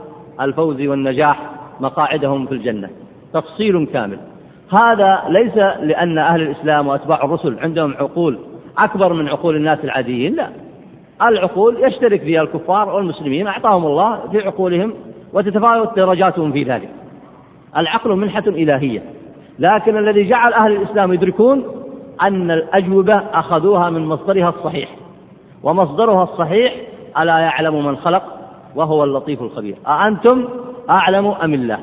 الفوز 0.42 0.82
والنجاح 0.82 1.50
مقاعدهم 1.80 2.46
في 2.46 2.52
الجنة. 2.52 2.90
تفصيل 3.34 3.86
كامل. 3.94 4.18
هذا 4.74 5.24
ليس 5.30 5.56
لأن 5.58 6.18
أهل 6.18 6.42
الإسلام 6.42 6.88
وأتباع 6.88 7.24
الرسل 7.24 7.60
عندهم 7.60 7.94
عقول 8.00 8.40
أكبر 8.78 9.14
من 9.14 9.28
عقول 9.28 9.56
الناس 9.56 9.80
العاديين 9.84 10.36
لا. 10.36 10.50
العقول 11.22 11.84
يشترك 11.84 12.22
فيها 12.22 12.42
الكفار 12.42 12.90
والمسلمين 12.90 13.48
أعطاهم 13.48 13.86
الله 13.86 14.30
في 14.32 14.40
عقولهم 14.40 14.94
وتتفاوت 15.34 15.96
درجاتهم 15.96 16.52
في 16.52 16.64
ذلك. 16.64 16.90
العقل 17.78 18.16
منحة 18.16 18.44
إلهية. 18.48 19.04
لكن 19.60 19.98
الذي 19.98 20.30
جعل 20.30 20.54
أهل 20.54 20.72
الإسلام 20.72 21.14
يدركون 21.14 21.64
أن 22.22 22.52
الأجوبة 22.52 23.24
أخذوها 23.34 23.90
من 23.90 24.06
مصدرها 24.06 24.50
الصحيح. 24.50 24.90
ومصدرها 25.64 26.24
الصحيح 26.24 26.74
ألا 27.20 27.40
يعلم 27.40 27.86
من 27.86 27.98
خلق 27.98 28.24
وهو 28.76 29.04
اللطيف 29.04 29.42
الخبير. 29.42 29.76
أأنتم 29.88 30.48
أعلم 30.90 31.26
أم 31.28 31.54
الله؟ 31.54 31.80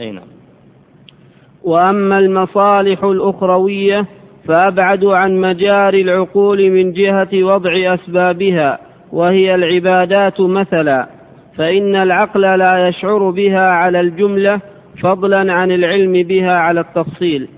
أي 0.00 0.10
نعم. 0.10 0.39
وأما 1.64 2.18
المصالح 2.18 3.04
الأخروية 3.04 4.06
فأبعد 4.48 5.04
عن 5.04 5.40
مجاري 5.40 6.02
العقول 6.02 6.70
من 6.70 6.92
جهة 6.92 7.28
وضع 7.34 7.94
أسبابها 7.94 8.78
وهي 9.12 9.54
العبادات 9.54 10.40
مثلا 10.40 11.06
فإن 11.56 11.96
العقل 11.96 12.40
لا 12.40 12.88
يشعر 12.88 13.30
بها 13.30 13.70
على 13.70 14.00
الجملة 14.00 14.60
فضلا 15.02 15.52
عن 15.52 15.72
العلم 15.72 16.12
بها 16.12 16.52
على 16.52 16.80
التفصيل. 16.80 17.48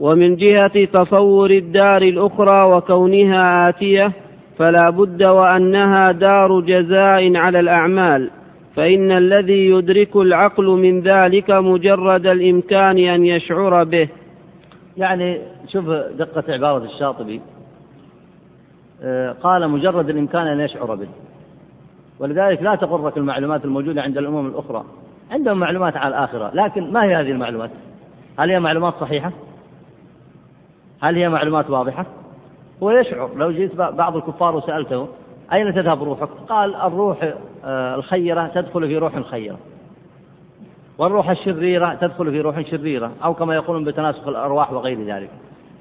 ومن 0.00 0.36
جهة 0.36 0.84
تصور 0.84 1.50
الدار 1.50 2.02
الأخرى 2.02 2.64
وكونها 2.64 3.68
آتية 3.68 4.12
فلا 4.58 4.90
بد 4.90 5.22
وأنها 5.22 6.12
دار 6.12 6.60
جزاء 6.60 7.36
على 7.36 7.60
الأعمال. 7.60 8.30
فإن 8.76 9.12
الذي 9.12 9.70
يدرك 9.70 10.16
العقل 10.16 10.66
من 10.66 11.00
ذلك 11.00 11.50
مجرد 11.50 12.26
الإمكان 12.26 12.98
أن 12.98 13.24
يشعر 13.24 13.84
به. 13.84 14.08
يعني 14.96 15.38
شوف 15.68 15.84
دقة 16.18 16.52
عبارة 16.52 16.84
الشاطبي 16.84 17.40
آه، 19.02 19.32
قال 19.32 19.70
مجرد 19.70 20.10
الإمكان 20.10 20.46
أن 20.46 20.60
يشعر 20.60 20.94
به. 20.94 21.08
ولذلك 22.18 22.62
لا 22.62 22.74
تغرك 22.74 23.16
المعلومات 23.16 23.64
الموجودة 23.64 24.02
عند 24.02 24.18
الأمم 24.18 24.46
الأخرى. 24.46 24.84
عندهم 25.30 25.58
معلومات 25.58 25.96
على 25.96 26.08
الآخرة 26.08 26.50
لكن 26.54 26.92
ما 26.92 27.04
هي 27.04 27.16
هذه 27.16 27.30
المعلومات؟ 27.30 27.70
هل 28.38 28.50
هي 28.50 28.60
معلومات 28.60 28.94
صحيحة؟ 29.00 29.32
هل 31.02 31.16
هي 31.16 31.28
معلومات 31.28 31.70
واضحة؟ 31.70 32.06
هو 32.82 32.90
يشعر. 32.90 33.30
لو 33.36 33.50
جيت 33.50 33.74
بعض 33.76 34.16
الكفار 34.16 34.56
وسألته 34.56 35.08
أين 35.52 35.74
تذهب 35.74 36.02
روحك؟ 36.02 36.28
قال 36.48 36.74
الروح 36.74 37.32
آه، 37.64 37.94
الخيرة 37.94 38.46
تدخل 38.46 38.86
في 38.86 38.98
روح 38.98 39.20
خيرة 39.20 39.58
والروح 40.98 41.30
الشريرة 41.30 41.94
تدخل 41.94 42.30
في 42.30 42.40
روح 42.40 42.60
شريرة 42.60 43.12
أو 43.24 43.34
كما 43.34 43.54
يقولون 43.54 43.84
بتناسخ 43.84 44.28
الأرواح 44.28 44.72
وغير 44.72 45.04
ذلك. 45.04 45.30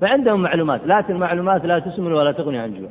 فعندهم 0.01 0.41
معلومات 0.41 0.81
لكن 0.85 1.17
معلومات 1.17 1.65
لا 1.65 1.79
تسمن 1.79 2.13
ولا 2.13 2.31
تغني 2.31 2.57
عن 2.57 2.73
جوع. 2.73 2.89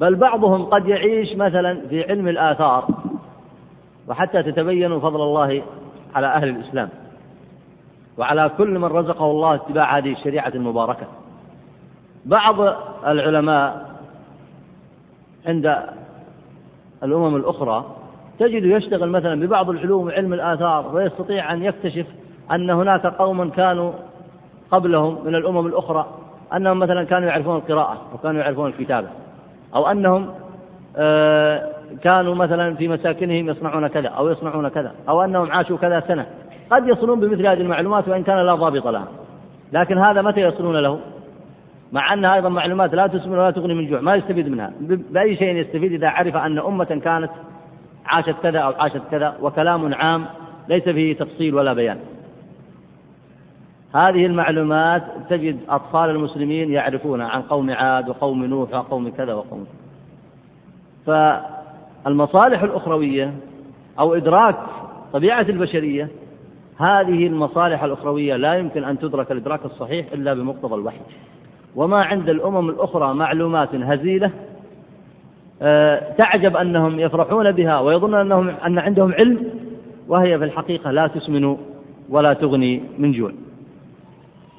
بل 0.00 0.14
بعضهم 0.14 0.64
قد 0.64 0.88
يعيش 0.88 1.36
مثلا 1.36 1.80
في 1.88 2.04
علم 2.10 2.28
الآثار 2.28 2.88
وحتى 4.08 4.42
تتبين 4.42 5.00
فضل 5.00 5.22
الله 5.22 5.62
على 6.14 6.26
أهل 6.26 6.48
الإسلام. 6.48 6.88
وعلى 8.18 8.50
كل 8.58 8.78
من 8.78 8.84
رزقه 8.84 9.30
الله 9.30 9.54
اتباع 9.54 9.98
هذه 9.98 10.12
الشريعة 10.12 10.52
المباركة. 10.54 11.06
بعض 12.24 12.60
العلماء 13.06 13.97
عند 15.48 15.76
الأمم 17.02 17.36
الأخرى 17.36 17.84
تجد 18.38 18.64
يشتغل 18.64 19.10
مثلا 19.10 19.40
ببعض 19.46 19.70
العلوم 19.70 20.06
وعلم 20.06 20.32
الآثار 20.32 20.94
ويستطيع 20.94 21.52
أن 21.52 21.62
يكتشف 21.62 22.06
أن 22.52 22.70
هناك 22.70 23.06
قوما 23.06 23.50
كانوا 23.50 23.92
قبلهم 24.70 25.24
من 25.24 25.34
الأمم 25.34 25.66
الأخرى 25.66 26.06
أنهم 26.56 26.78
مثلا 26.78 27.04
كانوا 27.04 27.28
يعرفون 27.28 27.56
القراءة 27.56 27.98
وكانوا 28.14 28.40
يعرفون 28.40 28.70
الكتابة 28.70 29.08
أو 29.74 29.86
أنهم 29.86 30.28
آه، 30.96 31.68
كانوا 32.02 32.34
مثلا 32.34 32.74
في 32.74 32.88
مساكنهم 32.88 33.48
يصنعون 33.48 33.86
كذا 33.86 34.08
أو 34.08 34.28
يصنعون 34.28 34.68
كذا 34.68 34.92
أو 35.08 35.22
أنهم 35.22 35.50
عاشوا 35.52 35.76
كذا 35.76 36.00
سنة. 36.08 36.26
قد 36.70 36.88
يصلون 36.88 37.20
بمثل 37.20 37.46
هذه 37.46 37.60
المعلومات 37.60 38.08
وإن 38.08 38.22
كان 38.22 38.46
لا 38.46 38.54
ضابط 38.54 38.86
لها 38.86 39.06
لكن 39.72 39.98
هذا 39.98 40.22
متى 40.22 40.40
يصلون 40.40 40.76
له؟ 40.76 40.98
مع 41.92 42.14
أنها 42.14 42.34
أيضا 42.34 42.48
معلومات 42.48 42.94
لا 42.94 43.06
تسمن 43.06 43.38
ولا 43.38 43.50
تغني 43.50 43.74
من 43.74 43.90
جوع 43.90 44.00
ما 44.00 44.14
يستفيد 44.14 44.48
منها. 44.48 44.72
بأي 44.80 45.36
شيء 45.36 45.56
يستفيد 45.56 45.92
إذا 45.92 46.08
عرف 46.08 46.36
أن 46.36 46.58
أمة 46.58 46.84
كانت 46.84 47.30
عاشت 48.06 48.34
كذا 48.42 48.58
أو 48.58 48.72
عاشت 48.72 49.02
كذا 49.10 49.36
وكلام 49.40 49.94
عام 49.94 50.26
ليس 50.68 50.88
فيه 50.88 51.16
تفصيل 51.16 51.54
ولا 51.54 51.72
بيان. 51.72 51.98
هذه 53.94 54.26
المعلومات 54.26 55.02
تجد 55.30 55.58
أطفال 55.68 56.10
المسلمين 56.10 56.72
يعرفون 56.72 57.20
عن 57.20 57.42
قوم 57.42 57.70
عاد 57.70 58.08
وقوم 58.08 58.44
نوح 58.44 58.74
وقوم 58.74 59.08
كذا 59.08 59.34
وقوم 59.34 59.66
فالمصالح 61.06 62.62
الأخروية 62.62 63.34
أو 63.98 64.14
إدراك 64.14 64.56
طبيعة 65.12 65.46
البشرية 65.48 66.08
هذه 66.78 67.26
المصالح 67.26 67.82
الأخروية 67.82 68.36
لا 68.36 68.54
يمكن 68.54 68.84
أن 68.84 68.98
تدرك 68.98 69.32
الإدراك 69.32 69.64
الصحيح 69.64 70.06
إلا 70.12 70.34
بمقتضى 70.34 70.74
الوحي. 70.74 71.00
وما 71.78 72.04
عند 72.04 72.28
الأمم 72.28 72.68
الأخرى 72.68 73.14
معلومات 73.14 73.74
هزيلة 73.74 74.30
آه، 75.62 76.12
تعجب 76.18 76.56
أنهم 76.56 77.00
يفرحون 77.00 77.52
بها 77.52 77.80
ويظنون 77.80 78.20
أنهم 78.20 78.48
أن 78.48 78.78
عندهم 78.78 79.12
علم 79.12 79.44
وهي 80.08 80.38
في 80.38 80.44
الحقيقة 80.44 80.90
لا 80.90 81.06
تسمن 81.06 81.56
ولا 82.08 82.32
تغني 82.32 82.82
من 82.98 83.12
جوع. 83.12 83.32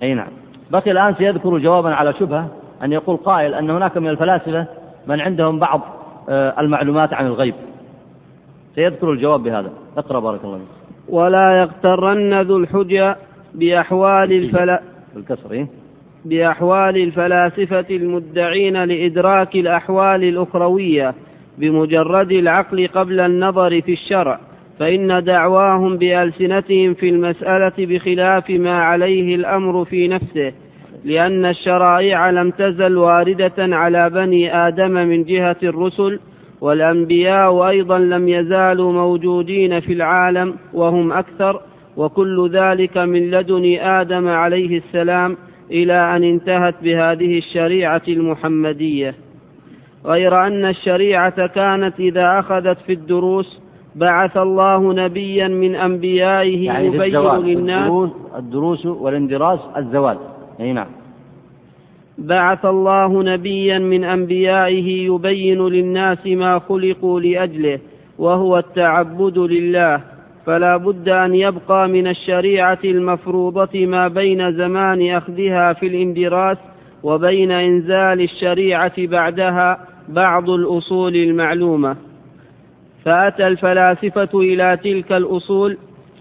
أي 0.03 0.13
نعم. 0.13 0.27
بقي 0.71 0.91
الآن 0.91 1.15
سيذكر 1.15 1.57
جوابا 1.57 1.89
على 1.89 2.13
شبهة 2.13 2.47
أن 2.83 2.91
يقول 2.91 3.17
قائل 3.17 3.53
أن 3.53 3.69
هناك 3.69 3.97
من 3.97 4.09
الفلاسفة 4.09 4.65
من 5.07 5.21
عندهم 5.21 5.59
بعض 5.59 5.81
آه، 6.29 6.59
المعلومات 6.59 7.13
عن 7.13 7.25
الغيب. 7.25 7.55
سيذكر 8.75 9.11
الجواب 9.11 9.43
بهذا. 9.43 9.71
اقرأ 9.97 10.19
بارك 10.19 10.43
الله 10.43 10.57
فيك. 10.57 10.67
ولا 11.09 11.59
يغترن 11.59 12.41
ذو 12.41 12.57
الحجة 12.57 13.15
بأحوال 13.55 14.31
الفلا 14.31 14.81
الكسر 15.15 15.51
إيه؟ 15.51 15.67
بأحوال 16.25 16.97
الفلاسفة 16.97 17.85
المدعين 17.89 18.83
لإدراك 18.83 19.55
الأحوال 19.55 20.23
الأخروية 20.23 21.13
بمجرد 21.57 22.31
العقل 22.31 22.87
قبل 22.87 23.19
النظر 23.19 23.81
في 23.81 23.93
الشرع 23.93 24.39
فإن 24.79 25.23
دعواهم 25.23 25.97
بألسنتهم 25.97 26.93
في 26.93 27.09
المسألة 27.09 27.73
بخلاف 27.77 28.49
ما 28.49 28.81
عليه 28.83 29.35
الأمر 29.35 29.85
في 29.85 30.07
نفسه 30.07 30.53
لأن 31.05 31.45
الشرائع 31.45 32.29
لم 32.29 32.51
تزل 32.51 32.97
واردة 32.97 33.53
على 33.57 34.09
بني 34.09 34.55
آدم 34.67 34.91
من 34.91 35.23
جهة 35.23 35.57
الرسل 35.63 36.19
والأنبياء 36.61 37.67
أيضا 37.67 37.99
لم 37.99 38.27
يزالوا 38.29 38.93
موجودين 38.93 39.79
في 39.79 39.93
العالم 39.93 40.55
وهم 40.73 41.11
أكثر 41.11 41.61
وكل 41.97 42.49
ذلك 42.53 42.97
من 42.97 43.31
لدن 43.31 43.77
آدم 43.79 44.27
عليه 44.27 44.77
السلام 44.77 45.37
إلى 45.71 46.15
أن 46.15 46.23
انتهت 46.23 46.75
بهذه 46.83 47.37
الشريعة 47.37 48.01
المحمدية 48.07 49.15
غير 50.05 50.47
أن 50.47 50.65
الشريعة 50.65 51.47
كانت 51.47 51.99
إذا 51.99 52.39
أخذت 52.39 52.77
في 52.77 52.93
الدروس 52.93 53.59
بعث 53.95 54.37
الله 54.37 54.93
نبيا 54.93 55.47
من 55.47 55.75
أنبيائه 55.75 56.65
يعني 56.65 56.87
يبين 56.87 57.21
للناس. 57.21 57.81
الدروس, 57.81 58.11
الدروس 58.37 58.85
والاندراس 58.85 59.59
الزواج. 59.77 60.17
أي 60.59 60.73
نعم. 60.73 60.87
بعث 62.17 62.65
الله 62.65 63.23
نبيا 63.23 63.79
من 63.79 64.03
أنبيائه 64.03 64.87
يبين 65.11 65.67
للناس 65.67 66.27
ما 66.27 66.59
خلقوا 66.59 67.19
لأجله 67.19 67.79
وهو 68.17 68.57
التعبد 68.57 69.37
لله. 69.37 70.01
فلا 70.45 70.77
بد 70.77 71.09
أن 71.09 71.35
يبقى 71.35 71.87
من 71.87 72.07
الشريعة 72.07 72.79
المفروضة 72.83 73.85
ما 73.85 74.07
بين 74.07 74.51
زمان 74.51 75.09
أخذها 75.11 75.73
في 75.73 75.87
الإندراس 75.87 76.57
وبين 77.03 77.51
إنزال 77.51 78.21
الشريعة 78.21 78.93
بعدها 78.97 79.77
بعض 80.09 80.49
الأصول 80.49 81.15
المعلومة. 81.15 81.95
فأتى 83.05 83.47
الفلاسفة 83.47 84.29
إلى 84.33 84.77
تلك 84.83 85.11
الأصول 85.11 85.77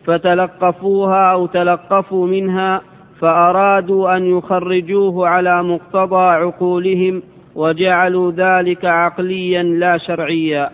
فتلقفوها 0.07 1.33
أو 1.33 1.47
تلقفوا 1.47 2.27
منها 2.27 2.81
فأرادوا 3.21 4.17
أن 4.17 4.39
يخرجوه 4.39 5.29
على 5.29 5.63
مقتضى 5.63 6.25
عقولهم 6.25 7.23
وجعلوا 7.55 8.33
ذلك 8.33 8.85
عقليا 8.85 9.63
لا 9.63 9.99
شرعيا. 9.99 10.71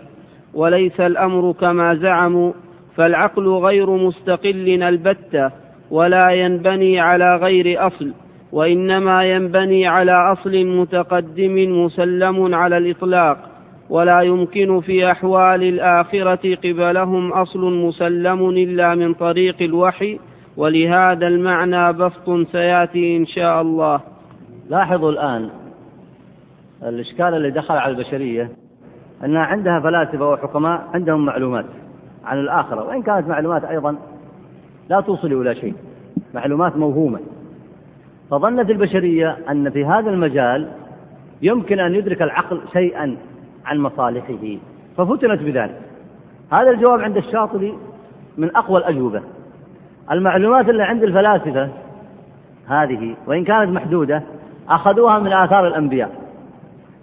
وليس 0.53 0.99
الأمر 0.99 1.51
كما 1.51 1.95
زعموا 1.95 2.53
فالعقل 2.95 3.47
غير 3.47 3.89
مستقل 3.89 4.83
البتة 4.83 5.51
ولا 5.91 6.31
ينبني 6.31 6.99
على 6.99 7.35
غير 7.35 7.87
أصل 7.87 8.13
وإنما 8.51 9.23
ينبني 9.23 9.87
على 9.87 10.11
أصل 10.11 10.65
متقدم 10.65 11.83
مسلم 11.85 12.55
على 12.55 12.77
الإطلاق 12.77 13.37
ولا 13.89 14.21
يمكن 14.21 14.79
في 14.81 15.11
أحوال 15.11 15.63
الآخرة 15.63 16.55
قبلهم 16.55 17.33
أصل 17.33 17.73
مسلم 17.73 18.49
إلا 18.49 18.95
من 18.95 19.13
طريق 19.13 19.61
الوحي 19.61 20.19
ولهذا 20.57 21.27
المعنى 21.27 21.93
بسط 21.93 22.47
سيأتي 22.51 23.17
إن 23.17 23.25
شاء 23.25 23.61
الله. 23.61 23.99
لاحظوا 24.69 25.11
الآن 25.11 25.49
الإشكال 26.83 27.33
اللي 27.33 27.51
دخل 27.51 27.75
على 27.75 27.91
البشرية 27.91 28.49
ان 29.23 29.35
عندها 29.35 29.79
فلاسفة 29.79 30.29
وحكماء 30.29 30.87
عندهم 30.93 31.25
معلومات 31.25 31.65
عن 32.25 32.39
الآخرة 32.39 32.83
وإن 32.83 33.01
كانت 33.01 33.27
معلومات 33.27 33.63
أيضا 33.63 33.95
لا 34.89 35.01
توصل 35.01 35.41
إلى 35.41 35.55
شيء. 35.55 35.73
معلومات 36.33 36.77
موهومة. 36.77 37.19
فظنت 38.31 38.69
البشرية 38.69 39.37
أن 39.49 39.69
في 39.69 39.85
هذا 39.85 40.09
المجال 40.09 40.67
يمكن 41.41 41.79
أن 41.79 41.95
يدرك 41.95 42.21
العقل 42.21 42.61
شيئا 42.73 43.17
عن 43.65 43.79
مصالحه 43.79 44.57
ففتنت 44.97 45.41
بذلك. 45.41 45.81
هذا 46.51 46.69
الجواب 46.69 46.99
عند 46.99 47.17
الشاطبي 47.17 47.73
من 48.37 48.55
أقوى 48.55 48.77
الأجوبة 48.77 49.21
المعلومات 50.11 50.69
اللي 50.69 50.83
عند 50.83 51.03
الفلاسفة 51.03 51.69
هذه 52.67 53.15
وإن 53.27 53.43
كانت 53.43 53.71
محدودة 53.71 54.23
أخذوها 54.69 55.19
من 55.19 55.33
آثار 55.33 55.67
الأنبياء 55.67 56.11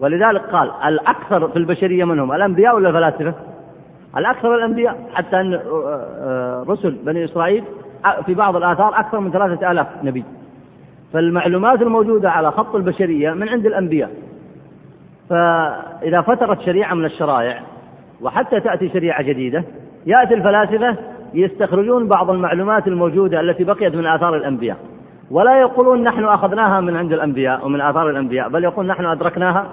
ولذلك 0.00 0.40
قال 0.40 0.70
الأكثر 0.84 1.48
في 1.48 1.56
البشرية 1.56 2.04
منهم 2.04 2.32
الأنبياء 2.32 2.76
ولا 2.76 2.88
الفلاسفة؟ 2.88 3.34
الأكثر 4.16 4.54
الأنبياء 4.54 5.10
حتى 5.14 5.40
أن 5.40 5.54
آه، 5.54 6.64
رسل 6.68 6.90
بني 6.90 7.24
إسرائيل 7.24 7.64
في 8.26 8.34
بعض 8.34 8.56
الآثار 8.56 9.00
أكثر 9.00 9.20
من 9.20 9.30
ثلاثة 9.30 9.70
آلاف 9.70 9.86
نبي. 10.02 10.24
فالمعلومات 11.12 11.82
الموجودة 11.82 12.30
على 12.30 12.50
خط 12.50 12.74
البشرية 12.74 13.30
من 13.30 13.48
عند 13.48 13.66
الأنبياء. 13.66 14.10
فإذا 15.30 16.20
فترت 16.20 16.60
شريعة 16.60 16.94
من 16.94 17.04
الشرائع 17.04 17.60
وحتى 18.20 18.60
تأتي 18.60 18.88
شريعة 18.88 19.22
جديدة 19.22 19.64
يأتي 20.06 20.34
الفلاسفة 20.34 20.96
يستخرجون 21.34 22.08
بعض 22.08 22.30
المعلومات 22.30 22.86
الموجودة 22.86 23.40
التي 23.40 23.64
بقيت 23.64 23.94
من 23.94 24.06
آثار 24.06 24.36
الأنبياء. 24.36 24.76
ولا 25.30 25.60
يقولون 25.60 26.02
نحن 26.02 26.24
أخذناها 26.24 26.80
من 26.80 26.96
عند 26.96 27.12
الأنبياء 27.12 27.66
ومن 27.66 27.80
آثار 27.80 28.10
الأنبياء 28.10 28.48
بل 28.48 28.64
يقول 28.64 28.86
نحن 28.86 29.04
أدركناها 29.04 29.66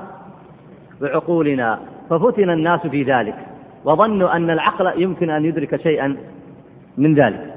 بعقولنا 1.01 1.79
ففتن 2.09 2.49
الناس 2.49 2.87
في 2.87 3.03
ذلك. 3.03 3.48
وظنوا 3.85 4.35
أن 4.35 4.49
العقل 4.49 5.01
يمكن 5.01 5.29
أن 5.29 5.45
يدرك 5.45 5.81
شيئا 5.81 6.17
من 6.97 7.13
ذلك. 7.13 7.53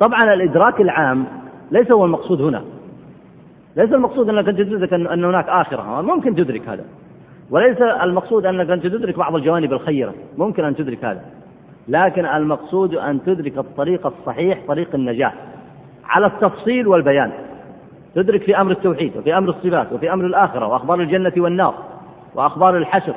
طبعا 0.00 0.34
الإدراك 0.34 0.80
العام 0.80 1.24
ليس 1.70 1.92
هو 1.92 2.04
المقصود 2.04 2.40
هنا. 2.40 2.62
ليس 3.76 3.92
المقصود 3.92 4.28
أنك 4.28 4.46
تدرك 4.46 4.92
أن 4.92 5.24
هناك 5.24 5.48
آخرة. 5.48 6.02
ممكن 6.02 6.34
تدرك 6.34 6.68
هذا. 6.68 6.84
وليس 7.50 7.82
المقصود 7.82 8.46
أنك 8.46 8.70
أنت 8.70 8.86
تدرك 8.86 9.18
بعض 9.18 9.34
الجوانب 9.34 9.72
الخيرة. 9.72 10.14
ممكن 10.38 10.64
أن 10.64 10.76
تدرك 10.76 11.04
هذا. 11.04 11.24
لكن 11.88 12.26
المقصود 12.26 12.94
أن 12.94 13.24
تدرك 13.24 13.58
الطريق 13.58 14.06
الصحيح 14.06 14.58
طريق 14.68 14.94
النجاة 14.94 15.32
على 16.04 16.26
التفصيل 16.26 16.88
والبيان. 16.88 17.32
تدرك 18.14 18.42
في 18.42 18.60
أمر 18.60 18.72
التوحيد 18.72 19.16
وفي 19.16 19.38
أمر 19.38 19.48
الصفات 19.48 19.92
وفي 19.92 20.12
أمر 20.12 20.26
الآخرة 20.26 20.66
وأخبار 20.66 21.00
الجنة 21.00 21.32
والنار 21.36 21.74
وأخبار 22.34 22.76
الحشر 22.76 23.14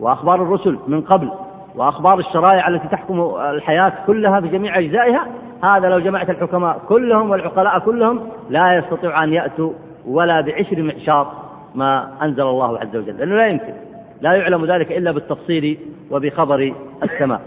وأخبار 0.00 0.42
الرسل 0.42 0.78
من 0.88 1.00
قبل. 1.00 1.30
وأخبار 1.78 2.18
الشرائع 2.18 2.68
التي 2.68 2.88
تحكم 2.88 3.20
الحياة 3.36 3.92
كلها 4.06 4.40
في 4.40 4.48
جميع 4.48 4.78
أجزائها 4.78 5.26
هذا 5.64 5.88
لو 5.88 5.98
جمعت 5.98 6.30
الحكماء 6.30 6.80
كلهم 6.88 7.30
والعقلاء 7.30 7.78
كلهم 7.78 8.28
لا 8.50 8.76
يستطيع 8.76 9.24
أن 9.24 9.32
يأتوا 9.32 9.72
ولا 10.06 10.40
بعشر 10.40 10.82
معشار 10.82 11.32
ما 11.74 12.08
أنزل 12.22 12.42
الله 12.42 12.78
عز 12.78 12.96
وجل 12.96 13.18
لأنه 13.18 13.36
لا 13.36 13.46
يمكن 13.46 13.72
لا 14.20 14.32
يعلم 14.32 14.64
ذلك 14.64 14.92
إلا 14.92 15.10
بالتفصيل 15.10 15.78
وبخبر 16.10 16.74
السماء. 17.02 17.40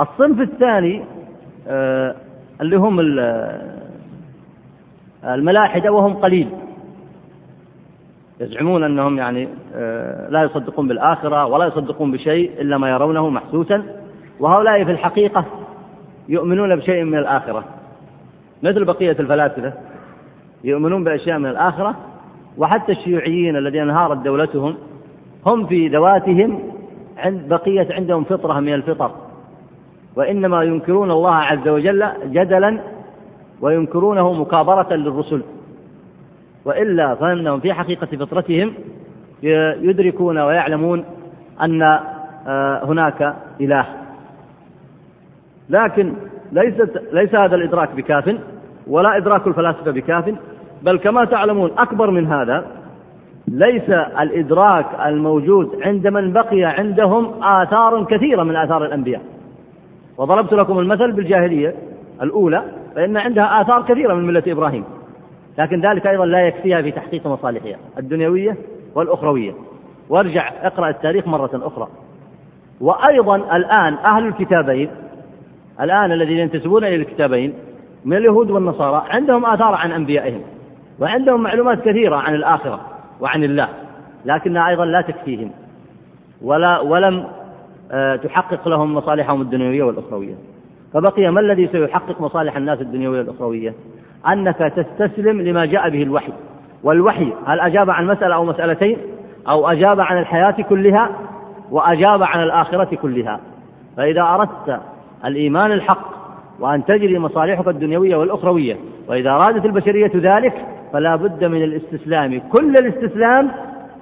الصنف 0.00 0.40
الثاني 0.40 1.04
آه، 1.68 2.14
اللي 2.60 2.76
هم 2.76 3.00
الملاحدة 5.24 5.92
وهم 5.92 6.14
قليل. 6.14 6.48
يزعمون 8.42 8.84
أنهم 8.84 9.18
يعني 9.18 9.48
آه، 9.74 10.30
لا 10.30 10.42
يصدقون 10.42 10.88
بالآخرة 10.88 11.46
ولا 11.46 11.66
يصدقون 11.66 12.12
بشيء 12.12 12.50
إلا 12.60 12.78
ما 12.78 12.90
يرونه 12.90 13.28
محسوسا. 13.28 13.82
وهؤلاء 14.40 14.84
في 14.84 14.90
الحقيقة 14.90 15.44
يؤمنون 16.28 16.76
بشيء 16.76 17.04
من 17.04 17.18
الآخرة. 17.18 17.64
مثل 18.62 18.84
بقية 18.84 19.16
الفلاسفة 19.20 19.72
يؤمنون 20.64 21.04
بأشياء 21.04 21.38
من 21.38 21.50
الآخرة 21.50 21.94
وحتى 22.58 22.92
الشيوعيين 22.92 23.56
الذين 23.56 23.82
انهارت 23.82 24.18
دولتهم 24.18 24.74
هم 25.46 25.66
في 25.66 25.88
ذواتهم 25.88 26.60
عند 27.18 27.48
بقية 27.48 27.88
عندهم 27.90 28.24
فطرة 28.24 28.60
من 28.60 28.74
الفطر. 28.74 29.10
وإنما 30.16 30.62
ينكرون 30.62 31.10
الله 31.10 31.34
عز 31.34 31.68
وجل 31.68 32.08
جدلا 32.24 32.80
وينكرونه 33.60 34.32
مكابرة 34.32 34.94
للرسل. 34.94 35.42
وإلا 36.64 37.14
فإنهم 37.14 37.60
في 37.60 37.72
حقيقة 37.72 38.06
فطرتهم 38.06 38.74
يدركون 39.82 40.38
ويعلمون 40.38 41.04
أن 41.62 41.82
آه، 42.46 42.84
هناك 42.84 43.34
إله. 43.60 43.86
لكن 45.70 46.14
ليست 46.52 47.02
ليس 47.12 47.34
هذا 47.34 47.54
الإدراك 47.56 47.94
بكاف 47.94 48.36
ولا 48.86 49.16
إدراك 49.16 49.46
الفلاسفة 49.46 49.90
بكاف 49.90 50.34
بل 50.82 50.98
كما 50.98 51.24
تعلمون 51.24 51.70
أكبر 51.78 52.10
من 52.10 52.26
هذا 52.26 52.66
ليس 53.48 53.90
الإدراك 54.20 54.86
الموجود 55.06 55.78
عند 55.82 56.06
من 56.06 56.32
بقي 56.32 56.64
عندهم 56.64 57.42
آثار 57.42 58.04
كثيرة 58.04 58.42
من 58.42 58.56
آثار 58.56 58.84
الأنبياء. 58.84 59.22
وضربت 60.18 60.52
لكم 60.52 60.78
المثل 60.78 61.12
بالجاهلية 61.12 61.74
الأولى 62.22 62.62
فإن 62.94 63.16
عندها 63.16 63.60
آثار 63.60 63.82
كثيرة 63.82 64.14
من 64.14 64.26
ملة 64.26 64.42
إبراهيم. 64.46 64.84
لكن 65.58 65.80
ذلك 65.80 66.06
أيضا 66.06 66.26
لا 66.26 66.46
يكفيها 66.46 66.82
في 66.82 66.90
تحقيق 66.90 67.26
مصالحها 67.26 67.76
الدنيوية 67.98 68.56
والأخروية. 68.94 69.52
وارجع 70.08 70.52
اقرأ 70.62 70.88
التاريخ 70.88 71.26
مرة 71.26 71.50
أخرى. 71.54 71.88
وأيضا 72.80 73.36
الآن 73.36 73.94
أهل 73.94 74.26
الكتابين 74.26 74.90
الآن 75.80 76.12
الذين 76.12 76.38
ينتسبون 76.38 76.84
إلى 76.84 76.96
الكتابين 76.96 77.54
من 78.04 78.16
اليهود 78.16 78.50
والنصارى 78.50 79.04
عندهم 79.10 79.46
آثار 79.46 79.74
عن 79.74 79.92
أنبيائهم 79.92 80.40
وعندهم 81.00 81.42
معلومات 81.42 81.80
كثيرة 81.80 82.16
عن 82.16 82.34
الآخرة 82.34 82.80
وعن 83.20 83.44
الله 83.44 83.68
لكنها 84.24 84.68
أيضا 84.68 84.84
لا 84.84 85.00
تكفيهم. 85.00 85.50
ولا 86.42 86.80
ولم 86.80 87.26
آه، 87.92 88.16
تحقق 88.16 88.68
لهم 88.68 88.94
مصالحهم 88.94 89.40
الدنيوية 89.40 89.82
والأخروية. 89.82 90.34
فبقي 90.94 91.30
ما 91.30 91.40
الذي 91.40 91.66
سيحقق 91.66 92.20
مصالح 92.20 92.56
الناس 92.56 92.80
الدنيوية 92.80 93.18
والأخروية؟ 93.18 93.74
أنك 94.28 94.56
تستسلم 94.76 95.40
لما 95.40 95.64
جاء 95.64 95.90
به 95.90 96.02
الوحي. 96.02 96.32
والوحي 96.82 97.32
هل 97.46 97.60
أجاب 97.60 97.90
عن 97.90 98.06
مسألة 98.06 98.34
أو 98.34 98.44
مسألتين؟ 98.44 98.96
أو 99.48 99.68
أجاب 99.68 100.00
عن 100.00 100.18
الحياة 100.18 100.62
كلها 100.68 101.10
وأجاب 101.70 102.22
عن 102.22 102.42
الآخرة 102.42 102.94
كلها. 102.96 103.40
فإذا 103.96 104.22
أردت 104.22 104.80
الإيمان 105.24 105.72
الحق 105.72 106.12
وأن 106.60 106.84
تجري 106.84 107.18
مصالحك 107.18 107.68
الدنيوية 107.68 108.16
والأخروية 108.16 108.76
وإذا 109.08 109.30
أرادت 109.30 109.64
البشرية 109.64 110.12
ذلك 110.14 110.66
فلا 110.92 111.16
بد 111.16 111.44
من 111.44 111.62
الاستسلام. 111.62 112.40
كل 112.40 112.76
الاستسلام 112.76 113.50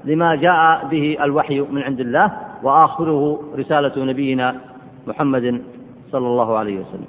لما 0.04 0.34
جاء 0.34 0.88
به 0.90 1.16
الوحي 1.22 1.60
من 1.60 1.82
عند 1.82 2.00
الله 2.00 2.32
وآخره 2.62 3.40
رسالة 3.58 4.04
نبينا 4.04 4.54
محمد 5.06 5.62
صلى 6.12 6.26
الله 6.26 6.58
عليه 6.58 6.80
وسلم. 6.80 7.06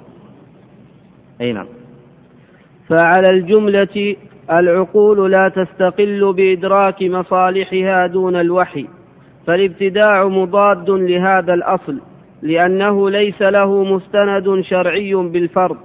أي 1.40 1.52
نعم. 1.52 1.66
فعلى 2.88 3.30
الجملة 3.30 4.16
العقول 4.60 5.30
لا 5.30 5.48
تستقل 5.48 6.32
بإدراك 6.32 7.02
مصالحها 7.02 8.06
دون 8.06 8.36
الوحي 8.36 8.86
فالابتداع 9.46 10.28
مضاد 10.28 10.90
لهذا 10.90 11.54
الأصل 11.54 11.98
لأنه 12.42 13.10
ليس 13.10 13.42
له 13.42 13.84
مستند 13.84 14.60
شرعي 14.60 15.14
بالفرض 15.14 15.76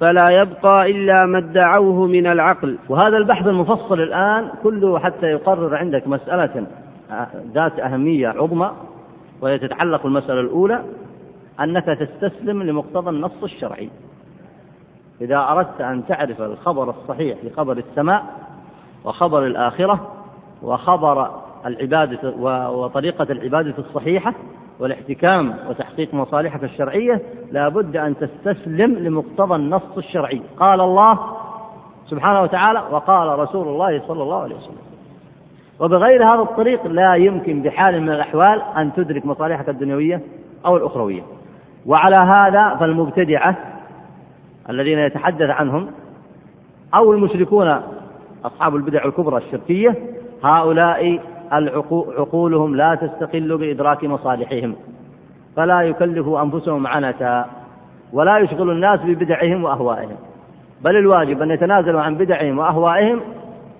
فلا 0.00 0.30
يبقى 0.30 0.90
إلا 0.90 1.26
ما 1.26 1.38
ادعوه 1.38 2.06
من 2.06 2.26
العقل. 2.26 2.78
وهذا 2.88 3.16
البحث 3.16 3.46
المفصل 3.46 4.00
الآن 4.00 4.50
كله 4.62 4.98
حتى 4.98 5.26
يقرر 5.26 5.76
عندك 5.76 6.08
مسألة 6.08 6.66
ذات 7.54 7.80
أهمية 7.80 8.28
عظمى 8.28 8.70
وهي 9.40 9.58
تتعلق 9.58 10.02
بالمسألة 10.02 10.40
الأولى 10.40 10.82
أنك 11.62 11.84
تستسلم 11.84 12.62
لمقتضى 12.62 13.10
النص 13.10 13.42
الشرعي. 13.42 13.90
إذا 15.20 15.38
أردت 15.38 15.80
أن 15.80 16.06
تعرف 16.06 16.40
الخبر 16.40 16.90
الصحيح 16.90 17.38
لخبر 17.44 17.72
السماء 17.72 18.24
وخبر 19.04 19.46
الآخرة 19.46 20.12
وخبر 20.62 21.30
العبادة 21.66 22.30
وطريقة 22.70 23.26
العبادة 23.30 23.74
الصحيحة 23.78 24.34
والاحتكام 24.80 25.54
وتحقيق 25.68 26.14
مصالحك 26.14 26.64
الشرعية 26.64 27.22
لا 27.52 27.68
بد 27.68 27.96
أن 27.96 28.14
تستسلم 28.16 28.94
لمقتضى 28.94 29.54
النص 29.54 29.96
الشرعي. 29.96 30.42
قال 30.58 30.80
الله 30.80 31.18
سبحانه 32.06 32.42
وتعالى 32.42 32.82
وقال 32.90 33.38
رسول 33.38 33.68
الله 33.68 34.02
صلى 34.08 34.22
الله 34.22 34.42
عليه 34.42 34.56
وسلم 34.56 34.82
وبغير 35.80 36.24
هذا 36.24 36.42
الطريق 36.42 36.86
لا 36.86 37.14
يمكن 37.14 37.62
بحال 37.62 38.00
من 38.00 38.08
الأحوال 38.08 38.62
أن 38.76 38.92
تدرك 38.92 39.26
مصالحك 39.26 39.68
الدنيوية 39.68 40.20
أو 40.66 40.76
الأخروية. 40.76 41.22
وعلى 41.86 42.16
هذا 42.16 42.76
فالمبتدعة 42.80 43.56
الذين 44.70 44.98
يتحدث 44.98 45.50
عنهم 45.50 45.86
أو 46.94 47.12
المشركون 47.12 47.80
أصحاب 48.44 48.76
البدع 48.76 49.04
الكبرى 49.04 49.36
الشركية 49.36 49.96
هؤلاء 50.44 51.20
عقولهم 52.18 52.76
لا 52.76 52.94
تستقل 52.94 53.58
بإدراك 53.58 54.04
مصالحهم 54.04 54.74
فلا 55.56 55.82
يكلفوا 55.82 56.42
أنفسهم 56.42 56.86
عنتا 56.86 57.46
ولا 58.12 58.38
يشغل 58.38 58.70
الناس 58.70 59.00
ببدعهم 59.00 59.64
وأهوائهم 59.64 60.16
بل 60.84 60.96
الواجب 60.96 61.42
أن 61.42 61.50
يتنازلوا 61.50 62.00
عن 62.00 62.14
بدعهم 62.14 62.58
وأهوائهم 62.58 63.20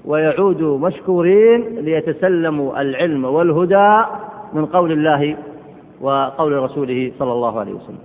ويعودوا 0.04 0.78
مشكورين 0.78 1.60
ليتسلموا 1.78 2.80
العلم 2.80 3.24
والهدى 3.24 4.04
من 4.52 4.66
قول 4.66 4.92
الله 4.92 5.36
وقول 6.02 6.52
رسوله 6.52 7.12
صلى 7.18 7.32
الله 7.32 7.60
عليه 7.60 7.72
وسلم. 7.72 7.98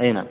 أي 0.00 0.12
نعم. 0.12 0.24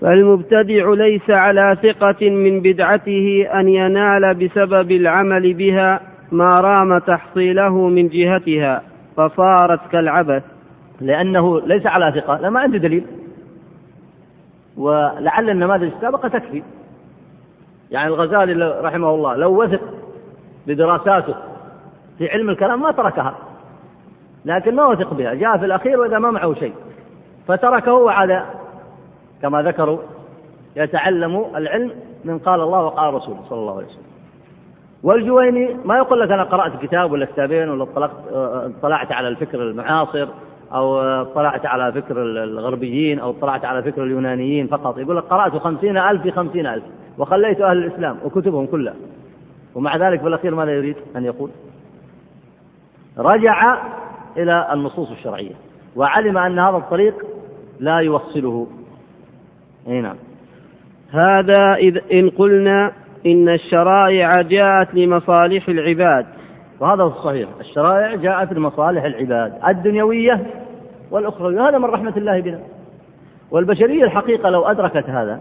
فالمبتدع 0.00 0.90
ليس 0.94 1.30
على 1.30 1.76
ثقة 1.82 2.30
من 2.30 2.60
بدعته 2.60 3.48
أن 3.54 3.68
ينال 3.68 4.34
بسبب 4.34 4.90
العمل 4.92 5.54
بها 5.54 6.00
ما 6.32 6.60
رام 6.60 6.98
تحصيله 6.98 7.88
من 7.88 8.08
جهتها 8.08 8.82
فصارت 9.16 9.80
كالعبث. 9.92 10.42
لأنه 11.00 11.60
ليس 11.60 11.86
على 11.86 12.20
ثقة. 12.20 12.40
لا 12.40 12.50
ما 12.50 12.60
عنده 12.60 12.78
دليل. 12.78 13.06
ولعل 14.76 15.50
النماذج 15.50 15.90
السابقة 15.94 16.28
تكفي. 16.28 16.62
يعني 17.90 18.08
الغزالي 18.08 18.80
رحمه 18.80 19.14
الله 19.14 19.36
لو 19.36 19.62
وثق 19.62 19.80
بدراساته 20.66 21.34
في 22.18 22.28
علم 22.28 22.50
الكلام 22.50 22.82
ما 22.82 22.92
تركها. 22.92 23.51
لكن 24.44 24.76
ما 24.76 24.86
وثق 24.86 25.14
بها 25.14 25.34
جاء 25.34 25.58
في 25.58 25.64
الأخير 25.64 26.00
وإذا 26.00 26.18
ما 26.18 26.30
معه 26.30 26.54
شيء. 26.54 26.74
فتركه 27.48 27.92
وعاد 27.92 28.42
كما 29.42 29.62
ذكروا 29.62 29.98
يتعلم 30.76 31.44
العلم 31.56 31.90
من 32.24 32.38
قال 32.38 32.60
الله 32.60 32.84
وقال 32.84 33.14
رسوله 33.14 33.40
صلى 33.48 33.58
الله 33.58 33.76
عليه 33.76 33.86
وسلم. 33.86 34.02
والجويني 35.02 35.76
ما 35.84 35.96
يقول 35.96 36.20
لك 36.20 36.30
أنا 36.30 36.42
قرأت 36.42 36.82
كتاب 36.82 37.12
ولا 37.12 37.26
كتابين 37.26 37.68
ولا 37.68 37.86
اطلعت 38.78 39.12
على 39.12 39.28
الفكر 39.28 39.62
المعاصر 39.62 40.28
أو 40.72 41.00
اطلعت 41.00 41.66
على 41.66 41.92
فكر 41.92 42.22
الغربيين 42.22 43.18
أو 43.18 43.30
اطلعت 43.30 43.64
على 43.64 43.82
فكر 43.82 44.02
اليونانيين 44.02 44.66
فقط. 44.66 44.98
يقول 44.98 45.16
لك 45.16 45.24
قرأت 45.24 45.56
خمسين 45.56 45.96
ألف 45.96 46.22
في 46.22 46.30
خمسين 46.30 46.66
ألف 46.66 46.84
وخليت 47.18 47.60
أهل 47.60 47.76
الإسلام 47.78 48.16
وكتبهم 48.24 48.66
كلها. 48.66 48.94
ومع 49.74 49.96
ذلك 49.96 50.20
في 50.20 50.28
الأخير 50.28 50.54
ماذا 50.54 50.70
يريد 50.70 50.96
أن 51.16 51.24
يقول؟ 51.24 51.50
رجع 53.18 53.78
إلى 54.36 54.68
النصوص 54.72 55.10
الشرعية 55.10 55.54
وعلم 55.96 56.38
أن 56.38 56.58
هذا 56.58 56.76
الطريق 56.76 57.14
لا 57.80 57.98
يوصله. 57.98 58.66
أي 59.88 60.00
نعم. 60.00 60.16
هذا 61.12 61.74
إذ 61.74 61.98
إن 62.12 62.30
قلنا 62.30 62.92
إن 63.26 63.48
الشرائع 63.48 64.42
جاءت 64.42 64.94
لمصالح 64.94 65.68
العباد. 65.68 66.26
وهذا 66.80 67.02
هو 67.02 67.08
الصحيح. 67.08 67.48
الشرائع 67.60 68.14
جاءت 68.14 68.52
لمصالح 68.52 69.04
العباد 69.04 69.58
الدنيوية 69.68 70.46
والأخروية 71.10 71.68
هذا 71.68 71.78
من 71.78 71.84
رحمة 71.84 72.16
الله 72.16 72.40
بنا 72.40 72.60
والبشرية 73.50 74.04
الحقيقة 74.04 74.50
لو 74.50 74.64
أدركت 74.64 75.10
هذا 75.10 75.40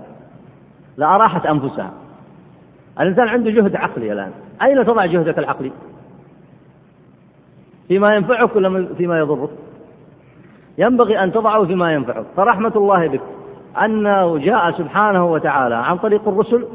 لأراحت 0.98 1.46
أنفسها. 1.46 1.94
الإنسان 3.00 3.28
عنده 3.28 3.52
جهد 3.52 3.76
عقلي 3.76 4.14
الآن. 4.14 4.32
أين 4.62 4.86
تضع 4.86 5.06
جهدك 5.06 5.40
العقلي؟ 5.40 5.72
فيما 7.92 8.16
ينفعك 8.16 8.56
ولا 8.56 8.88
فيما 8.98 9.20
يضرك؟ 9.20 9.50
ينبغي 10.78 11.24
أن 11.24 11.32
تضعه 11.32 11.66
فيما 11.66 11.94
ينفعك. 11.94 12.26
فرحمة 12.36 12.72
الله 12.76 13.08
بك. 13.08 13.22
أنه 13.86 14.38
جاء 14.38 14.72
سبحانه 14.72 15.32
وتعالى 15.32 15.76
عن 15.76 15.98
طريق 15.98 16.28
الرسل 16.28 16.66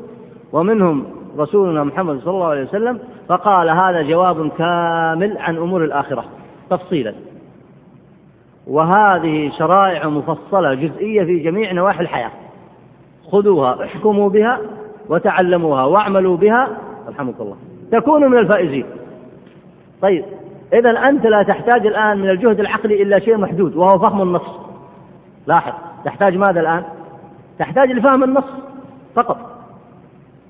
ومنهم 0.52 1.04
رسولنا 1.38 1.84
محمد 1.84 2.20
صلى 2.20 2.34
الله 2.34 2.46
عليه 2.46 2.62
وسلم 2.62 2.98
فقال 3.28 3.68
هذا 3.70 4.02
جواب 4.02 4.48
كامل 4.48 5.38
عن 5.38 5.56
أمور 5.56 5.84
الآخرة 5.84 6.24
تفصيلا. 6.70 7.14
وهذه 8.66 9.52
شرائع 9.58 10.08
مفصلة 10.08 10.74
جزئية 10.74 11.24
في 11.24 11.38
جميع 11.38 11.72
نواحي 11.72 12.00
الحياة. 12.00 12.30
خذوها 13.32 13.84
احكموا 13.84 14.28
بها 14.28 14.60
وتعلموها 15.08 15.84
واعملوا 15.84 16.36
بها. 16.36 16.68
رحمك 17.08 17.40
الله. 17.40 17.56
تكونوا 17.92 18.28
من 18.28 18.38
الفائزين. 18.38 18.86
طيب. 20.02 20.24
إذا 20.72 20.90
أنت 20.90 21.26
لا 21.26 21.42
تحتاج 21.42 21.86
الآن 21.86 22.18
من 22.18 22.30
الجهد 22.30 22.60
العقلي 22.60 23.02
إلا 23.02 23.18
شيء 23.18 23.36
محدود 23.36 23.76
وهو 23.76 23.98
فهم 23.98 24.22
النص. 24.22 24.60
لاحظ 25.46 25.72
تحتاج 26.04 26.36
ماذا 26.36 26.60
الآن؟ 26.60 26.82
تحتاج 27.58 27.92
لفهم 27.92 28.24
النص 28.24 28.44
فقط. 29.14 29.38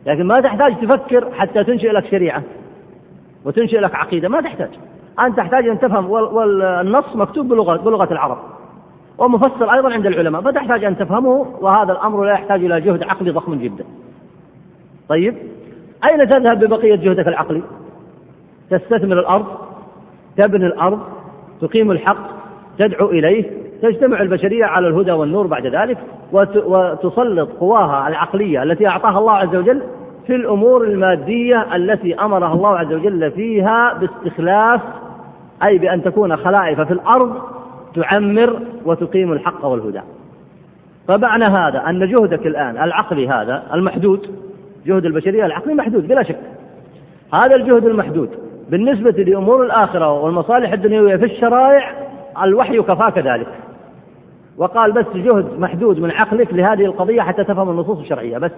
لكن 0.06 0.26
ما 0.26 0.40
تحتاج 0.40 0.76
تفكر 0.80 1.32
حتى 1.32 1.64
تنشئ 1.64 1.88
لك 1.92 2.06
شريعة 2.06 2.42
وتنشئ 3.44 3.80
لك 3.80 3.94
عقيدة 3.94 4.28
ما 4.28 4.40
تحتاج. 4.40 4.70
أنت 5.20 5.36
تحتاج 5.36 5.68
أن 5.68 5.78
تفهم 5.78 6.10
والنص 6.10 7.16
مكتوب 7.16 7.48
بلغة, 7.48 7.76
بلغة 7.76 8.12
العرب 8.12 8.38
ومفسر 9.18 9.72
أيضا 9.74 9.92
عند 9.92 10.06
العلماء 10.06 10.42
فتحتاج 10.42 10.84
أن 10.84 10.96
تفهمه 10.96 11.46
وهذا 11.60 11.92
الأمر 11.92 12.24
لا 12.24 12.32
يحتاج 12.32 12.64
إلى 12.64 12.80
جهد 12.80 13.02
عقلي 13.02 13.30
ضخم 13.30 13.54
جدا. 13.54 13.84
طيب 15.08 15.34
أين 16.04 16.28
تذهب 16.28 16.64
ببقية 16.64 16.96
جهدك 16.96 17.28
العقلي؟ 17.28 17.62
تستثمر 18.70 19.20
الأرض؟ 19.20 19.65
تبني 20.36 20.66
الأرض 20.66 21.00
تقيم 21.60 21.90
الحق 21.90 22.36
تدعو 22.78 23.10
إليه 23.10 23.44
تجتمع 23.82 24.20
البشرية 24.20 24.64
على 24.64 24.88
الهدى 24.88 25.12
والنور 25.12 25.46
بعد 25.46 25.66
ذلك 25.66 25.98
وتسلط 26.32 27.50
قواها 27.60 28.08
العقلية 28.08 28.62
التي 28.62 28.88
أعطاها 28.88 29.18
الله 29.18 29.32
عز 29.32 29.56
وجل 29.56 29.82
في 30.26 30.34
الأمور 30.34 30.84
المادية 30.84 31.76
التي 31.76 32.14
أمرها 32.14 32.52
الله 32.52 32.78
عز 32.78 32.92
وجل 32.92 33.30
فيها 33.30 33.94
باستخلاف 33.94 34.80
أي 35.64 35.78
بأن 35.78 36.02
تكون 36.02 36.36
خلائف 36.36 36.80
في 36.80 36.92
الأرض 36.92 37.42
تعمر 37.94 38.60
وتقيم 38.84 39.32
الحق 39.32 39.64
والهدى. 39.64 40.00
فمعنى 41.08 41.44
هذا 41.44 41.82
أن 41.88 42.10
جهدك 42.10 42.46
الآن 42.46 42.76
العقلي 42.76 43.28
هذا 43.28 43.62
المحدود 43.74 44.26
جهد 44.86 45.04
البشرية 45.04 45.46
العقلي 45.46 45.74
محدود 45.74 46.08
بلا 46.08 46.22
شك. 46.22 46.38
هذا 47.34 47.54
الجهد 47.54 47.86
المحدود 47.86 48.45
بالنسبة 48.70 49.10
لأمور 49.10 49.62
الآخرة 49.64 50.12
والمصالح 50.12 50.72
الدنيوية 50.72 51.16
في 51.16 51.24
الشرائع 51.24 51.92
الوحي 52.42 52.82
كفاك 52.82 53.18
ذلك 53.18 53.48
وقال 54.58 54.92
بس 54.92 55.06
جهد 55.14 55.60
محدود 55.60 55.98
من 56.00 56.10
عقلك 56.10 56.54
لهذه 56.54 56.84
القضية 56.84 57.22
حتى 57.22 57.44
تفهم 57.44 57.70
النصوص 57.70 57.98
الشرعية 57.98 58.38
بس. 58.38 58.50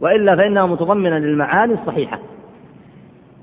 وإلا 0.00 0.36
فإنها 0.36 0.66
متضمنة 0.66 1.18
للمعاني 1.18 1.74
الصحيحة 1.74 2.18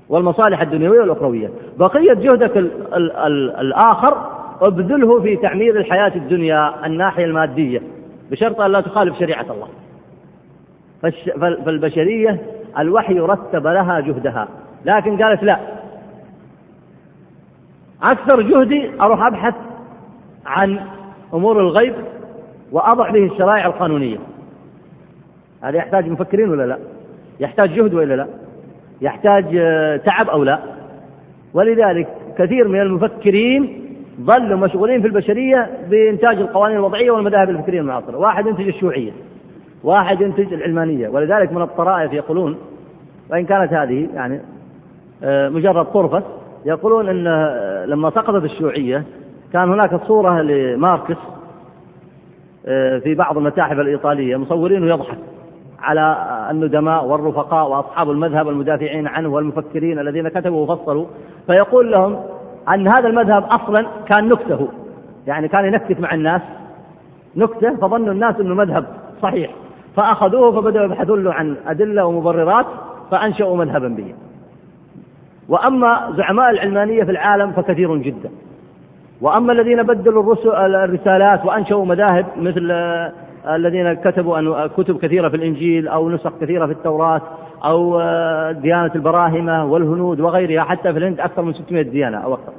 والمصالح 0.08 0.60
الدنيوية 0.60 1.00
والأخروية. 1.00 1.50
بقية 1.78 2.14
جهدك 2.14 2.56
ال 2.56 2.94
ال 2.94 3.12
ال 3.16 3.56
الآخر 3.56 4.16
ابذله 4.60 5.20
في 5.20 5.36
تعمير 5.36 5.76
الحياة 5.76 6.12
الدنيا 6.16 6.86
الناحية 6.86 7.24
المادية 7.24 7.82
بشرط 8.30 8.60
أن 8.60 8.70
لا 8.72 8.80
تخالف 8.80 9.18
شريعة 9.18 9.46
الله. 9.50 9.68
فالبشرية 11.64 12.40
الوحي 12.78 13.18
رتب 13.18 13.66
لها 13.66 14.00
جهدها 14.00 14.48
لكن 14.84 15.22
قالت 15.22 15.42
لا. 15.42 15.58
أكثر 18.04 18.40
جهدي 18.40 18.90
أروح 19.00 19.26
أبحث 19.26 19.54
عن 20.46 20.80
أمور 21.34 21.60
الغيب 21.60 21.94
وأضع 22.72 23.10
به 23.10 23.24
الشرائع 23.24 23.66
القانونية. 23.66 24.18
هذا 25.62 25.76
يحتاج 25.76 26.08
مفكرين 26.08 26.48
ولا 26.48 26.66
لا؟ 26.66 26.78
يحتاج 27.40 27.74
جهد 27.74 27.94
ولا 27.94 28.14
لا؟ 28.14 28.26
يحتاج 29.00 29.56
آه، 29.56 29.96
تعب 29.96 30.28
أو 30.28 30.44
لا؟ 30.44 30.58
ولذلك 31.54 32.08
كثير 32.38 32.68
من 32.68 32.80
المفكرين 32.80 33.84
ظلوا 34.20 34.58
مشغولين 34.58 35.00
في 35.00 35.06
البشرية 35.06 35.70
بإنتاج 35.90 36.36
القوانين 36.36 36.76
الوضعية 36.76 37.10
والمذاهب 37.10 37.50
الفكرية 37.50 37.80
المعاصرة. 37.80 38.16
واحد 38.16 38.46
ينتج 38.46 38.66
الشيوعية 38.68 39.12
واحد 39.84 40.20
ينتج 40.20 40.52
العلمانية 40.52 41.08
ولذلك 41.08 41.52
من 41.52 41.62
الطرائف 41.62 42.12
يقولون 42.12 42.56
وإن 43.30 43.46
كانت 43.46 43.72
هذه 43.72 44.08
يعني 44.14 44.40
آه، 45.24 45.48
مجرد 45.48 45.84
طرفة 45.84 46.22
يقولون 46.64 47.08
أن 47.08 47.26
لما 47.86 48.10
سقطت 48.10 48.44
الشيوعية 48.44 49.04
كان 49.52 49.72
هناك 49.72 50.00
صورة 50.06 50.42
لماركس 50.42 51.16
آه، 52.66 52.98
في 52.98 53.14
بعض 53.14 53.38
المتاحف 53.38 53.72
الإيطالية 53.72 54.36
مصورينه 54.36 54.86
يضحك 54.86 55.18
على 55.80 56.16
الندماء 56.50 57.04
والرفقاء 57.04 57.68
وأصحاب 57.68 58.10
المذهب 58.10 58.48
المدافعين 58.48 59.06
عنه 59.06 59.28
والمفكرين 59.28 59.98
الذين 59.98 60.28
كتبوا 60.28 60.62
وفصلوا 60.66 61.06
فيقول 61.46 61.92
لهم 61.92 62.20
أن 62.74 62.88
هذا 62.88 63.08
المذهب 63.08 63.44
أصلا 63.44 63.86
كان 64.06 64.28
نكتة 64.28 64.68
يعني 65.26 65.48
كان 65.48 65.64
ينكت 65.64 66.00
مع 66.00 66.14
الناس 66.14 66.42
نكتة 67.36 67.76
فظنوا 67.76 68.12
الناس 68.12 68.40
أنه 68.40 68.54
مذهب 68.54 68.84
صحيح 69.22 69.50
فأخذوه 69.96 70.60
فبدأوا 70.60 70.84
يبحثون 70.84 71.24
له 71.24 71.32
عن 71.32 71.56
أدلة 71.66 72.04
ومبررات 72.04 72.66
فأنشأوا 73.10 73.56
مذهبا 73.56 73.88
به. 73.88 74.14
وأما 75.48 76.12
زعماء 76.16 76.50
العلمانية 76.50 77.04
في 77.04 77.10
العالم 77.10 77.52
فكثير 77.52 77.96
جدا. 77.96 78.30
وأما 79.20 79.52
الذين 79.52 79.82
بدلوا 79.82 80.34
الرسالات 80.84 81.44
وأنشأوا 81.44 81.84
مذاهب 81.84 82.26
مثل 82.36 82.70
الذين 83.48 83.92
كتبوا 83.92 84.66
كتب 84.66 84.98
كثيرة 84.98 85.28
في 85.28 85.36
الإنجيل 85.36 85.88
أو 85.88 86.10
نسخ 86.10 86.32
كثيرة 86.40 86.66
في 86.66 86.72
التوراة 86.72 87.20
أو 87.64 88.00
ديانة 88.52 88.90
البراهمة 88.94 89.64
والهنود 89.64 90.20
وغيرها 90.20 90.62
حتى 90.62 90.92
في 90.92 90.98
الهند 90.98 91.20
أكثر 91.20 91.42
من 91.42 91.52
600 91.52 91.82
ديانة 91.82 92.18
أو 92.18 92.34
أكثر. 92.34 92.52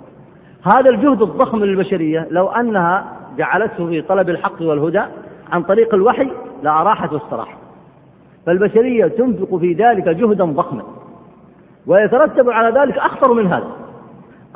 هذا 0.63 0.89
الجهد 0.89 1.21
الضخم 1.21 1.63
للبشرية 1.63 2.27
لو 2.31 2.47
أنها 2.47 3.05
جعلته 3.37 3.87
في 3.87 4.01
طلب 4.01 4.29
الحق 4.29 4.61
والهدى 4.61 5.01
عن 5.51 5.63
طريق 5.63 5.93
الوحي 5.93 6.27
لأراحت 6.63 7.13
واستراحت 7.13 7.57
فالبشرية 8.45 9.07
تنفق 9.07 9.55
في 9.55 9.73
ذلك 9.73 10.09
جهدا 10.09 10.45
ضخما. 10.45 10.83
ويترتب 11.87 12.49
على 12.49 12.79
ذلك 12.79 12.97
أخطر 12.97 13.33
من 13.33 13.47
هذا 13.47 13.67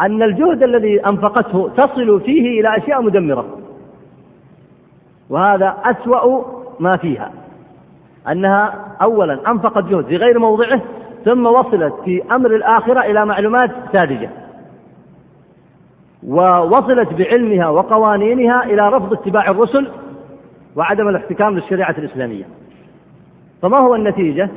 أن 0.01 0.23
الجهد 0.23 0.63
الذي 0.63 1.05
أنفقته 1.05 1.69
تصل 1.77 2.21
فيه 2.21 2.59
إلى 2.59 2.77
أشياء 2.77 3.01
مدمرة. 3.01 3.45
وهذا 5.29 5.77
أسوأ 5.83 6.45
ما 6.79 6.97
فيها 6.97 7.31
أنها 8.31 8.95
أولا 9.01 9.51
أنفقت 9.51 9.83
جهد 9.83 10.05
في 10.05 10.17
غير 10.17 10.39
موضعه 10.39 10.81
ثم 11.25 11.45
وصلت 11.45 11.93
في 12.05 12.23
أمر 12.31 12.55
الآخرة 12.55 12.99
إلى 12.99 13.25
معلومات 13.25 13.71
ساذجة. 13.93 14.29
ووصلت 16.27 17.13
بعلمها 17.13 17.69
وقوانينها 17.69 18.63
إلى 18.63 18.89
رفض 18.89 19.13
اتباع 19.13 19.51
الرسل 19.51 19.87
وعدم 20.75 21.09
الاحتكام 21.09 21.55
للشريعة 21.55 21.95
الإسلامية. 21.97 22.45
فما 23.61 23.77
هو 23.77 23.95
النتيجة؟ 23.95 24.49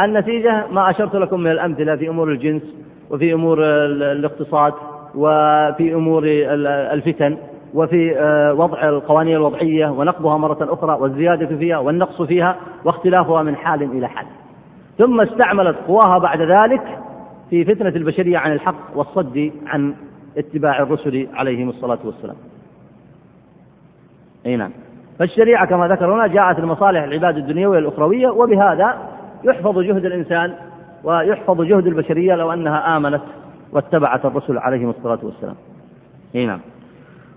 النتيجة 0.00 0.64
ما 0.70 0.90
أشرت 0.90 1.14
لكم 1.14 1.40
من 1.40 1.50
الأمثلة 1.50 1.96
في 1.96 2.08
أمور 2.08 2.32
الجنس 2.32 2.62
وفي 3.10 3.32
أمور 3.32 3.64
الاقتصاد 4.12 4.72
وفي 5.14 5.94
أمور 5.94 6.22
الفتن 6.26 7.36
وفي 7.74 8.18
آه، 8.18 8.54
وضع 8.54 8.88
القوانين 8.88 9.36
الوضعية 9.36 9.86
ونقضها 9.86 10.36
مرة 10.36 10.58
أخرى 10.60 10.96
والزيادة 11.00 11.56
فيها 11.56 11.78
والنقص 11.78 12.22
فيها 12.22 12.56
واختلافها 12.84 13.42
من 13.42 13.56
حال 13.56 13.82
إلى 13.82 14.08
حال. 14.08 14.26
ثم 14.98 15.20
استعملت 15.20 15.76
قواها 15.88 16.18
بعد 16.18 16.40
ذلك 16.40 16.98
في 17.50 17.64
فتنة 17.64 17.88
البشرية 17.88 18.38
عن 18.38 18.52
الحق 18.52 18.96
والصد 18.96 19.52
عن 19.66 19.94
اتباع 20.38 20.82
الرسل 20.82 21.28
عليهم 21.34 21.68
الصلاة 21.68 21.98
والسلام. 22.04 22.36
أي 24.46 24.56
نعم. 24.56 24.70
فالشريعة 25.18 25.66
كما 25.66 25.88
ذكر 25.88 26.14
هنا 26.14 26.26
جاءت 26.26 26.60
لمصالح 26.60 27.02
العباد 27.02 27.36
الدنيوية 27.36 27.78
الأخروية 27.78 28.28
وبهذا 28.28 29.15
يحفظ 29.44 29.78
جهد 29.78 30.04
الإنسان 30.04 30.52
ويحفظ 31.04 31.62
جهد 31.62 31.86
البشرية 31.86 32.34
لو 32.34 32.52
أنها 32.52 32.96
آمنت 32.96 33.22
واتبعت 33.72 34.24
الرسل 34.24 34.58
عليهم 34.58 34.90
الصلاة 34.90 35.18
والسلام. 35.22 35.54
نعم. 36.34 36.60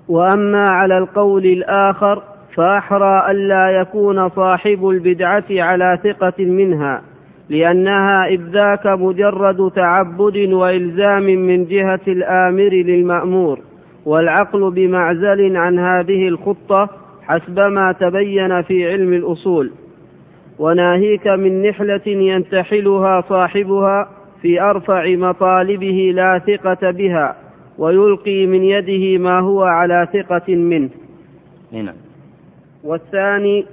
وأما 0.10 0.70
على 0.70 0.97
القول 0.97 1.45
الآخر 1.45 2.24
فأحرى 2.56 3.32
ألا 3.32 3.70
يكون 3.70 4.30
صاحب 4.30 4.89
البدعة 4.89 5.43
على 5.50 6.00
ثقة 6.04 6.45
منها 6.45 7.02
لأنها 7.50 8.26
إذ 8.28 8.41
ذاك 8.41 8.88
مجرد 8.88 9.72
تعبد 9.76 10.54
وإلزام 10.54 11.24
من 11.24 11.66
جهة 11.66 12.00
الآمر 12.08 12.70
للمأمور 12.70 13.60
والعقل 14.06 14.72
بمعزل 14.72 15.58
عن 15.58 15.80
هذه 15.80 16.28
الخطة 16.28 16.89
حسب 17.28 17.60
ما 17.60 17.91
تبين 17.91 18.62
في 18.62 18.91
علم 18.91 19.14
الأصول. 19.14 19.72
وناهيك 20.60 21.28
من 21.28 21.70
نحلة 21.70 22.07
ينتحلها 22.07 23.22
صاحبها 23.22 24.10
في 24.41 24.62
أرفع 24.62 25.16
مطالبه 25.16 26.12
لا 26.16 26.39
ثقة 26.39 26.91
بها 26.91 27.36
ويلقي 27.78 28.45
من 28.45 28.64
يده 28.64 29.24
ما 29.24 29.39
هو 29.39 29.64
على 29.64 30.07
ثقة 30.14 30.55
منه. 30.55 30.89
هنا. 31.74 31.93
والثاني 32.84 33.66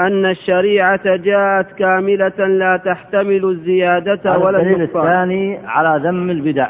أن 0.00 0.26
الشريعة 0.26 1.16
جاءت 1.16 1.72
كاملة 1.72 2.46
لا 2.46 2.76
تحتمل 2.84 3.44
الزيادة 3.44 4.38
ولا 4.38 4.58
الدليل 4.58 4.82
الثاني 4.82 5.58
على 5.66 6.08
ذم 6.08 6.30
البدع. 6.30 6.68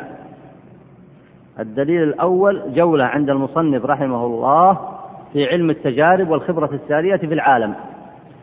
الدليل 1.61 2.03
الأول 2.03 2.63
جولة 2.75 3.05
عند 3.05 3.31
المصنف 3.31 3.85
رحمه 3.85 4.27
الله 4.27 4.79
في 5.33 5.47
علم 5.47 5.71
التجارب 5.71 6.31
والخبرة 6.31 6.71
السارية 6.75 7.17
في 7.17 7.35
العالم. 7.35 7.75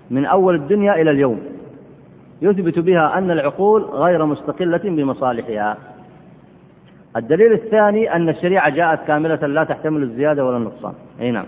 من 0.10 0.26
أول 0.26 0.56
الدنيا 0.56 1.02
إلى 1.02 1.12
اليوم. 1.12 1.40
يثبت 2.42 2.80
بها 2.80 3.18
أن 3.18 3.32
العقول 3.32 3.82
غير 3.82 4.26
مستقلة 4.26 4.82
بمصالحها. 4.84 5.78
الدليل 7.16 7.54
الثاني 7.54 8.16
أن 8.16 8.30
الشريعة 8.30 8.70
جاءت 8.70 9.08
كاملة 9.08 9.48
لا 9.48 9.64
تحتمل 9.64 10.04
الزيادة 10.04 10.46
ولا 10.46 10.58
النقصان. 10.58 10.94
أي 11.22 11.32
نعم. 11.32 11.46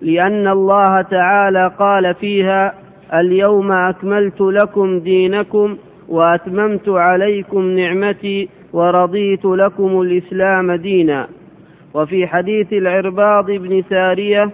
لأن 0.00 0.48
الله 0.48 1.02
تعالى 1.02 1.72
قال 1.78 2.14
فيها 2.14 2.74
اليوم 3.14 3.72
أكملت 3.72 4.40
لكم 4.40 4.98
دينكم 4.98 5.76
وأتممت 6.08 6.88
عليكم 6.88 7.68
نعمتي 7.68 8.48
ورضيت 8.72 9.44
لكم 9.44 10.00
الإسلام 10.00 10.72
دينا. 10.72 11.26
وفي 11.94 12.26
حديث 12.26 12.72
العرباض 12.72 13.50
بن 13.50 13.82
سارية 13.90 14.50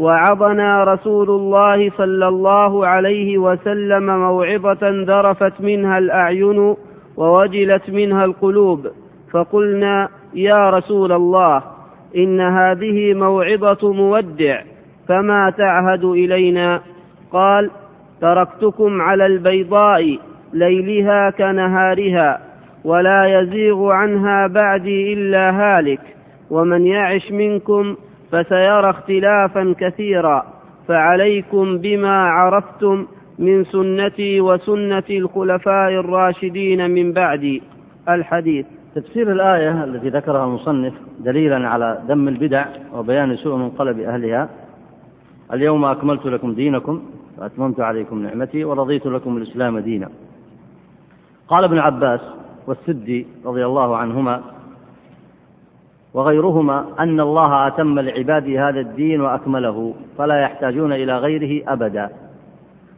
وعظنا 0.00 0.84
رسول 0.84 1.30
الله 1.30 1.90
صلى 1.90 2.28
الله 2.28 2.86
عليه 2.86 3.38
وسلم 3.38 4.06
موعظة 4.06 4.78
ذرفت 4.82 5.60
منها 5.60 5.98
الأعين 5.98 6.74
ووجلت 7.16 7.90
منها 7.90 8.24
القلوب 8.24 8.86
فقلنا 9.32 10.08
يا 10.34 10.70
رسول 10.70 11.12
الله 11.12 11.62
إن 12.16 12.40
هذه 12.40 13.14
موعظة 13.14 13.92
مودع 13.92 14.62
فما 15.08 15.50
تعهد 15.58 16.04
إلينا؟ 16.04 16.80
قال 17.32 17.70
تركتكم 18.20 19.00
على 19.02 19.26
البيضاء 19.26 20.18
ليلها 20.52 21.30
كنهارها 21.30 22.40
ولا 22.84 23.40
يزيغ 23.40 23.90
عنها 23.90 24.46
بعدي 24.46 25.12
إلا 25.12 25.50
هالك 25.50 26.00
ومن 26.50 26.86
يعش 26.86 27.32
منكم 27.32 27.96
فسيرى 28.32 28.90
اختلافا 28.90 29.74
كثيرا. 29.78 30.46
فعليكم 30.88 31.78
بما 31.78 32.16
عرفتم 32.28 33.06
من 33.38 33.64
سنتي 33.64 34.40
وسنة 34.40 35.04
الخلفاء 35.10 35.90
الراشدين 35.90 36.90
من 36.90 37.12
بعدي 37.12 37.62
الحديث. 38.08 38.66
تفسير 38.94 39.32
الآية 39.32 39.84
التي 39.84 40.08
ذكرها 40.08 40.44
المصنف 40.44 40.94
دليلا 41.18 41.68
على 41.68 42.02
ذم 42.08 42.28
البدع 42.28 42.64
وبيان 42.94 43.36
سوء 43.36 43.56
منقلب 43.56 44.00
أهلها. 44.00 44.48
اليوم 45.52 45.84
أكملت 45.84 46.26
لكم 46.26 46.54
دينكم 46.54 47.02
وأتممت 47.38 47.80
عليكم 47.80 48.22
نعمتي 48.22 48.64
ورضيت 48.64 49.06
لكم 49.06 49.36
الإسلام 49.36 49.78
دينا. 49.78 50.08
قال 51.48 51.64
ابن 51.64 51.78
عباس 51.78 52.20
والسدي 52.66 53.26
رضي 53.44 53.66
الله 53.66 53.96
عنهما 53.96 54.40
وغيرهما 56.14 56.84
أن 56.98 57.20
الله 57.20 57.66
أتم 57.66 57.98
لعباده 58.00 58.68
هذا 58.68 58.80
الدين 58.80 59.20
وأكمله 59.20 59.94
فلا 60.18 60.40
يحتاجون 60.42 60.92
إلى 60.92 61.18
غيره 61.18 61.72
أبدا 61.72 62.10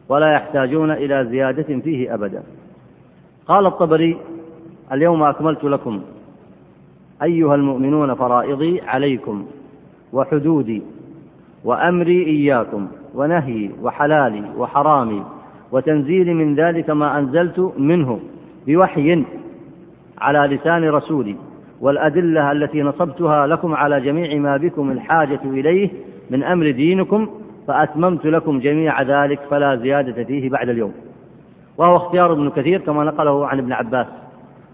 ولا 0.09 0.33
يحتاجون 0.33 0.91
إلى 0.91 1.25
زيادة 1.29 1.79
فيه 1.79 2.13
أبدا. 2.13 2.43
قال 3.47 3.65
الطبري 3.65 4.17
اليوم 4.91 5.23
أكملت 5.23 5.63
لكم 5.63 6.01
أيها 7.23 7.55
المؤمنون 7.55 8.13
فرائضي 8.13 8.81
عليكم 8.81 9.45
وحدودي 10.13 10.81
وأمري 11.63 12.25
إياكم 12.25 12.87
ونهي 13.15 13.69
وحلالي 13.81 14.43
وحرامي 14.57 15.23
وتنزيل 15.71 16.35
من 16.35 16.55
ذلك 16.55 16.89
ما 16.89 17.19
أنزلت 17.19 17.73
منه 17.77 18.19
بوحي 18.67 19.23
على 20.17 20.55
لسان 20.55 20.89
رسولي. 20.89 21.35
والأدلة 21.83 22.51
التي 22.51 22.81
نصبتها 22.81 23.47
لكم 23.47 23.75
على 23.75 24.01
جميع 24.01 24.39
ما 24.39 24.57
بكم 24.57 24.91
الحاجة 24.91 25.39
إليه 25.45 25.89
من 26.29 26.43
أمر 26.43 26.71
دينكم 26.71 27.27
فأتممت 27.67 28.25
لكم 28.25 28.59
جميع 28.59 29.01
ذلك 29.01 29.39
فلا 29.49 29.75
زيادة 29.75 30.23
فيه 30.23 30.49
بعد 30.49 30.69
اليوم. 30.69 30.93
وهو 31.77 31.95
اختيار 31.97 32.33
ابن 32.33 32.49
كثير 32.49 32.79
كما 32.81 33.03
نقله 33.03 33.47
عن 33.47 33.59
ابن 33.59 33.73
عباس. 33.73 34.07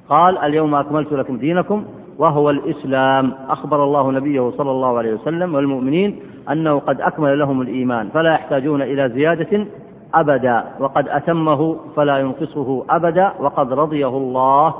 قال 0.09 0.37
اليوم 0.37 0.75
أكملت 0.75 1.13
لكم 1.13 1.37
دينكم 1.37 1.85
وهو 2.17 2.49
الإسلام. 2.49 3.31
أخبر 3.49 3.83
الله 3.83 4.11
نبيه 4.11 4.51
صلى 4.57 4.71
الله 4.71 4.97
عليه 4.97 5.13
وسلم 5.13 5.55
والمؤمنين 5.55 6.19
أنه 6.51 6.79
قد 6.79 7.01
أكمل 7.01 7.39
لهم 7.39 7.61
الإيمان 7.61 8.09
فلا 8.09 8.33
يحتاجون 8.33 8.81
إلى 8.81 9.09
زيادة 9.09 9.65
أبدا 10.13 10.63
وقد 10.79 11.09
أتمه 11.09 11.75
فلا 11.95 12.17
ينقصه 12.17 12.85
أبدا 12.89 13.33
وقد 13.39 13.73
رضيه 13.73 14.07
الله 14.07 14.73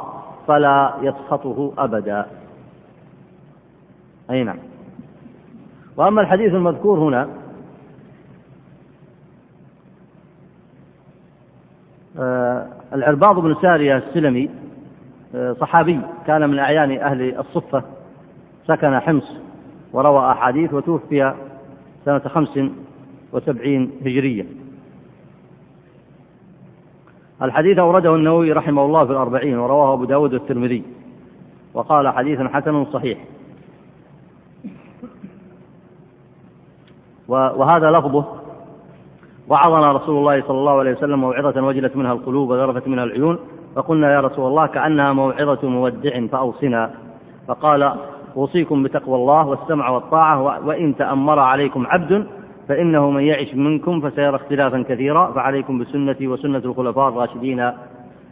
فلا 0.50 0.94
يسخطه 1.02 1.74
أبدا. 1.78 2.26
أي 4.30 4.44
نعم. 4.44 4.58
وأما 5.98 6.22
الحديث 6.22 6.54
المذكور 6.54 7.00
هنا 7.00 7.30
آه 12.20 12.68
العرباض 12.94 13.40
بن 13.40 13.56
سارية 13.62 13.98
السلمي 13.98 14.50
آه 15.36 15.54
صحابي 15.54 16.00
كان 16.28 16.50
من 16.50 16.60
أعيان 16.60 16.92
أهل 16.92 17.40
الصفة 17.40 17.84
سكن 18.68 19.00
حمص 19.00 19.34
وروى 19.94 20.32
أحاديث 20.32 20.74
وتوفي 20.74 21.34
سنة 22.06 22.20
خمس 22.20 22.60
وسبعين 23.34 23.92
هجرية. 24.02 24.46
الحديث 27.42 27.80
أورده 27.80 28.16
النووي 28.16 28.52
رحمه 28.52 28.86
الله 28.86 29.06
في 29.06 29.12
الأربعين 29.12 29.58
ورواه 29.58 29.94
أبو 29.94 30.06
داود 30.06 30.34
والترمذي 30.34 30.84
وقال 31.74 32.10
حديث 32.10 32.40
حسن 32.40 32.86
صحيح. 32.86 33.18
وهذا 37.28 37.92
لفظه 37.92 38.26
وعظنا 39.50 39.92
رسول 39.92 40.18
الله 40.18 40.42
صلى 40.42 40.58
الله 40.58 40.80
عليه 40.80 40.92
وسلم 40.92 41.20
موعظة 41.20 41.62
وجلت 41.62 41.96
منها 41.96 42.14
القلوب 42.14 42.50
وذرفت 42.50 42.88
منها 42.88 43.04
العيون 43.04 43.40
فقلنا 43.76 44.14
يا 44.14 44.20
رسول 44.20 44.48
الله 44.48 44.68
كأنها 44.68 45.14
موعظة 45.14 45.70
مودع 45.70 46.28
فأوصنا. 46.28 46.92
فقال 47.48 47.94
أوصيكم 48.38 48.84
بتقوى 48.84 49.16
الله 49.16 49.48
والسمع 49.48 49.90
والطاعة 49.90 50.68
وإن 50.68 50.96
تأمر 50.96 51.40
عليكم 51.40 51.88
عبد 51.88 52.28
فإنه 52.70 53.10
من 53.10 53.24
يعش 53.24 53.54
منكم 53.54 54.02
فسيرى 54.02 54.36
اختلافا 54.36 54.82
كثيرا 54.82 55.32
فعليكم 55.32 55.80
بسنتي 55.80 56.28
وسنة 56.28 56.58
الخلفاء 56.58 57.10
الراشدين 57.10 57.72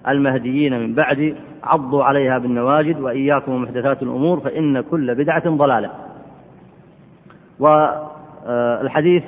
المهديين 0.07 0.79
من 0.79 0.93
بعد 0.93 1.35
عضوا 1.63 2.03
عليها 2.03 2.37
بالنواجد 2.37 2.99
وإياكم 2.99 3.51
ومحدثات 3.51 4.03
الأمور 4.03 4.39
فإن 4.39 4.81
كل 4.81 5.15
بدعة 5.15 5.49
ضلالة. 5.49 5.89
والحديث 7.59 9.23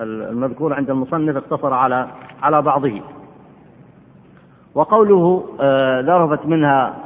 المذكور 0.00 0.74
عند 0.74 0.90
المصنف 0.90 1.36
اقتصر 1.36 1.74
على 1.74 2.06
على 2.42 2.62
بعضه. 2.62 3.00
وقوله 4.74 5.44
ذرفت 6.00 6.46
منها 6.46 6.96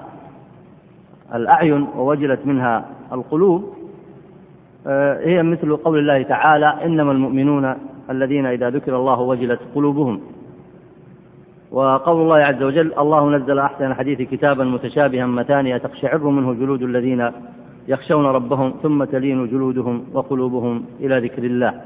الأعين 1.35 1.87
ووجلت 1.97 2.47
منها 2.47 2.85
القلوب 3.13 3.84
هي 5.25 5.43
مثل 5.43 5.77
قول 5.77 5.99
الله 5.99 6.23
تعالى 6.23 6.85
إنما 6.85 7.13
المؤمنون 7.13 7.75
الذين 8.11 8.47
إذا 8.47 8.71
ذكر 8.71 8.97
الله 8.97 9.21
وجلت 9.21 9.61
قلوبهم. 9.75 10.21
وقول 11.71 12.23
الله 12.23 12.37
عز 12.37 12.63
وجل 12.63 12.99
الله 12.99 13.31
نزل 13.37 13.59
أحسن 13.59 13.85
الحديث 13.85 14.31
كتابا 14.31 14.65
متشابها 14.65 15.27
مثانية 15.27 15.77
تقشعر 15.77 16.29
منه 16.29 16.55
جلود 16.55 16.83
الذين 16.83 17.31
يخشون 17.89 18.27
ربهم 18.27 18.75
ثم 18.83 19.05
تلين 19.05 19.47
جلودهم 19.47 20.05
وقلوبهم 20.13 20.85
إلى 21.01 21.19
ذكر 21.19 21.43
الله. 21.43 21.81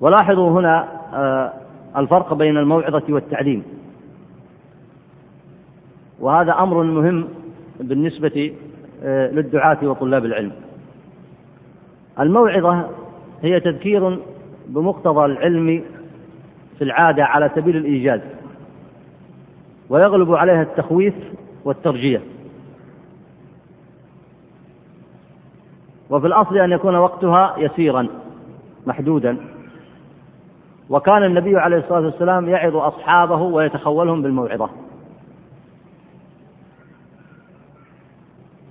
ولاحظوا 0.00 0.50
هنا 0.50 0.88
الفرق 1.96 2.34
بين 2.34 2.56
الموعظة 2.56 3.02
والتعليم. 3.08 3.62
وهذا 6.20 6.52
أمر 6.52 6.82
مهم 6.82 7.28
بالنسبة 7.80 8.52
للدعاة 9.04 9.78
وطلاب 9.82 10.24
العلم. 10.24 10.52
الموعظة 12.20 12.90
هي 13.42 13.60
تذكير 13.60 14.18
بمقتضى 14.66 15.24
العلم 15.24 15.84
في 16.78 16.84
العادة 16.84 17.24
على 17.24 17.50
سبيل 17.54 17.76
الإيجاز 17.76 18.20
ويغلب 19.88 20.34
عليها 20.34 20.62
التخويف 20.62 21.14
والترجية 21.64 22.20
وفي 26.10 26.26
الأصل 26.26 26.58
أن 26.58 26.72
يكون 26.72 26.96
وقتها 26.96 27.54
يسيرا 27.58 28.08
محدودا. 28.86 29.36
وكان 30.90 31.24
النبي 31.24 31.56
عليه 31.56 31.76
الصلاة 31.76 32.00
والسلام 32.00 32.48
يعظ 32.48 32.76
أصحابه 32.76 33.36
ويتخولهم 33.42 34.22
بالموعظة. 34.22 34.70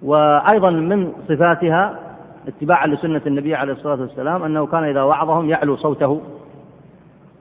وأيضا 0.03 0.69
من 0.69 1.13
صفاتها 1.27 1.99
اتباعا 2.47 2.87
لسنة 2.87 3.21
النبي 3.27 3.55
عليه 3.55 3.73
الصلاة 3.73 4.01
والسلام 4.01 4.43
أنه 4.43 4.65
كان 4.65 4.83
إذا 4.83 5.03
وعظهم 5.03 5.49
يعلو 5.49 5.77
صوته 5.77 6.21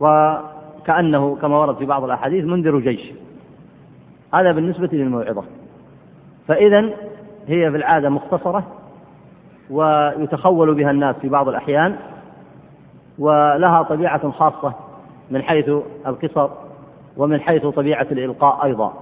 وكأنه 0.00 1.36
كما 1.36 1.58
ورد 1.58 1.76
في 1.76 1.84
بعض 1.84 2.04
الأحاديث 2.04 2.44
منذر 2.44 2.78
جيش. 2.78 3.12
هذا 4.34 4.52
بالنسبة 4.52 4.88
للموعظة. 4.92 5.44
فإذا 6.48 6.80
هي 7.46 7.70
في 7.70 7.76
العادة 7.76 8.08
مختصرة 8.08 8.64
ويتخول 9.70 10.74
بها 10.74 10.90
الناس 10.90 11.16
في 11.16 11.28
بعض 11.28 11.48
الأحيان 11.48 11.96
ولها 13.18 13.82
طبيعة 13.82 14.30
خاصة 14.30 14.74
من 15.30 15.42
حيث 15.42 15.70
القصر 16.06 16.48
ومن 17.16 17.40
حيث 17.40 17.66
طبيعة 17.66 18.06
الإلقاء 18.12 18.64
أيضا. 18.64 18.92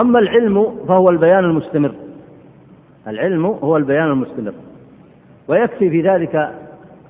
أما 0.00 0.18
العلم 0.18 0.76
فهو 0.88 1.10
البيان 1.10 1.44
المستمر. 1.44 1.94
العلم 3.06 3.46
هو 3.46 3.76
البيان 3.76 4.06
المستمر. 4.06 4.52
ويكفي 5.48 5.90
في 5.90 6.00
ذلك 6.02 6.52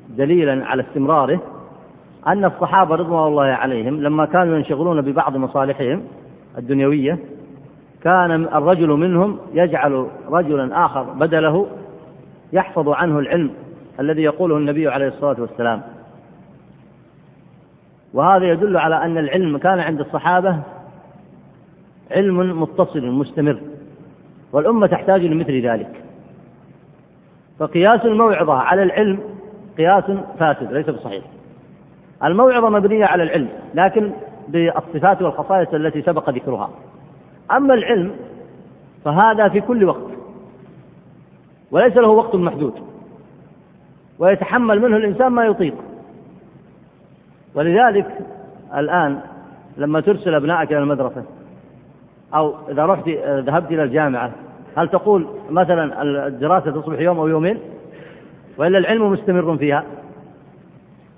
دليلا 0.09 0.67
على 0.67 0.83
استمراره 0.83 1.41
أن 2.27 2.45
الصحابة 2.45 2.95
رضوان 2.95 3.29
الله 3.29 3.45
عليهم 3.45 4.03
لما 4.03 4.27
كانوا 4.27 4.57
ينشغلون 4.57 5.01
ببعض 5.01 5.37
مصالحهم 5.37 6.03
الدنيوية 6.59 7.19
كان 8.03 8.31
الرجل 8.31 8.89
منهم 8.89 9.39
يجعل 9.55 10.07
رجلا 10.31 10.85
آخر 10.85 11.03
بدله 11.03 11.67
يحفظ 12.53 12.89
عنه 12.89 13.19
العلم 13.19 13.51
الذي 14.01 14.23
يقوله 14.23 14.57
النبي 14.57 14.89
عليه 14.89 15.09
الصلاة 15.09 15.41
والسلام. 15.41 15.83
وهذا 18.15 18.45
يدل 18.45 18.77
على 18.77 19.05
أن 19.05 19.19
العلم 19.19 19.59
كان 19.59 19.81
عند 19.81 20.01
الصحابة 20.01 20.59
علم 22.11 22.63
متصل 22.63 23.07
مستمر. 23.07 23.59
والأمة 24.53 24.87
تحتاج 24.87 25.25
لمثل 25.25 25.61
ذلك. 25.67 26.03
فقياس 27.59 28.05
الموعظة 28.05 28.55
على 28.55 28.83
العلم 28.83 29.21
قياس 29.79 30.05
فاسد 30.39 30.73
ليس 30.73 30.91
بصحيح. 30.91 31.25
الموعظة 32.25 32.69
مبنية 32.69 33.05
على 33.05 33.23
العلم 33.23 33.49
لكن 33.75 34.13
بالصفات 34.49 35.23
والخصائص 35.23 35.75
التي 35.75 36.03
سبق 36.03 36.31
ذكرها. 36.31 36.71
أما 37.51 37.75
العلم 37.75 38.13
فهذا 39.05 39.49
في 39.49 39.61
كل 39.61 39.85
وقت 39.85 40.11
وليس 41.71 41.97
له 41.97 42.09
وقت 42.09 42.35
محدود 42.35 42.75
ويتحمل 44.19 44.81
منه 44.81 44.97
الإنسان 44.97 45.29
ما 45.29 45.45
يطيق. 45.45 45.75
ولذلك 47.55 48.19
الآن 48.77 49.21
لما 49.77 50.01
ترسل 50.01 50.35
أبنائك 50.35 50.73
إلى 50.73 50.79
المدرسة 50.79 51.25
أو 52.35 52.55
إذا 52.71 52.87
رحت 52.87 53.09
ذهبت 53.27 53.71
إلى 53.71 53.83
الجامعة 53.83 54.31
هل 54.77 54.89
تقول 54.89 55.27
مثلا 55.51 56.03
الدراسة 56.27 56.71
تصبح 56.71 56.99
يوم 56.99 57.19
أو 57.19 57.29
يومين؟ 57.29 57.59
وإلا 58.59 58.79
العلم 58.79 59.13
مستمر 59.13 59.57
فيها؟ 59.57 59.85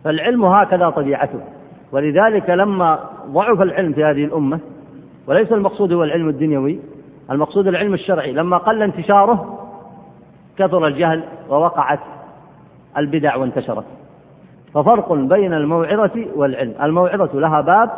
فالعلم 0.05 0.45
هكذا 0.45 0.91
طبيعته. 0.91 1.41
ولذلك 1.93 2.51
لما 2.51 2.99
ضعف 3.27 3.61
العلم 3.61 3.93
في 3.93 4.05
هذه 4.05 4.25
الأمة 4.25 4.59
وليس 5.27 5.53
المقصود 5.53 5.93
هو 5.93 6.05
العلم 6.05 6.29
الدنيوي 6.29 6.79
المقصود 7.31 7.67
العلم 7.67 7.95
الشرعي. 7.95 8.33
لما 8.33 8.57
قل 8.57 8.83
انتشاره 8.83 9.61
كثر 10.59 10.87
الجهل 10.87 11.25
ووقعت 11.49 12.01
البدع 12.99 13.37
وانتشرت. 13.37 13.85
ففرق 14.75 15.13
بين 15.13 15.55
الموعظة 15.55 16.27
والعلم. 16.37 16.75
الموعظة 16.83 17.41
لها 17.41 17.61
باب 17.61 17.91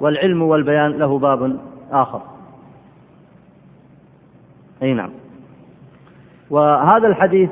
والعلم 0.00 0.42
والبيان 0.42 0.90
له 0.90 1.18
باب 1.18 1.56
آخر. 1.92 2.20
أي 4.82 4.92
نعم. 4.92 5.10
وهذا 6.50 7.08
الحديث 7.08 7.50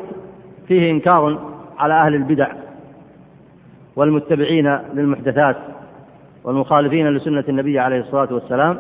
فيه 0.68 0.90
إنكار 0.90 1.38
على 1.78 1.94
أهل 1.94 2.14
البدع 2.14 2.48
والمتبعين 3.96 4.78
للمحدثات 4.94 5.56
والمخالفين 6.44 7.08
لسنة 7.08 7.44
النبي 7.48 7.78
عليه 7.78 8.00
الصلاة 8.00 8.28
والسلام 8.34 8.78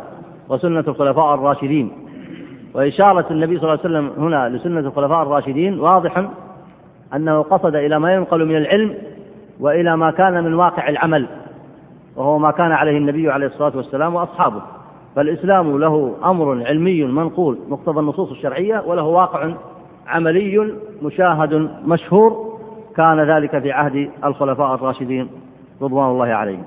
وسنة 0.48 0.84
الخلفاء 0.88 1.34
الراشدين. 1.34 1.92
وإشارة 2.74 3.26
النبي 3.30 3.58
صلى 3.58 3.72
الله 3.72 3.84
عليه 3.84 4.08
وسلم 4.08 4.24
هنا 4.24 4.48
لسنة 4.48 4.80
الخلفاء 4.80 5.22
الراشدين 5.22 5.80
واضح 5.80 6.28
أنه 7.14 7.42
قصد 7.42 7.74
إلى 7.74 7.98
ما 8.00 8.14
ينقل 8.14 8.44
من 8.46 8.56
العلم 8.56 8.94
وإلى 9.60 9.96
ما 9.96 10.10
كان 10.10 10.44
من 10.44 10.54
واقع 10.54 10.88
العمل 10.88 11.26
وهو 12.16 12.38
ما 12.38 12.50
كان 12.50 12.72
عليه 12.72 12.98
النبي 12.98 13.30
عليه 13.30 13.46
الصلاة 13.46 13.76
والسلام 13.76 14.14
وأصحابه. 14.14 14.62
فالإسلام 15.16 15.78
له 15.78 16.16
أمر 16.24 16.66
علمي 16.66 17.04
منقول 17.04 17.58
مقتضى 17.68 18.00
النصوص 18.00 18.30
الشرعية 18.30 18.82
وله 18.86 19.02
واقع 19.02 19.54
عملي 20.06 20.74
مشاهد 21.02 21.70
مشهور. 21.84 22.50
كان 22.96 23.20
ذلك 23.20 23.58
في 23.58 23.72
عهد 23.72 24.10
الخلفاء 24.24 24.74
الراشدين 24.74 25.28
رضوان 25.82 26.08
الله 26.10 26.26
عليهم. 26.26 26.64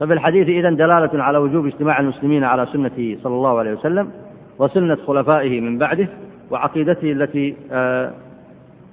ففي 0.00 0.12
الحديث 0.12 0.48
إذا 0.48 0.70
دلالة 0.70 1.22
على 1.22 1.38
وجوب 1.38 1.66
اجتماع 1.66 2.00
المسلمين 2.00 2.44
على 2.44 2.66
سنته 2.66 3.18
صلى 3.22 3.34
الله 3.34 3.58
عليه 3.58 3.72
وسلم 3.72 4.10
وسنة 4.58 4.98
خلفائه 5.06 5.60
من 5.60 5.78
بعده 5.78 6.08
وعقيدته 6.50 7.12
التي 7.12 7.56
آه، 7.72 8.10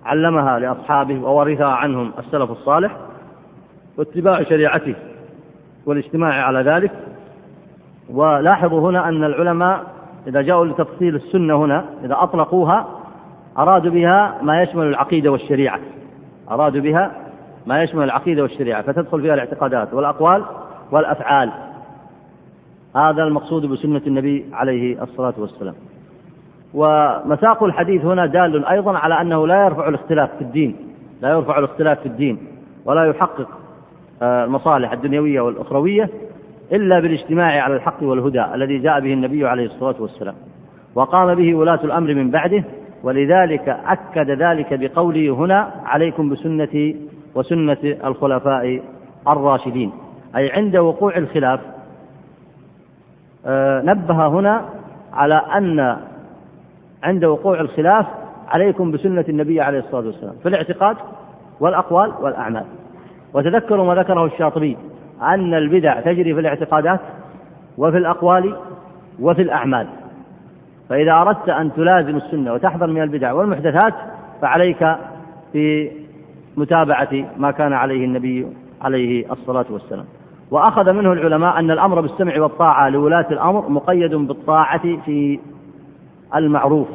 علمها 0.06 0.60
لأصحابه 0.60 1.24
وورثها 1.24 1.68
عنهم 1.68 2.12
السلف 2.20 2.52
الصالح 2.52 2.98
واتباع 3.98 4.44
شريعته 4.44 4.96
والاجتماع 5.86 6.46
على 6.46 6.60
ذلك. 6.60 6.92
ولاحظوا 8.14 8.90
هنا 8.90 9.10
أن 9.10 9.24
العلماء 9.24 9.84
إذا 10.28 10.42
جاءوا 10.42 10.66
لتفصيل 10.66 11.16
السنة 11.16 11.66
هنا 11.66 11.86
إذا 12.04 12.16
أطلقوها 12.20 12.88
أرادوا 13.58 13.92
بها 13.92 14.38
ما 14.42 14.62
يشمل 14.62 14.88
العقيدة 14.88 15.32
والشريعة. 15.32 15.80
أرادوا 16.52 16.82
بها 16.82 17.12
ما 17.66 17.84
يشمل 17.84 18.04
العقيدة 18.04 18.42
والشريعة 18.42 18.82
فتدخل 18.82 19.22
فيها 19.22 19.34
الاعتقادات 19.34 19.94
والأقوال 19.94 20.44
والأفعال. 20.92 21.52
هذا 22.96 23.24
المقصود 23.24 23.66
بسنة 23.66 24.02
النبي 24.08 24.46
عليه 24.54 25.04
الصلاة 25.04 25.34
والسلام. 25.38 25.76
ومساق 26.74 27.64
الحديث 27.64 28.06
هنا 28.06 28.26
دال 28.26 28.66
أيضا 28.66 28.98
على 28.98 29.22
أنه 29.22 29.48
لا 29.48 29.66
يرفع 29.66 29.88
الاختلاف 29.88 30.30
في 30.36 30.42
الدين 30.42 30.76
لا 31.22 31.30
يرفع 31.30 31.60
الاختلاف 31.60 32.00
في 32.00 32.06
الدين 32.06 32.38
ولا 32.86 33.06
يحقق 33.06 33.48
آه، 34.22 34.44
المصالح 34.46 34.92
الدنيوية 34.92 35.42
والأخروية. 35.42 36.10
إلا 36.72 37.00
بالاجتماع 37.00 37.64
على 37.64 37.76
الحق 37.76 38.04
والهدى 38.04 38.46
الذي 38.56 38.78
جاء 38.78 39.00
به 39.00 39.14
النبي 39.14 39.48
عليه 39.48 39.66
الصلاة 39.66 39.96
والسلام 40.00 40.36
وقام 40.96 41.36
به 41.36 41.56
ولاة 41.56 41.80
الأمر 41.84 42.14
من 42.14 42.32
بعده 42.32 42.64
ولذلك 43.04 43.70
أكد 43.70 44.30
ذلك 44.30 44.74
بقوله 44.74 45.30
هنا 45.30 45.72
عليكم 45.86 46.30
بسنتي 46.30 46.96
وسنة 47.36 47.78
الخلفاء 47.84 48.82
الراشدين 49.28 49.92
أي 50.36 50.52
عند 50.52 50.76
وقوع 50.78 51.18
الخلاف 51.18 51.60
آه، 53.46 53.82
نبه 53.82 54.28
هنا 54.28 54.66
على 55.14 55.36
أن 55.36 55.98
عند 57.04 57.26
وقوع 57.26 57.60
الخلاف 57.60 58.06
عليكم 58.48 58.92
بسنة 58.92 59.26
النبي 59.30 59.62
عليه 59.62 59.80
الصلاة 59.80 60.06
والسلام 60.06 60.34
في 60.44 60.50
الاعتقاد 60.50 60.98
والأقوال 61.60 62.14
والأعمال. 62.22 62.66
وتذكروا 63.34 63.86
ما 63.86 63.96
ذكره 63.96 64.26
الشاطبي 64.26 64.78
أن 65.22 65.54
البدع 65.54 66.00
تجري 66.00 66.34
في 66.34 66.40
الاعتقادات 66.40 67.00
وفي 67.78 67.98
الأقوال 67.98 68.56
وفي 69.20 69.42
الأعمال. 69.42 69.88
فإذا 70.90 71.12
أردت 71.12 71.50
أن 71.50 71.74
تلازم 71.74 72.16
السنة 72.16 72.54
وتحذر 72.54 72.88
من 72.88 73.02
البدع 73.02 73.34
والمحدثات 73.34 73.94
فعليك 74.42 74.96
في 75.54 75.92
متابعة 76.58 77.26
ما 77.38 77.52
كان 77.52 77.74
عليه 77.74 78.06
النبي 78.06 78.48
عليه 78.82 79.32
الصلاة 79.32 79.66
والسلام. 79.70 80.06
وأخذ 80.52 80.94
منه 80.94 81.14
العلماء 81.14 81.60
أن 81.60 81.72
الأمر 81.72 82.02
بالسمع 82.02 82.42
والطاعة 82.42 82.90
لولاة 82.90 83.26
الأمر 83.32 83.70
مقيد 83.70 84.16
بالطاعة 84.16 84.98
في 85.06 85.40
المعروف 86.36 86.88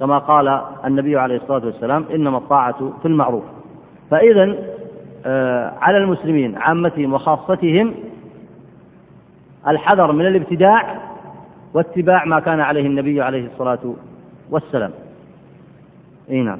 كما 0.00 0.18
قال 0.18 0.60
النبي 0.84 1.18
عليه 1.18 1.36
الصلاة 1.36 1.66
والسلام 1.66 2.04
إنما 2.14 2.38
الطاعة 2.38 2.92
في 3.02 3.08
المعروف. 3.08 3.44
فإذا 4.10 4.56
على 5.80 5.98
المسلمين 5.98 6.56
عامتهم 6.56 7.12
وخاصتهم 7.12 7.94
الحذر 9.68 10.12
من 10.12 10.26
الابتداع 10.26 11.00
واتباع 11.74 12.24
ما 12.24 12.40
كان 12.40 12.60
عليه 12.60 12.86
النبي 12.86 13.22
عليه 13.22 13.46
الصلاة 13.46 13.94
والسلام. 14.50 14.90
إي 16.30 16.40
نعم. 16.40 16.58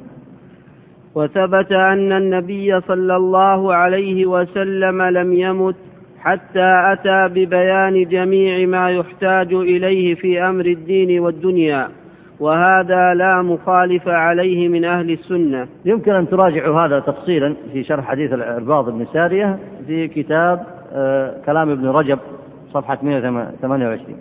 وثبت 1.15 1.71
أن 1.71 2.11
النبي 2.11 2.81
صلى 2.81 3.15
الله 3.15 3.73
عليه 3.73 4.25
وسلم 4.25 5.01
لم 5.01 5.33
يمت 5.33 5.75
حتى 6.19 6.81
أتى 6.93 7.27
ببيان 7.27 8.03
جميع 8.03 8.67
ما 8.67 8.89
يحتاج 8.89 9.53
إليه 9.53 10.15
في 10.15 10.41
أمر 10.41 10.65
الدين 10.65 11.19
والدنيا. 11.19 11.89
وهذا 12.39 13.13
لا 13.13 13.41
مخالف 13.41 14.07
عليه 14.07 14.67
من 14.67 14.85
أهل 14.85 15.11
السنة. 15.11 15.67
يمكن 15.85 16.11
أن 16.11 16.29
تراجعوا 16.29 16.81
هذا 16.81 16.99
تفصيلا 16.99 17.55
في 17.73 17.83
شرح 17.83 18.05
حديث 18.05 18.33
العرباض 18.33 18.89
بن 18.89 19.05
سارية 19.05 19.59
في 19.87 20.07
كتاب 20.07 20.65
آه، 20.93 21.41
كلام 21.45 21.69
ابن 21.69 21.87
رجب 21.87 22.19
صفحة 22.73 22.97
128 23.03 24.17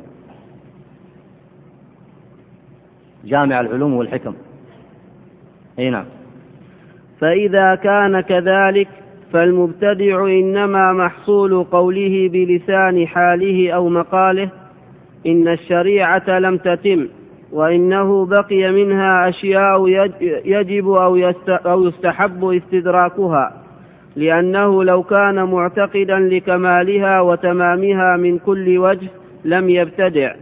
جامع 3.25 3.61
العلوم 3.61 3.95
والحكم. 3.95 4.35
أي 5.79 5.91
نعم. 5.91 6.05
فإذا 7.21 7.75
كان 7.75 8.21
كذلك 8.21 8.89
فالمبتدع 9.33 10.27
إنما 10.27 10.93
محصول 10.93 11.65
قوله 11.65 12.29
بلسان 12.33 13.07
حاله 13.07 13.73
أو 13.73 13.89
مقاله 13.89 14.49
إن 15.27 15.49
الشريعة 15.49 16.39
لم 16.39 16.57
تتم. 16.57 17.09
وإنه 17.55 18.27
بقي 18.27 18.73
منها 18.73 19.29
أشياء 19.29 19.89
يجب 20.45 20.89
أو 21.67 21.83
يستحب 21.85 22.45
استدراكها 22.45 23.53
لأنه 24.17 24.85
لو 24.85 25.03
كان 25.03 25.45
معتقدا 25.45 26.19
لكمالها 26.19 27.21
وتمامها 27.21 28.17
من 28.17 28.39
كل 28.39 28.79
وجه 28.79 29.09
لم 29.45 29.69
يبتدع 29.69 30.35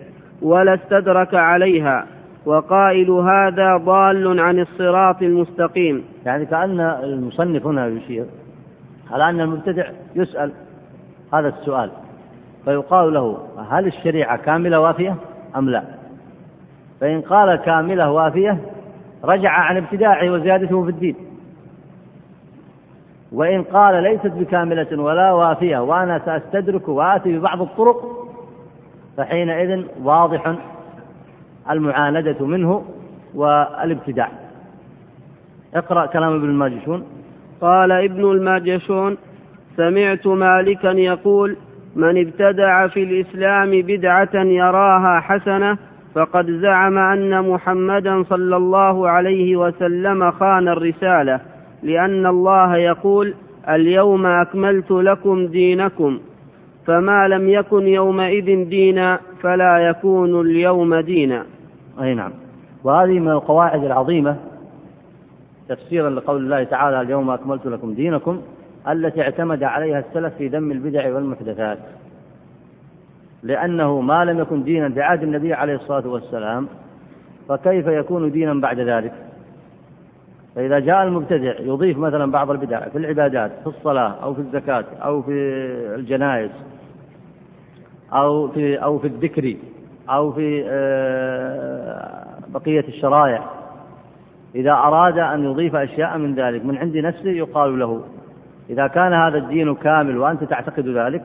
ولا 0.42 0.74
استدرك 0.74 1.34
عليها 1.34 2.06
وقائل 2.46 3.10
هذا 3.10 3.76
ضال 3.76 4.40
عن 4.40 4.60
الصراط 4.60 5.22
المستقيم. 5.22 6.04
يعني 6.26 6.46
كأن 6.46 6.80
المصنف 6.80 7.66
هنا 7.66 7.86
يشير 7.86 8.24
على 9.10 9.30
أن 9.30 9.40
المبتدع 9.40 9.84
يسأل 10.16 10.52
هذا 11.34 11.48
السؤال 11.48 11.90
فيقال 12.64 13.14
له 13.14 13.38
هل 13.70 13.86
الشريعة 13.86 14.36
كاملة 14.36 14.80
وافية 14.80 15.14
أم 15.56 15.70
لا؟ 15.70 16.01
فإن 17.02 17.20
قال 17.20 17.56
كاملة 17.56 18.10
وافية 18.10 18.58
رجع 19.24 19.50
عن 19.50 19.76
ابتداعه 19.76 20.30
وزيادته 20.30 20.84
في 20.84 20.90
الدين. 20.90 21.16
وإن 23.32 23.62
قال 23.62 24.02
ليست 24.02 24.26
بكاملة 24.26 25.02
ولا 25.02 25.32
وافية 25.32 25.78
وأنا 25.78 26.18
سأستدرك 26.18 26.88
وآتي 26.88 27.38
ببعض 27.38 27.62
الطرق 27.62 28.28
فحينئذ 29.16 29.84
واضح 30.02 30.54
المعاندة 31.70 32.46
منه 32.46 32.84
والابتداع. 33.34 34.28
اقرأ 35.74 36.06
كلام 36.06 36.34
ابن 36.34 36.44
الماجشون. 36.44 37.04
قال 37.60 37.92
ابن 37.92 38.30
الماجشون 38.30 39.16
سمعت 39.76 40.26
مالكا 40.26 40.88
يقول 40.88 41.56
من 41.96 42.26
ابتدع 42.26 42.86
في 42.86 43.02
الإسلام 43.02 43.70
بدعة 43.70 44.34
يراها 44.34 45.20
حسنة 45.20 45.78
فقد 46.14 46.50
زعم 46.50 46.98
أن 46.98 47.48
محمدا 47.48 48.22
صلى 48.22 48.56
الله 48.56 49.08
عليه 49.08 49.56
وسلم 49.56 50.30
خان 50.30 50.68
الرسالة 50.68 51.40
لأن 51.82 52.26
الله 52.26 52.76
يقول 52.76 53.34
اليوم 53.68 54.26
أكملت 54.26 54.90
لكم 54.90 55.46
دينكم 55.46 56.18
فما 56.86 57.28
لم 57.28 57.48
يكن 57.48 57.86
يومئذ 57.86 58.68
دينا 58.68 59.20
فلا 59.42 59.78
يكون 59.78 60.40
اليوم 60.40 60.94
دينا. 60.94 61.44
أي 62.02 62.14
نعم. 62.14 62.32
وهذه 62.84 63.18
من 63.18 63.30
القواعد 63.30 63.84
العظيمة 63.84 64.36
تفسيرا 65.68 66.10
لقول 66.10 66.36
الله 66.36 66.64
تعالى 66.64 67.00
اليوم 67.00 67.30
أكملت 67.30 67.66
لكم 67.66 67.94
دينكم 67.94 68.40
التي 68.88 69.22
اعتمد 69.22 69.62
عليها 69.62 69.98
السلف 69.98 70.34
في 70.34 70.48
ذم 70.48 70.70
البدع 70.70 71.14
والمحدثات. 71.14 71.78
لأنه 73.42 74.00
ما 74.00 74.24
لم 74.24 74.38
يكن 74.38 74.62
دينا 74.62 74.90
في 74.90 75.02
عهد 75.02 75.22
النبي 75.22 75.54
عليه 75.54 75.74
الصلاة 75.74 76.08
والسلام 76.08 76.68
فكيف 77.48 77.86
يكون 77.86 78.30
دينا 78.30 78.54
بعد 78.54 78.80
ذلك؟ 78.80 79.12
فإذا 80.54 80.78
جاء 80.78 81.02
المبتدع 81.02 81.60
يضيف 81.60 81.98
مثلا 81.98 82.32
بعض 82.32 82.50
البدع 82.50 82.88
في 82.88 82.98
العبادات 82.98 83.50
في 83.62 83.66
الصلاة 83.66 84.14
أو 84.22 84.34
في 84.34 84.40
الزكاة 84.40 84.84
أو 85.04 85.22
في 85.22 85.32
الجنائز 85.94 86.50
أو 88.12 88.48
في 88.48 88.76
أو 88.76 88.98
في 88.98 89.06
الذكر 89.06 89.56
أو 90.10 90.32
في 90.32 90.64
آه، 90.66 92.24
بقية 92.48 92.84
الشرائع. 92.88 93.44
إذا 94.54 94.72
أراد 94.72 95.18
أن 95.18 95.44
يضيف 95.44 95.76
أشياء 95.76 96.18
من 96.18 96.34
ذلك 96.34 96.64
من 96.64 96.76
عند 96.76 96.96
نفسه 96.96 97.30
يقال 97.30 97.78
له 97.78 98.02
إذا 98.70 98.86
كان 98.86 99.12
هذا 99.12 99.38
الدين 99.38 99.74
كامل 99.74 100.18
وأنت 100.18 100.44
تعتقد 100.44 100.88
ذلك 100.88 101.22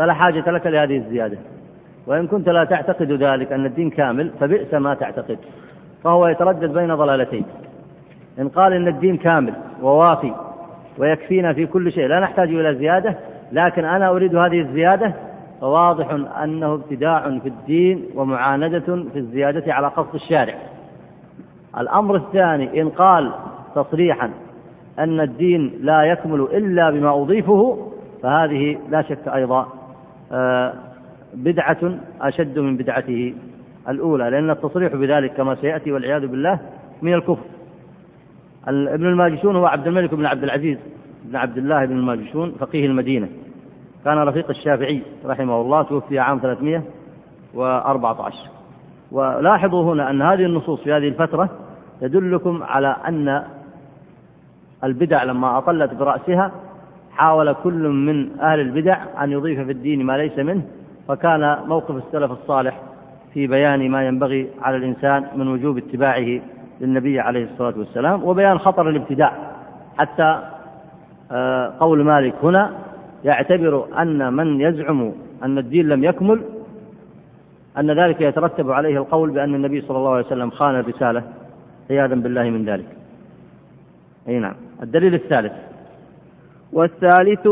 فلا 0.00 0.14
حاجة 0.14 0.50
لك 0.50 0.66
لهذه 0.66 0.96
الزيادة. 0.96 1.38
وإن 2.06 2.26
كنت 2.26 2.48
لا 2.48 2.64
تعتقد 2.64 3.12
ذلك 3.12 3.52
أن 3.52 3.66
الدين 3.66 3.90
كامل 3.90 4.30
فبئس 4.40 4.74
ما 4.74 4.94
تعتقد. 4.94 5.38
فهو 6.04 6.26
يتردد 6.26 6.72
بين 6.72 6.94
ضلالتين. 6.94 7.44
إن 8.38 8.48
قال 8.48 8.72
إن 8.72 8.88
الدين 8.88 9.16
كامل 9.16 9.54
ووافي 9.82 10.32
ويكفينا 10.98 11.52
في 11.52 11.66
كل 11.66 11.92
شيء 11.92 12.06
لا 12.06 12.20
نحتاج 12.20 12.48
إلى 12.48 12.74
زيادة. 12.74 13.16
لكن 13.52 13.84
أنا 13.84 14.08
أريد 14.08 14.36
هذه 14.36 14.60
الزيادة 14.60 15.14
فواضح 15.60 16.10
أنه 16.42 16.74
ابتداع 16.74 17.38
في 17.38 17.48
الدين 17.48 18.04
ومعاندة 18.14 19.04
في 19.12 19.18
الزيادة 19.18 19.74
على 19.74 19.86
قصد 19.88 20.14
الشارع. 20.14 20.54
الأمر 21.78 22.16
الثاني 22.16 22.82
إن 22.82 22.88
قال 22.88 23.32
تصريحا 23.74 24.30
أن 24.98 25.20
الدين 25.20 25.72
لا 25.80 26.02
يكمل 26.02 26.40
إلا 26.40 26.90
بما 26.90 27.22
أضيفه 27.22 27.90
فهذه 28.22 28.78
لا 28.90 29.02
شك 29.02 29.28
أيضا 29.28 29.79
بدعة 31.34 31.98
أشد 32.20 32.58
من 32.58 32.76
بدعته 32.76 33.34
الأولى 33.88 34.30
لأن 34.30 34.50
التصريح 34.50 34.94
بذلك 34.94 35.32
كما 35.32 35.54
سيأتي 35.54 35.92
والعياذ 35.92 36.26
بالله 36.26 36.58
من 37.02 37.14
الكفر. 37.14 37.44
ابن 38.68 39.06
الماجشون 39.06 39.56
هو 39.56 39.66
عبد 39.66 39.86
الملك 39.86 40.14
بن 40.14 40.26
عبد 40.26 40.42
العزيز 40.42 40.78
بن 41.24 41.36
عبد 41.36 41.58
الله 41.58 41.84
بن 41.84 41.96
الماجشون 41.96 42.52
فقيه 42.58 42.86
المدينة. 42.86 43.28
كان 44.04 44.18
رفيق 44.18 44.50
الشافعي 44.50 45.02
رحمه 45.26 45.60
الله 45.60 45.82
توفي 45.82 46.18
عام 46.18 46.38
314 46.38 48.34
ولاحظوا 49.12 49.94
هنا 49.94 50.10
أن 50.10 50.22
هذه 50.22 50.44
النصوص 50.44 50.80
في 50.80 50.92
هذه 50.92 51.08
الفترة 51.08 51.50
تدلكم 52.00 52.62
على 52.62 52.96
أن 53.08 53.42
البدع 54.84 55.22
لما 55.22 55.58
أطلت 55.58 55.94
برأسها 55.94 56.52
حاول 57.20 57.52
كل 57.52 57.88
من 57.88 58.40
أهل 58.40 58.60
البدع 58.60 58.98
أن 59.24 59.32
يضيف 59.32 59.60
في 59.60 59.72
الدين 59.72 60.04
ما 60.04 60.16
ليس 60.16 60.38
منه 60.38 60.62
فكان 61.08 61.58
موقف 61.66 61.96
السلف 61.96 62.30
الصالح 62.32 62.80
في 63.34 63.46
بيان 63.46 63.90
ما 63.90 64.06
ينبغي 64.06 64.48
على 64.62 64.76
الإنسان 64.76 65.26
من 65.36 65.48
وجوب 65.48 65.78
اتباعه 65.78 66.40
للنبي 66.80 67.20
عليه 67.20 67.44
الصلاة 67.44 67.74
والسلام 67.78 68.24
وبيان 68.24 68.58
خطر 68.58 68.88
الابتداع. 68.88 69.32
حتى 69.98 70.42
آه، 71.32 71.72
قول 71.80 72.04
مالك 72.04 72.34
هنا 72.42 72.70
يعتبر 73.24 73.86
أن 74.02 74.32
من 74.32 74.60
يزعم 74.60 75.12
أن 75.42 75.58
الدين 75.58 75.88
لم 75.88 76.04
يكمل 76.04 76.42
أن 77.78 77.90
ذلك 77.90 78.20
يترتب 78.20 78.70
عليه 78.70 78.96
القول 78.98 79.30
بأن 79.30 79.54
النبي 79.54 79.80
صلى 79.80 79.98
الله 79.98 80.10
عليه 80.10 80.26
وسلم 80.26 80.50
خان 80.50 80.74
الرسالة. 80.80 81.22
عياذا 81.90 82.14
بالله 82.14 82.50
من 82.50 82.64
ذلك. 82.64 82.86
أي 84.28 84.38
نعم. 84.38 84.54
الدليل 84.82 85.14
الثالث 85.14 85.69
والثالث 86.72 87.46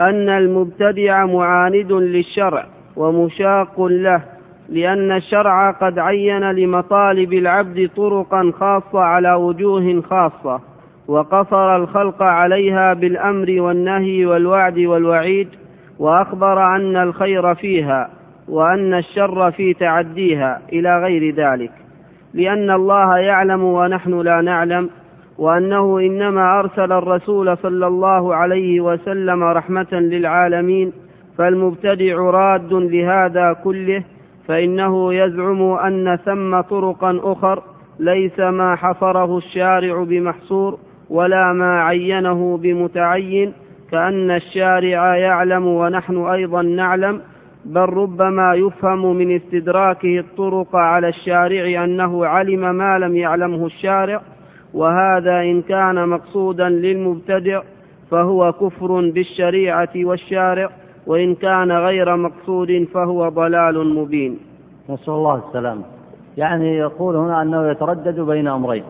أن 0.00 0.28
المبتدع 0.28 1.26
معاند 1.26 1.92
للشرع 1.92 2.66
ومشاق 2.96 3.80
له 3.80 4.22
لأن 4.68 5.12
الشرع 5.12 5.70
قد 5.70 5.98
عين 5.98 6.50
لمطالب 6.50 7.32
العبد 7.32 7.90
طرقا 7.96 8.52
خاصة 8.58 9.00
على 9.00 9.32
وجوه 9.34 10.00
خاصة 10.00 10.60
وقصر 11.08 11.76
الخلق 11.76 12.22
عليها 12.22 12.94
بالأمر 12.94 13.60
والنهي 13.60 14.26
والوعد 14.26 14.78
والوعيد 14.78 15.48
وأخبر 15.98 16.76
أن 16.76 16.96
الخير 16.96 17.54
فيها 17.54 18.10
وأن 18.48 18.94
الشر 18.94 19.50
في 19.50 19.74
تعديها 19.74 20.60
إلى 20.72 20.98
غير 20.98 21.34
ذلك. 21.34 21.70
لأن 22.34 22.70
الله 22.70 23.18
يعلم 23.18 23.64
ونحن 23.64 24.20
لا 24.20 24.40
نعلم 24.40 24.90
وأنه 25.38 25.98
إنما 25.98 26.58
أرسل 26.60 26.92
الرسول 26.92 27.56
صلى 27.56 27.86
الله 27.86 28.34
عليه 28.34 28.80
وسلم 28.80 29.42
رحمة 29.42 29.92
للعالمين 29.92 30.92
فالمبتدع 31.38 32.16
راد 32.16 32.72
لهذا 32.72 33.52
كله 33.64 34.04
فإنه 34.48 35.14
يزعم 35.14 35.62
أن 35.62 36.16
ثم 36.16 36.60
طرقا 36.60 37.20
أخر 37.22 37.62
ليس 37.98 38.40
ما 38.40 38.76
حصره 38.76 39.38
الشارع 39.38 40.02
بمحصور 40.02 40.78
ولا 41.10 41.52
ما 41.52 41.82
عينه 41.82 42.56
بمتعين 42.56 43.52
كأن 43.90 44.30
الشارع 44.30 45.16
يعلم 45.16 45.66
ونحن 45.66 46.16
أيضا 46.16 46.62
نعلم 46.62 47.20
بل 47.64 47.80
ربما 47.80 48.54
يفهم 48.54 49.16
من 49.16 49.36
استدراكه 49.36 50.18
الطرق 50.18 50.76
على 50.76 51.08
الشارع 51.08 51.84
أنه 51.84 52.26
علم 52.26 52.74
ما 52.74 52.98
لم 52.98 53.16
يعلمه 53.16 53.66
الشارع 53.66 54.20
وهذا 54.74 55.40
إن 55.40 55.62
كان 55.62 56.08
مقصودا 56.08 56.68
للمبتدع 56.68 57.62
فهو 58.10 58.52
كفر 58.52 59.10
بالشريعة 59.10 59.88
والشارع 59.96 60.70
وإن 61.06 61.34
كان 61.34 61.72
غير 61.72 62.16
مقصود 62.16 62.88
فهو 62.94 63.28
ضلال 63.28 63.94
مبين. 63.94 64.38
نسأل 64.90 65.12
الله 65.12 65.42
السلامة. 65.48 65.82
يعني 66.36 66.76
يقول 66.76 67.16
هنا 67.16 67.42
أنه 67.42 67.70
يتردد 67.70 68.20
بين 68.20 68.48
أمرين. 68.48 68.84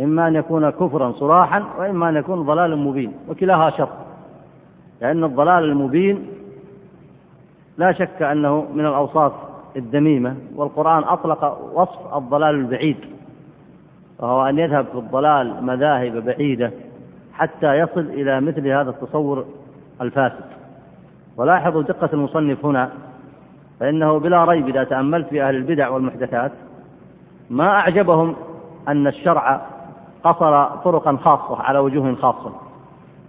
إما 0.00 0.28
أن 0.28 0.34
يكون 0.34 0.70
كفرا 0.70 1.12
صراحا 1.12 1.64
وإما 1.78 2.08
أن 2.08 2.16
يكون 2.16 2.42
ضلالا 2.42 2.76
مبين 2.76 3.12
وكلاها 3.28 3.70
شر 3.70 3.88
لأن 5.00 5.24
الضلال 5.24 5.64
المبين 5.64 6.26
لا 7.78 7.92
شك 7.92 8.22
أنه 8.22 8.66
من 8.74 8.86
الأوصاف 8.86 9.32
الذميمة 9.76 10.36
والقرآن 10.56 11.04
أطلق 11.04 11.58
وصف 11.74 12.16
الضلال 12.16 12.54
البعيد. 12.54 12.96
وهو 14.22 14.48
أن 14.48 14.58
يذهب 14.58 14.86
في 14.86 14.98
الضلال 14.98 15.64
مذاهب 15.64 16.24
بعيدة 16.24 16.70
حتى 17.34 17.74
يصل 17.74 18.00
إلى 18.00 18.40
مثل 18.40 18.68
هذا 18.68 18.90
التصور 18.90 19.44
الفاسد. 20.00 20.44
ولاحظوا 21.36 21.82
دقة 21.82 22.08
المصنف 22.12 22.64
هنا 22.64 22.90
فإنه 23.80 24.18
بلا 24.18 24.44
ريب 24.44 24.68
إذا 24.68 24.84
تأملت 24.84 25.28
في 25.28 25.42
أهل 25.42 25.54
البدع 25.54 25.88
والمحدثات 25.88 26.52
ما 27.50 27.68
أعجبهم 27.68 28.36
أن 28.88 29.06
الشرع 29.06 29.60
قصر 30.24 30.64
طرقا 30.64 31.16
خاصة 31.16 31.62
على 31.62 31.78
وجوه 31.78 32.14
خاصة 32.14 32.52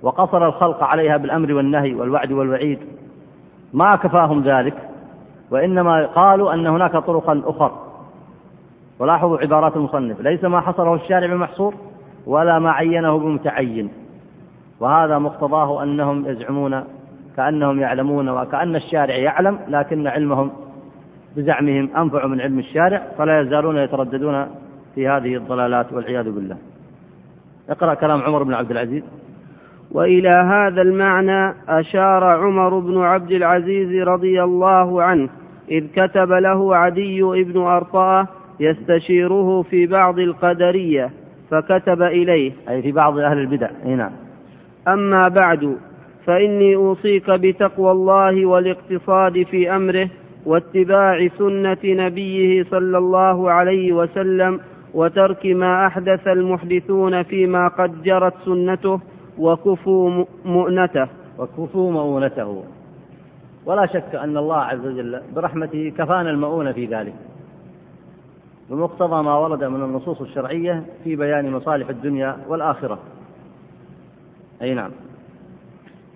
وقصر 0.01 0.45
الخلق 0.47 0.83
عليها 0.83 1.17
بالأمر 1.17 1.53
والنهي 1.53 1.95
والوعد 1.95 2.31
والوعيد. 2.31 2.79
ما 3.73 3.95
كفاهم 3.95 4.43
ذلك 4.43 4.89
وإنما 5.51 6.05
قالوا 6.05 6.53
أن 6.53 6.67
هناك 6.67 6.91
طرقا 6.91 7.41
أخر 7.45 7.71
ولاحظوا 8.99 9.37
عبارات 9.37 9.75
المصنف. 9.75 10.21
ليس 10.21 10.43
ما 10.43 10.61
حصره 10.61 10.95
الشارع 10.95 11.27
بمحصور 11.27 11.73
ولا 12.25 12.59
ما 12.59 12.71
عينه 12.71 13.17
بمتعين. 13.17 13.89
وهذا 14.79 15.19
مقتضاه 15.19 15.83
أنهم 15.83 16.25
يزعمون 16.25 16.83
كأنهم 17.37 17.79
يعلمون 17.79 18.29
وكأن 18.29 18.75
الشارع 18.75 19.15
يعلم 19.15 19.59
لكن 19.67 20.07
علمهم 20.07 20.51
بزعمهم 21.37 21.89
أنفع 21.97 22.27
من 22.27 22.41
علم 22.41 22.59
الشارع 22.59 23.03
فلا 23.17 23.41
يزالون 23.41 23.77
يترددون 23.77 24.47
في 24.95 25.07
هذه 25.07 25.35
الضلالات 25.35 25.93
والعياذ 25.93 26.31
بالله. 26.31 26.57
اقرأ 27.69 27.93
كلام 27.93 28.21
عمر 28.21 28.43
بن 28.43 28.53
عبد 28.53 28.71
العزيز. 28.71 29.03
وإلى 29.91 30.29
هذا 30.29 30.81
المعنى 30.81 31.55
أشار 31.69 32.23
عمر 32.23 32.79
بن 32.79 33.01
عبد 33.01 33.31
العزيز 33.31 34.07
رضي 34.07 34.43
الله 34.43 35.03
عنه 35.03 35.29
إذ 35.71 35.87
كتب 35.95 36.31
له 36.31 36.75
عدي 36.75 37.21
بن 37.21 37.61
أرطاة 37.61 38.27
يستشيره 38.63 39.61
في 39.61 39.85
بعض 39.87 40.19
القدرية 40.19 41.11
فكتب 41.51 42.01
إليه 42.01 42.51
أي 42.69 42.81
في 42.81 42.91
بعض 42.91 43.17
أهل 43.19 43.37
البدع 43.37 43.69
أي 43.85 43.95
نعم. 43.95 44.11
أما 44.87 45.27
بعد 45.27 45.77
فإني 46.25 46.75
أوصيك 46.75 47.31
بتقوى 47.31 47.91
الله 47.91 48.45
والاقتصاد 48.45 49.43
في 49.43 49.75
أمره 49.75 50.09
واتباع 50.45 51.27
سنة 51.37 51.77
نبيه 51.83 52.63
صلى 52.63 52.97
الله 52.97 53.51
عليه 53.51 53.93
وسلم 53.93 54.59
وترك 54.93 55.45
ما 55.45 55.87
أحدث 55.87 56.27
المحدثون 56.27 57.23
فيما 57.23 57.67
قد 57.67 58.03
جرت 58.03 58.33
سنته 58.45 58.99
وكفوا 59.37 60.25
مؤنته. 60.45 61.07
وكفوا 61.39 61.91
مؤونته. 61.91 62.63
ولا 63.65 63.85
شك 63.85 64.15
أن 64.15 64.37
الله 64.37 64.57
عز 64.57 64.85
وجل 64.85 65.21
برحمته 65.35 65.93
كفانا 65.97 66.29
المؤونة 66.29 66.71
في 66.71 66.85
ذلك. 66.85 67.13
بمقتضى 68.69 69.23
ما 69.23 69.37
ورد 69.37 69.63
من 69.63 69.83
النصوص 69.83 70.21
الشرعية 70.21 70.83
في 71.03 71.15
بيان 71.15 71.51
مصالح 71.51 71.89
الدنيا 71.89 72.37
والآخرة. 72.47 72.99
أي 74.61 74.73
نعم. 74.73 74.91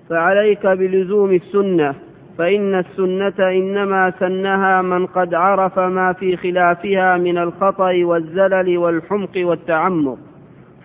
فعليك 0.10 0.68
بلزوم 0.68 1.34
السنة 1.34 1.96
فإن 2.38 2.80
السنة 2.80 3.50
إنما 3.50 4.14
سنها 4.20 4.82
من 4.82 5.06
قد 5.06 5.34
عرف 5.34 5.80
ما 5.80 6.14
في 6.14 6.38
خلافها 6.38 7.18
من 7.18 7.38
الخطأ 7.38 7.92
والزلل 8.04 8.78
والحمق 8.78 9.32
والتعمق. 9.38 10.18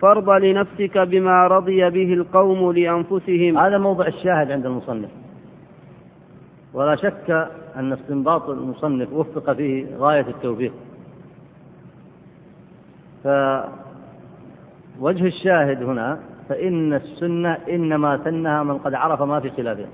فرض 0.01 0.29
لنفسك 0.29 0.97
بما 0.97 1.47
رضي 1.47 1.89
به 1.89 2.13
القوم 2.13 2.71
لأنفسهم. 2.71 3.57
هذا 3.57 3.77
موضع 3.77 4.07
الشاهد 4.07 4.51
عند 4.51 4.65
المصنف. 4.65 5.09
ولا 6.73 6.95
شك 6.95 7.49
أن 7.75 7.93
استنباط 7.93 8.49
المصنف 8.49 9.13
وفق 9.13 9.53
فيه 9.53 9.85
غاية 9.97 10.25
التوفيق. 10.27 10.73
فوجه 13.23 15.25
الشاهد 15.25 15.83
هنا 15.83 16.19
فإن 16.49 16.93
السنة 16.93 17.57
إنما 17.69 18.19
سنها 18.23 18.63
من 18.63 18.77
قد 18.77 18.93
عرف 18.93 19.21
ما 19.21 19.39
في 19.39 19.49
خلافها 19.49 19.87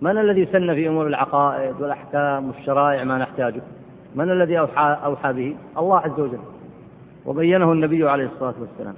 من 0.00 0.18
الذي 0.18 0.46
سن 0.46 0.74
في 0.74 0.88
أمور 0.88 1.06
العقائد 1.06 1.80
والأحكام 1.80 2.48
والشرائع 2.48 3.04
ما 3.04 3.18
نحتاجه؟ 3.18 3.60
من 4.14 4.30
الذي 4.30 4.58
أوحى, 4.58 4.96
أوحى 5.04 5.32
به؟ 5.32 5.56
الله 5.78 5.98
عز 5.98 6.20
وجل. 6.20 6.38
وبينه 7.26 7.72
النبي 7.72 8.08
عليه 8.08 8.24
الصلاة 8.24 8.54
والسلام. 8.60 8.94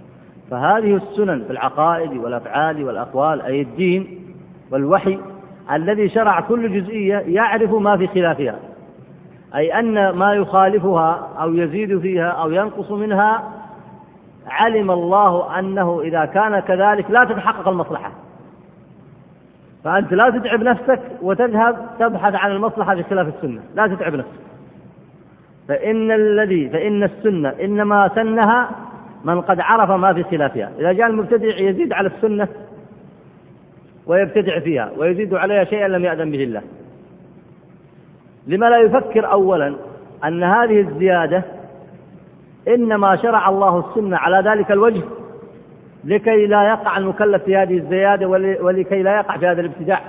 فهذه 0.51 0.97
السنن 0.97 1.45
في 1.45 1.51
العقائد 1.51 2.17
والأفعال 2.17 2.85
والأقوال 2.85 3.43
أي 3.43 3.61
الدين 3.61 4.19
والوحي 4.71 5.19
الذي 5.73 6.09
شرع 6.09 6.41
كل 6.41 6.81
جزئية 6.81 7.17
يعرف 7.17 7.75
ما 7.75 7.97
في 7.97 8.07
خلافها. 8.07 8.59
أي 9.55 9.79
أن 9.79 10.11
ما 10.11 10.35
يخالفها 10.35 11.29
أو 11.41 11.55
يزيد 11.55 11.99
فيها 11.99 12.29
أو 12.29 12.51
ينقص 12.51 12.91
منها 12.91 13.43
علم 14.47 14.91
الله 14.91 15.59
أنه 15.59 16.01
إذا 16.01 16.25
كان 16.25 16.61
كذلك 16.61 17.11
لا 17.11 17.25
تتحقق 17.25 17.69
المصلحة. 17.69 18.13
فأنت 19.85 20.13
لا 20.13 20.31
تتعب 20.31 20.63
نفسك 20.63 21.01
وتذهب 21.23 21.77
تبحث 21.99 22.35
عن 22.35 22.51
المصلحة 22.51 22.95
في 22.95 23.03
خلاف 23.03 23.29
السنة. 23.37 23.61
لا 23.75 23.87
تتعب 23.87 24.15
نفسك. 24.15 24.41
فإن 25.69 26.11
الذي 26.11 26.69
فإن 26.69 27.03
السنة 27.03 27.49
إنما 27.49 28.11
سنها 28.15 28.71
من 29.25 29.41
قد 29.41 29.61
عرف 29.61 29.91
ما 29.91 30.13
في 30.13 30.23
خلافها. 30.23 30.71
إذا 30.79 30.93
جاء 30.93 31.07
المبتدع 31.07 31.59
يزيد 31.59 31.93
على 31.93 32.09
السنة 32.09 32.49
ويبتدع 34.07 34.59
فيها 34.59 34.91
ويزيد 34.97 35.35
عليها 35.35 35.65
شيئا 35.65 35.89
لم 35.89 36.05
يأذن 36.05 36.31
به 36.31 36.45
الله. 36.45 36.63
لما 38.47 38.67
لا 38.67 38.79
يفكر 38.79 39.33
أولا 39.33 39.75
أن 40.25 40.43
هذه 40.43 40.81
الزيادة 40.81 41.43
إنما 42.69 43.17
شرع 43.17 43.49
الله 43.49 43.79
السنة 43.79 44.17
على 44.17 44.51
ذلك 44.51 44.71
الوجه 44.71 45.03
لكي 46.05 46.47
لا 46.47 46.69
يقع 46.69 46.99
المكلف 46.99 47.43
في 47.43 47.57
هذه 47.57 47.77
الزيادة 47.77 48.27
ولكي 48.63 49.03
لا 49.03 49.17
يقع 49.17 49.37
في 49.37 49.47
هذا 49.47 49.61
الابتداع. 49.61 50.01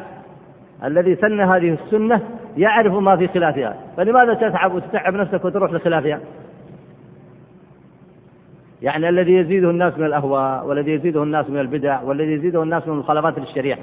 الذي 0.83 1.15
سن 1.15 1.41
هذه 1.41 1.77
السنة 1.83 2.21
يعرف 2.57 2.93
ما 2.93 3.17
في 3.17 3.27
خلافها. 3.27 3.75
فلماذا 3.97 4.33
تتعب 4.33 4.73
وتتعب 4.73 5.13
نفسك 5.13 5.45
وتروح 5.45 5.71
لخلافها؟ 5.71 6.19
يعني 8.81 9.09
الذي 9.09 9.33
يزيده 9.33 9.69
الناس 9.69 9.97
من 9.97 10.05
الأهواء 10.05 10.65
والذي 10.65 10.91
يزيده 10.91 11.23
الناس 11.23 11.49
من 11.49 11.59
البدع 11.59 12.01
والذي 12.01 12.33
يزيده 12.33 12.63
الناس 12.63 12.87
من 12.87 12.93
المخالفات 12.93 13.39
للشريعة. 13.39 13.79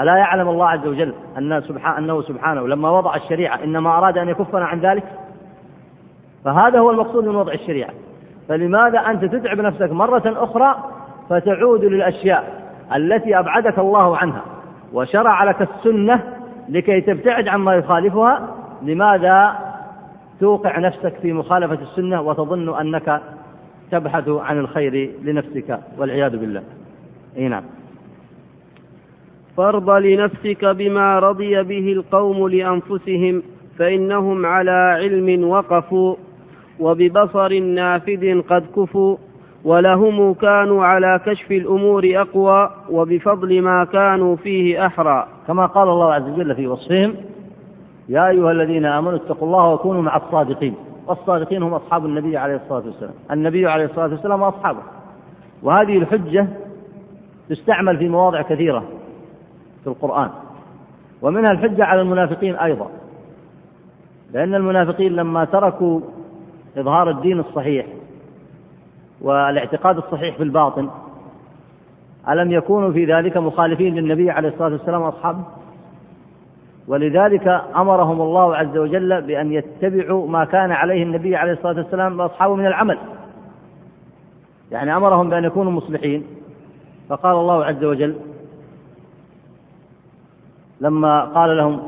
ألا 0.00 0.16
يعلم 0.16 0.48
الله 0.48 0.68
عز 0.68 0.86
وجل 0.86 1.14
أن 1.38 1.62
سبحانه 1.68 1.98
أنه 1.98 2.22
سبحانه؟ 2.22 2.68
لما 2.68 2.90
وضع 2.90 3.16
الشريعة 3.16 3.64
إنما 3.64 3.98
أراد 3.98 4.18
أن 4.18 4.28
يكفنا 4.28 4.64
عن 4.64 4.80
ذلك؟ 4.80 5.04
فهذا 6.44 6.78
هو 6.78 6.90
المقصود 6.90 7.24
من 7.24 7.36
وضع 7.36 7.52
الشريعة. 7.52 7.90
فلماذا 8.48 8.98
أنت 8.98 9.24
تتعب 9.24 9.60
نفسك 9.60 9.92
مرة 9.92 10.22
أخرى 10.26 10.76
فتعود 11.30 11.84
للأشياء 11.84 12.64
التي 12.96 13.38
أبعدك 13.38 13.78
الله 13.78 14.16
عنها 14.16 14.42
وشرع 14.92 15.44
لك 15.44 15.62
السنة 15.62 16.22
لكي 16.68 17.00
تبتعد 17.00 17.48
عما 17.48 17.74
يخالفها؟ 17.74 18.48
لماذا 18.82 19.54
توقع 20.40 20.78
نفسك 20.78 21.14
في 21.22 21.32
مخالفة 21.32 21.78
السنة 21.82 22.20
وتظن 22.20 22.78
أنك 22.80 23.20
تبحث 23.90 24.28
عن 24.28 24.58
الخير 24.58 25.10
لنفسك 25.22 25.80
والعياذ 25.98 26.36
بالله؟ 26.36 26.62
إي 27.36 27.48
نعم. 27.48 27.62
فرض 29.56 29.90
لنفسك 29.90 30.64
بما 30.64 31.18
رضي 31.18 31.62
به 31.62 31.92
القوم 31.92 32.48
لأنفسهم 32.48 33.42
فإنهم 33.78 34.46
على 34.46 34.96
علم 35.00 35.48
وقفوا 35.48 36.16
وببصر 36.80 37.58
نافذ 37.58 38.42
قد 38.42 38.64
كفوا 38.76 39.16
ولهم 39.64 40.34
كانوا 40.34 40.84
على 40.84 41.20
كشف 41.26 41.52
الأمور 41.52 42.02
أقوى 42.14 42.70
وبفضل 42.90 43.62
ما 43.62 43.84
كانوا 43.84 44.36
فيه 44.36 44.86
أحرى. 44.86 45.26
كما 45.46 45.66
قال 45.66 45.88
الله 45.88 46.12
عز 46.14 46.28
وجل 46.28 46.54
في 46.54 46.66
وصفهم 46.66 47.14
يا 48.08 48.28
أيها 48.28 48.52
الذين 48.52 48.84
آمنوا 48.84 49.16
اتقوا 49.16 49.48
الله 49.48 49.68
وكونوا 49.68 50.02
مع 50.02 50.16
الصادقين. 50.16 50.74
والصادقين 51.06 51.62
هم 51.62 51.74
أصحاب 51.74 52.06
النبي 52.06 52.36
عليه 52.36 52.56
الصلاة 52.56 52.82
والسلام. 52.86 53.14
النبي 53.30 53.66
عليه 53.66 53.84
الصلاة 53.84 54.08
والسلام 54.10 54.42
وأصحابه. 54.42 54.82
وهذه 55.62 55.98
الحجة 55.98 56.46
تستعمل 57.48 57.98
في 57.98 58.08
مواضع 58.08 58.42
كثيرة. 58.42 58.84
في 59.84 59.90
القرآن. 59.90 60.30
ومنها 61.22 61.50
الحجة 61.50 61.84
على 61.84 62.00
المنافقين 62.00 62.56
أيضا. 62.56 62.90
لأن 64.32 64.54
المنافقين 64.54 65.12
لما 65.12 65.44
تركوا 65.44 66.00
إظهار 66.76 67.10
الدين 67.10 67.40
الصحيح 67.40 67.86
والاعتقاد 69.20 69.96
الصحيح 69.96 70.36
في 70.36 70.42
الباطن 70.42 70.90
ألم 72.28 72.52
يكونوا 72.52 72.92
في 72.92 73.04
ذلك 73.04 73.36
مخالفين 73.36 73.94
للنبي 73.94 74.30
عليه 74.30 74.48
الصلاة 74.48 74.72
والسلام 74.72 75.02
وأصحابه؟ 75.02 75.44
ولذلك 76.88 77.48
أمرهم 77.76 78.20
الله 78.20 78.56
عز 78.56 78.76
وجل 78.76 79.22
بأن 79.22 79.52
يتبعوا 79.52 80.28
ما 80.28 80.44
كان 80.44 80.72
عليه 80.72 81.02
النبي 81.02 81.36
عليه 81.36 81.52
الصلاة 81.52 81.76
والسلام 81.76 82.20
وأصحابه 82.20 82.54
من 82.54 82.66
العمل. 82.66 82.98
يعني 84.70 84.96
أمرهم 84.96 85.30
بأن 85.30 85.44
يكونوا 85.44 85.72
مصلحين. 85.72 86.24
فقال 87.08 87.36
الله 87.36 87.64
عز 87.64 87.84
وجل 87.84 88.16
لما 90.84 91.24
قال 91.24 91.56
لهم 91.56 91.80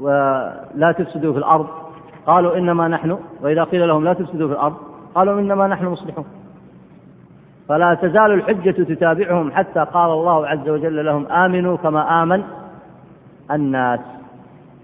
ولا 0.00 0.94
تفسدوا 0.98 1.32
في 1.32 1.38
الأرض 1.38 1.66
قالوا 2.26 2.56
إنما 2.56 2.88
نحن 2.88 3.18
وإذا 3.42 3.64
قيل 3.64 3.88
لهم 3.88 4.04
لا 4.04 4.12
تفسدوا 4.12 4.48
في 4.48 4.54
الأرض 4.54 4.76
قالوا 5.14 5.40
إنما 5.40 5.66
نحن 5.66 5.86
مصلحون. 5.86 6.24
فلا 7.68 7.94
تزال 7.94 8.32
الحجة 8.32 8.70
تتابعهم 8.70 9.52
حتى 9.52 9.80
قال 9.80 10.10
الله 10.10 10.46
عز 10.46 10.68
وجل 10.68 11.04
لهم 11.04 11.26
آمنوا 11.26 11.76
كما 11.76 12.22
آمن 12.22 12.42
الناس. 13.50 14.00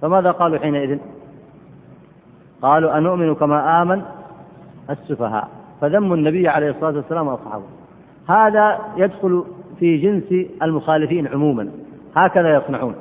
فماذا 0.03 0.31
قالوا 0.31 0.59
حينئذ؟ 0.59 0.99
قالوا 2.63 2.99
أنؤمن 2.99 3.35
كما 3.35 3.83
آمن 3.83 4.03
السفهاء. 4.91 5.49
فذموا 5.81 6.17
النبي 6.17 6.49
عليه 6.49 6.71
الصلاة 6.71 6.97
والسلام 6.97 7.29
وأصحابه. 7.29 7.65
هذا 8.29 8.79
يدخل 8.97 9.45
في 9.79 9.97
جنس 9.97 10.47
المخالفين 10.63 11.27
عموما. 11.27 11.69
هكذا 12.17 12.55
يصنعون. 12.55 12.95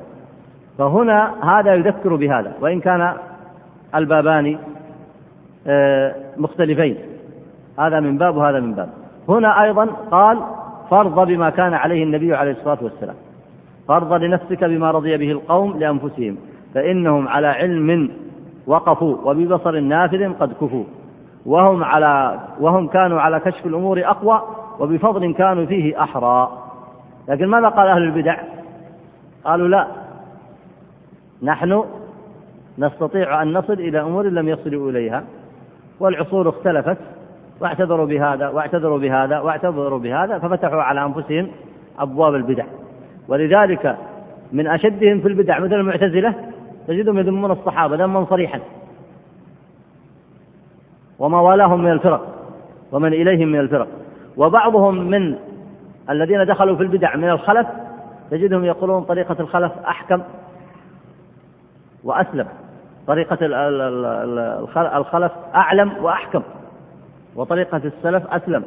فهنا 0.78 1.34
هذا 1.44 1.74
يذكر 1.76 2.16
بهذا 2.16 2.54
وإن 2.62 2.80
كان 2.80 3.14
البابان 3.96 4.58
آه، 5.68 6.16
مختلفين. 6.38 6.98
هذا 7.80 8.00
من 8.00 8.18
باب 8.18 8.38
وهذا 8.38 8.60
من 8.60 8.74
باب. 8.74 8.90
هنا 9.30 9.64
أيضا 9.64 9.86
قال 10.12 10.40
فرض 10.90 11.28
بما 11.28 11.50
كان 11.50 11.74
عليه 11.74 12.04
النبي 12.04 12.36
عليه 12.36 12.52
الصلاة 12.52 12.78
والسلام. 12.82 13.16
فرض 13.88 14.14
لنفسك 14.14 14.64
بما 14.64 14.92
رضي 14.92 15.18
به 15.18 15.32
القوم 15.32 15.80
لأنفسهم. 15.80 16.38
فإنهم 16.74 17.28
على 17.28 17.48
علم 17.48 18.10
وقفوا 18.68 19.18
وببصر 19.26 19.80
نافذ 19.80 20.34
قد 20.34 20.54
كفوا. 20.54 20.84
وهم 21.46 21.84
على 21.84 22.40
وهم 22.60 22.88
كانوا 22.88 23.22
على 23.22 23.40
كشف 23.40 23.66
الأمور 23.66 24.02
أقوى 24.06 24.42
وبفضل 24.80 25.34
كانوا 25.34 25.66
فيه 25.66 26.04
أحرى. 26.04 26.52
لكن 27.28 27.46
ماذا 27.48 27.68
قال 27.70 27.88
أهل 27.88 28.02
البدع؟ 28.02 28.38
قالوا 29.46 29.68
لا 29.68 29.88
نحن 31.44 31.84
نستطيع 32.78 33.42
أن 33.42 33.54
نصل 33.54 33.74
إلى 33.74 34.02
أمور 34.02 34.26
لم 34.26 34.50
يصلوا 34.50 34.92
إليها 34.92 35.24
والعصور 36.00 36.50
اختلفت 36.50 36.98
واعتذروا 37.60 38.06
بهذا 38.06 38.48
واعتذروا 38.48 39.00
بهذا 39.00 39.40
واعتذروا 39.40 40.00
بهذا 40.00 40.40
ففتحوا 40.40 40.82
على 40.82 41.06
أنفسهم 41.06 41.48
أبواب 42.00 42.36
البدع. 42.36 42.66
ولذلك 43.28 43.98
من 44.52 44.68
أشدهم 44.68 45.20
في 45.20 45.28
البدع 45.28 45.60
مثل 45.60 45.74
المعتزلة 45.74 46.34
تجدهم 46.88 47.20
يذمون 47.20 47.52
الصحابة 47.52 47.96
ذما 47.96 48.26
صريحا. 48.26 48.60
وما 51.20 51.42
والاهم 51.42 51.84
من 51.84 51.92
الفرق 51.92 52.36
ومن 52.92 53.14
إليهم 53.14 53.48
من 53.48 53.60
الفرق. 53.60 53.88
وبعضهم 54.38 54.96
من 54.96 55.36
الذين 56.10 56.46
دخلوا 56.46 56.76
في 56.76 56.84
البدع 56.84 57.16
من 57.16 57.30
الخلف 57.30 57.68
تجدهم 58.32 58.66
يقولون 58.66 59.04
طريقة 59.04 59.36
الخلف 59.40 59.72
أحكم 59.88 60.22
وأسلم. 62.06 62.48
طريقة 63.08 63.38
الخلف 64.98 65.32
أعلم 65.56 65.92
وأحكم 66.04 66.42
وطريقة 67.36 67.82
السلف 67.86 68.28
أسلم. 68.28 68.64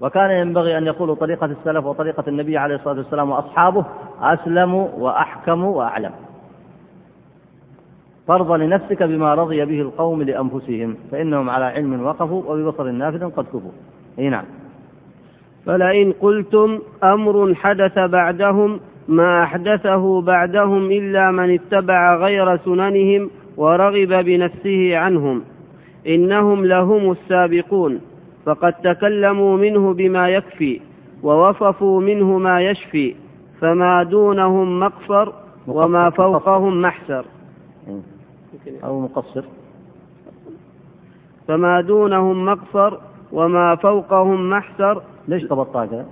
وكان 0.00 0.30
ينبغي 0.30 0.78
أن 0.78 0.86
يقولوا 0.86 1.14
طريقة 1.14 1.46
السلف 1.46 1.84
وطريقة 1.84 2.24
النبي 2.28 2.58
عليه 2.58 2.74
الصلاة 2.74 2.96
والسلام 2.96 3.30
وأصحابه 3.30 3.84
أسلم 4.20 4.74
وأحكم 4.74 5.64
وأعلم. 5.64 6.12
فارض 8.28 8.52
لنفسك 8.52 9.02
بما 9.02 9.34
رضي 9.34 9.64
به 9.64 9.80
القوم 9.80 10.22
لأنفسهم 10.22 10.96
فإنهم 11.10 11.50
على 11.50 11.64
علم 11.64 12.06
وقفوا 12.06 12.42
وببصر 12.46 12.90
نافذ 12.90 13.30
قد 13.30 13.44
كفوا. 13.44 13.72
أي 14.18 14.28
نعم. 14.28 14.44
فلئن 15.66 16.12
قلتم 16.12 16.78
أمر 17.04 17.54
حدث 17.54 17.98
بعدهم 17.98 18.80
ما 19.08 19.42
أحدثه 19.42 20.20
بعدهم 20.22 20.90
إلا 20.90 21.30
من 21.30 21.54
اتبع 21.54 22.16
غير 22.16 22.56
سننهم 22.56 23.30
ورغب 23.56 24.24
بنفسه 24.24 24.96
عنهم. 24.96 25.42
إنهم 26.06 26.64
لهم 26.64 27.10
السابقون. 27.10 28.00
فقد 28.46 28.72
تكلموا 28.72 29.56
منه 29.56 29.94
بما 29.94 30.28
يكفي 30.28 30.80
ووصفوا 31.22 32.00
منه 32.00 32.38
ما 32.38 32.60
يشفي 32.60 33.14
فما 33.60 34.02
دونهم 34.02 34.80
مقصر 34.80 35.32
وما 35.66 36.10
فوقهم 36.10 36.82
محسر. 36.82 37.24
أو 38.84 39.00
مقصر. 39.00 39.44
فما 41.48 41.80
دونهم 41.80 42.44
مقصر 42.44 42.96
وما 43.32 43.74
فوقهم 43.74 44.50
محسر. 44.50 45.02
ليش 45.28 45.46
كذا؟ 45.46 46.06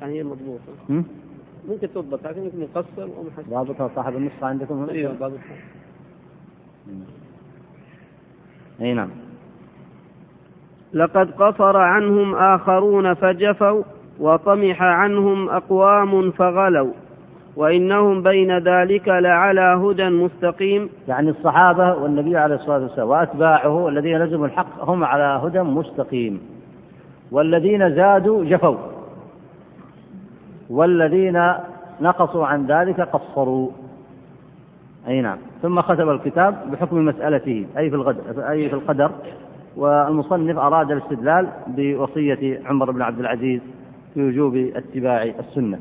يعني 0.00 0.18
هي 0.18 0.22
مضبوطة. 0.22 1.02
ممكن 1.68 1.88
تضبط 1.94 2.26
لكن 2.26 2.42
يمكن 2.42 2.60
مقصر 2.60 3.08
ومحسر 3.18 3.42
ضابطها 3.50 3.90
صاحب 3.96 4.16
النسخة 4.16 4.46
عندكم 4.46 4.82
هنا؟ 4.82 4.92
أيوه 4.92 5.12
ضابطها 5.12 5.56
أي 8.80 8.94
نعم. 8.94 9.08
لقد 10.92 11.30
قصر 11.30 11.76
عنهم 11.76 12.34
آخرون 12.34 13.14
فجفوا 13.14 13.82
وطمح 14.20 14.82
عنهم 14.82 15.48
أقوام 15.48 16.30
فغلوا 16.30 16.92
وإنهم 17.56 18.22
بين 18.22 18.58
ذلك 18.58 19.08
لعلى 19.08 19.60
هدى 19.60 20.08
مستقيم. 20.08 20.88
يعني 21.08 21.30
الصحابة 21.30 21.94
والنبي 21.94 22.36
عليه 22.36 22.54
الصلاة 22.54 22.82
والسلام 22.82 23.08
وأتباعه 23.08 23.88
الذين 23.88 24.18
لزموا 24.18 24.46
الحق 24.46 24.84
هم 24.90 25.04
على 25.04 25.40
هدى 25.46 25.62
مستقيم 25.62 26.40
والذين 27.32 27.94
زادوا 27.94 28.44
جفوا. 28.44 28.97
والذين 30.70 31.52
نقصوا 32.00 32.46
عن 32.46 32.66
ذلك 32.66 33.00
قصروا. 33.00 33.70
أي 35.08 35.20
نعم. 35.20 35.38
ثم 35.62 35.80
ختم 35.80 36.10
الكتاب 36.10 36.70
بحكم 36.72 37.04
مسألته 37.04 37.66
أي 37.78 37.90
في 37.90 37.96
القدر 37.96 38.50
أي 38.50 38.68
في 38.68 38.74
القدر. 38.74 39.10
والمصنف 39.76 40.58
أراد 40.58 40.90
الاستدلال 40.90 41.48
بوصية 41.66 42.60
عمر 42.66 42.90
بن 42.90 43.02
عبد 43.02 43.20
العزيز 43.20 43.60
في 44.14 44.28
وجوب 44.28 44.56
اتباع 44.56 45.22
السنة. 45.22 45.78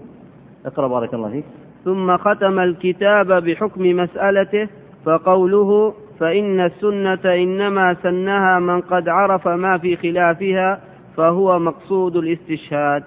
اقرأ 0.66 0.88
بارك 0.88 1.14
الله 1.14 1.30
فيك. 1.30 1.46
ثم 1.86 2.18
ختم 2.18 2.60
الكتاب 2.60 3.44
بحكم 3.44 3.82
مسألته 3.82 4.68
فقوله 5.06 5.94
فإن 6.20 6.60
السنة 6.60 7.34
إنما 7.34 7.94
سنها 7.94 8.60
من 8.60 8.82
قد 8.82 9.10
عرف 9.10 9.48
ما 9.48 9.78
في 9.78 9.96
خلافها 9.96 10.80
فهو 11.18 11.60
مقصود 11.60 12.16
الاستشهاد. 12.16 13.04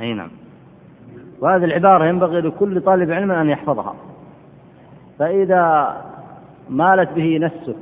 أي 0.00 0.14
نعم. 0.14 0.41
وهذه 1.42 1.64
العبارة 1.64 2.04
ينبغي 2.04 2.40
لكل 2.40 2.80
طالب 2.80 3.10
علم 3.10 3.32
أن 3.32 3.50
يحفظها. 3.50 3.94
فإذا 5.18 5.96
مالت 6.70 7.12
به 7.12 7.38
نفسه 7.38 7.74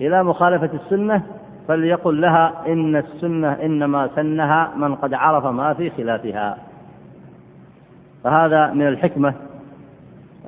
إلى 0.00 0.24
مخالفة 0.24 0.70
السنة 0.74 1.22
فليقل 1.68 2.20
لها 2.20 2.66
إن 2.66 2.96
السنة 2.96 3.52
إنما 3.52 4.08
سنها 4.16 4.72
من 4.76 4.94
قد 4.94 5.14
عرف 5.14 5.46
ما 5.46 5.74
في 5.74 5.90
خلافها. 5.90 6.58
فهذا 8.24 8.72
من 8.72 8.88
الحكمة 8.88 9.34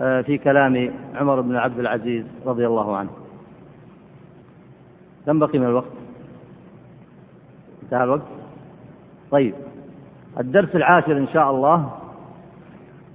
آه، 0.01 0.21
في 0.21 0.39
كلام 0.39 0.91
عمر 1.15 1.41
بن 1.41 1.57
عبد 1.57 1.79
العزيز 1.79 2.25
رضي 2.47 2.67
الله 2.67 2.97
عنه. 2.97 3.11
كم 5.27 5.39
بقي 5.39 5.59
من 5.59 5.67
الوقت؟ 5.67 5.93
انتهى 7.83 8.05
الوقت؟ 8.05 8.23
طيب 9.31 9.55
الدرس 10.41 10.77
العاشر 10.77 11.19
إن 11.19 11.29
شاء 11.29 11.51
الله 11.51 11.91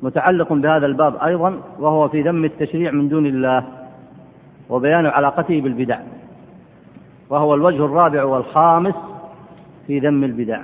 متعلق 0.03 0.53
بهذا 0.53 0.85
الباب 0.85 1.15
أيضا 1.15 1.61
وهو 1.79 2.09
في 2.09 2.21
ذم 2.21 2.45
التشريع 2.45 2.91
من 2.91 3.09
دون 3.09 3.25
الله 3.25 3.63
وبيان 4.69 5.05
علاقته 5.05 5.61
بالبدع 5.61 5.99
وهو 7.29 7.53
الوجه 7.53 7.85
الرابع 7.85 8.23
والخامس 8.23 8.95
في 9.87 9.99
ذم 9.99 10.23
البدع. 10.23 10.61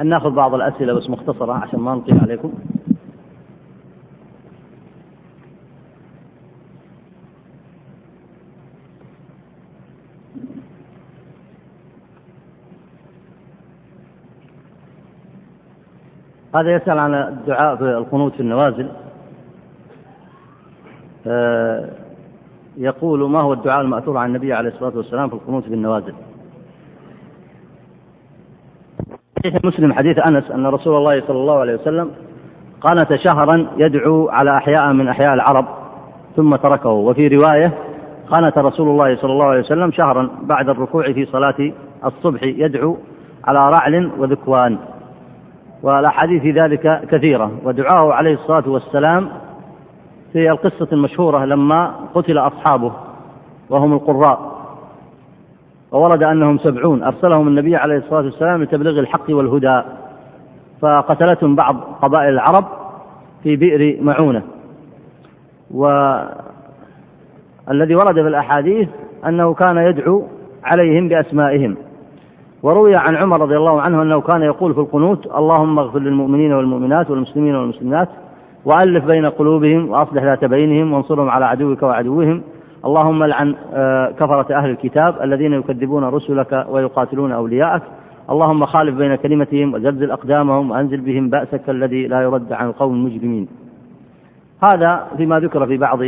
أن 0.00 0.06
نأخذ 0.06 0.30
بعض 0.30 0.54
الأسئلة 0.54 0.92
بس 0.92 1.10
مختصرة 1.10 1.52
عشان 1.52 1.80
ما 1.80 1.94
نطيل 1.94 2.20
عليكم. 2.20 2.52
هذا 16.54 16.74
يسأل 16.76 16.98
عن 16.98 17.14
الدعاء 17.14 17.76
في 17.76 17.84
القنوت 17.84 18.32
في 18.32 18.40
النوازل. 18.40 18.90
آه، 21.26 21.88
يقول 22.76 23.30
ما 23.30 23.40
هو 23.40 23.52
الدعاء 23.52 23.80
المأثور 23.80 24.16
عن 24.16 24.28
النبي 24.28 24.52
عليه 24.52 24.70
الصلاة 24.70 24.96
والسلام 24.96 25.28
في 25.28 25.34
القنوت 25.34 25.64
في 25.64 25.74
النوازل؟ 25.74 26.14
صحيح 29.38 29.64
مسلم 29.64 29.92
حديث 29.92 30.18
أنس 30.26 30.50
أن 30.50 30.66
رسول 30.66 30.96
الله 30.96 31.20
صلى 31.20 31.36
الله 31.36 31.58
عليه 31.58 31.74
وسلم 31.74 32.10
قانت 32.80 33.14
شهرا 33.14 33.66
يدعو 33.76 34.28
على 34.28 34.56
أحياء 34.56 34.92
من 34.92 35.08
أحياء 35.08 35.34
العرب 35.34 35.66
ثم 36.36 36.56
تركه. 36.56 36.90
وفي 36.90 37.28
رواية 37.28 37.72
قانت 38.30 38.58
رسول 38.58 38.88
الله 38.88 39.16
صلى 39.16 39.32
الله 39.32 39.44
عليه 39.44 39.60
وسلم 39.60 39.92
شهرا 39.92 40.28
بعد 40.42 40.68
الركوع 40.68 41.12
في 41.12 41.24
صلاة 41.24 41.72
الصبح 42.04 42.42
يدعو 42.42 42.96
على 43.44 43.70
رعل 43.70 44.10
وذكوان. 44.18 44.78
والأحاديث 45.82 46.42
في 46.42 46.50
ذلك 46.50 47.00
كثيرة. 47.10 47.50
ودعاءه 47.64 48.12
عليه 48.12 48.34
الصلاة 48.34 48.68
والسلام 48.68 49.28
في 50.32 50.50
القصة 50.50 50.88
المشهورة 50.92 51.44
لما 51.44 51.94
قتل 52.14 52.38
أصحابه 52.38 52.92
وهم 53.70 53.92
القراء. 53.92 54.57
وورد 55.92 56.22
أنهم 56.22 56.58
سبعون. 56.58 57.02
أرسلهم 57.02 57.48
النبي 57.48 57.76
عليه 57.76 57.96
الصلاة 57.96 58.22
والسلام 58.22 58.62
لتبليغ 58.62 58.98
الحق 58.98 59.30
والهدى. 59.30 59.82
فقتلتهم 60.80 61.54
بعض 61.54 61.76
قبائل 62.02 62.28
العرب 62.28 62.64
في 63.42 63.56
بئر 63.56 64.02
معونة. 64.02 64.42
والذي 65.70 66.34
ورد 67.94 68.14
في 68.14 68.28
الأحاديث 68.28 68.88
أنه 69.26 69.54
كان 69.54 69.76
يدعو 69.76 70.22
عليهم 70.64 71.08
بأسمائهم. 71.08 71.76
وروي 72.62 72.96
عن 72.96 73.16
عمر 73.16 73.40
رضي 73.40 73.56
الله 73.56 73.80
عنه 73.80 74.02
أنه 74.02 74.20
كان 74.20 74.42
يقول 74.42 74.74
في 74.74 74.80
القنوت 74.80 75.26
اللهم 75.26 75.78
اغفر 75.78 75.98
للمؤمنين 75.98 76.52
والمؤمنات 76.52 77.10
والمسلمين 77.10 77.54
والمسلمات 77.54 78.08
وألف 78.64 79.04
بين 79.04 79.26
قلوبهم 79.26 79.90
وأصلح 79.90 80.22
ذات 80.22 80.44
بينهم 80.44 80.92
وانصرهم 80.92 81.30
على 81.30 81.44
عدوك 81.44 81.82
وعدوهم. 81.82 82.42
اللهم 82.84 83.24
لعن 83.24 83.54
آه، 83.74 84.10
كفرة 84.10 84.58
أهل 84.58 84.70
الكتاب 84.70 85.22
الذين 85.22 85.52
يكذبون 85.52 86.04
رسلك 86.04 86.66
ويقاتلون 86.68 87.32
أولياءك. 87.32 87.82
اللهم 88.30 88.66
خالف 88.66 88.94
بين 88.94 89.14
كلمتهم 89.14 89.74
وزلزل 89.74 90.10
أقدامهم 90.10 90.70
وأنزل 90.70 91.00
بهم 91.00 91.30
بأسك 91.30 91.70
الذي 91.70 92.06
لا 92.06 92.20
يرد 92.22 92.52
عن 92.52 92.66
القوم 92.66 92.94
المجرمين. 92.94 93.48
هذا 94.62 95.06
فيما 95.16 95.40
ذكر 95.40 95.66
في 95.66 95.76
بعض 95.76 96.02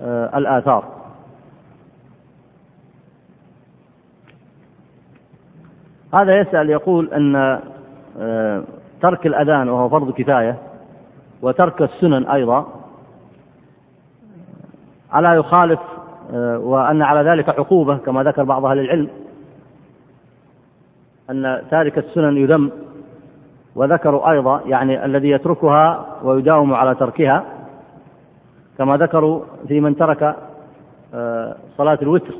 آه، 0.00 0.38
الآثار. 0.38 0.84
هذا 6.14 6.40
يسأل 6.40 6.70
يقول 6.70 7.08
أن 7.12 7.60
آه، 8.18 8.62
ترك 9.02 9.26
الأذان 9.26 9.68
وهو 9.68 9.88
فرض 9.88 10.12
كفاية 10.12 10.56
وترك 11.42 11.82
السنن 11.82 12.26
أيضا 12.26 12.66
ألا 15.16 15.30
يخالف 15.36 15.80
وأن 16.56 17.02
على 17.02 17.30
ذلك 17.30 17.48
عقوبة 17.48 17.96
كما 17.96 18.22
ذكر 18.22 18.44
بعض 18.44 18.64
أهل 18.64 18.78
العلم 18.78 19.08
أن 21.30 21.62
تارك 21.70 21.98
السنن 21.98 22.36
يذم 22.36 22.70
وذكروا 23.74 24.30
أيضا 24.30 24.60
يعني 24.66 25.04
الذي 25.04 25.30
يتركها 25.30 26.06
ويداوم 26.22 26.74
على 26.74 26.94
تركها 26.94 27.44
كما 28.78 28.96
ذكروا 28.96 29.40
في 29.68 29.80
من 29.80 29.96
ترك 29.96 30.36
آه، 31.14 31.56
صلاة 31.76 31.98
الوتر 32.02 32.34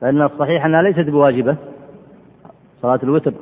فإن 0.00 0.22
الصحيح 0.22 0.64
أنها 0.64 0.82
ليست 0.82 1.10
بواجبة 1.10 1.56
صلاة 2.82 3.00
الوتر 3.02 3.32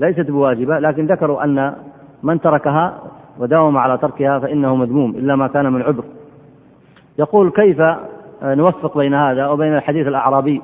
ليست 0.00 0.30
بواجبة 0.30 0.78
لكن 0.78 1.06
ذكروا 1.06 1.44
أن 1.44 1.74
من 2.22 2.40
تركها 2.40 3.02
وداوم 3.38 3.76
على 3.76 3.98
تركها 3.98 4.38
فإنه 4.38 4.74
مذموم 4.76 5.10
إلا 5.10 5.36
ما 5.36 5.48
كان 5.48 5.72
من 5.72 5.82
عذر. 5.82 6.04
يقول 7.18 7.50
كيف 7.50 7.82
نوفق 8.42 8.98
بين 8.98 9.14
هذا 9.14 9.46
وبين 9.46 9.74
الحديث 9.76 10.06
الأعرابي. 10.06 10.62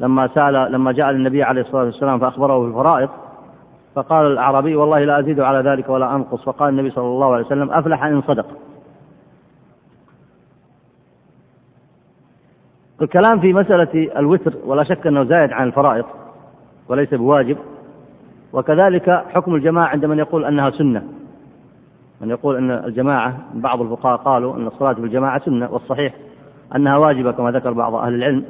لما 0.00 0.28
سأل 0.28 0.72
لما 0.72 0.92
جاء 0.92 1.10
للنبي 1.10 1.42
عليه 1.42 1.60
الصلاة 1.60 1.84
والسلام 1.84 2.18
فأخبره 2.18 2.58
بالفرائض 2.58 3.08
فقال 3.94 4.26
الأعرابي 4.26 4.76
والله 4.76 5.04
لا 5.04 5.18
أزيد 5.18 5.40
على 5.40 5.70
ذلك 5.70 5.88
ولا 5.88 6.14
أنقص. 6.14 6.44
فقال 6.44 6.68
النبي 6.68 6.90
صلى 6.90 7.04
الله 7.04 7.34
عليه 7.34 7.46
وسلم 7.46 7.70
أفلح 7.70 8.04
إن 8.04 8.22
صدق. 8.22 8.46
الكلام 13.02 13.40
في 13.40 13.52
مسألة 13.52 14.18
الوتر 14.18 14.54
ولا 14.64 14.84
شك 14.84 15.06
أنه 15.06 15.24
زائد 15.24 15.52
عن 15.52 15.66
الفرائض 15.66 16.04
وليس 16.88 17.14
بواجب. 17.14 17.56
وكذلك 18.52 19.24
حكم 19.34 19.54
الجماعة 19.54 19.86
عند 19.86 20.04
من 20.04 20.18
يقول 20.18 20.44
أنها 20.44 20.70
سنة. 20.70 21.02
من 22.20 22.30
يقول 22.30 22.56
أن 22.56 22.70
الجماعة 22.70 23.34
بعض 23.54 23.80
الفقهاء 23.80 24.16
قالوا 24.16 24.56
أن 24.56 24.66
الصلاة 24.66 24.92
بالجماعة 24.92 25.38
سنة 25.38 25.72
والصحيح. 25.72 26.14
أنها 26.76 26.96
واجبة 26.96 27.32
كما 27.32 27.50
ذكر 27.50 27.72
بعض 27.72 27.94
أهل 27.94 28.14
العلم. 28.14 28.44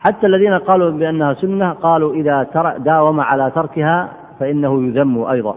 حتى 0.00 0.26
الذين 0.26 0.58
قالوا 0.58 0.90
بأنها 0.90 1.34
سنة 1.34 1.72
قالوا 1.72 2.14
إذا 2.14 2.46
داوم 2.78 3.20
على 3.20 3.50
تركها 3.54 4.08
فإنه 4.40 4.86
يذم 4.86 5.24
أيضا. 5.24 5.56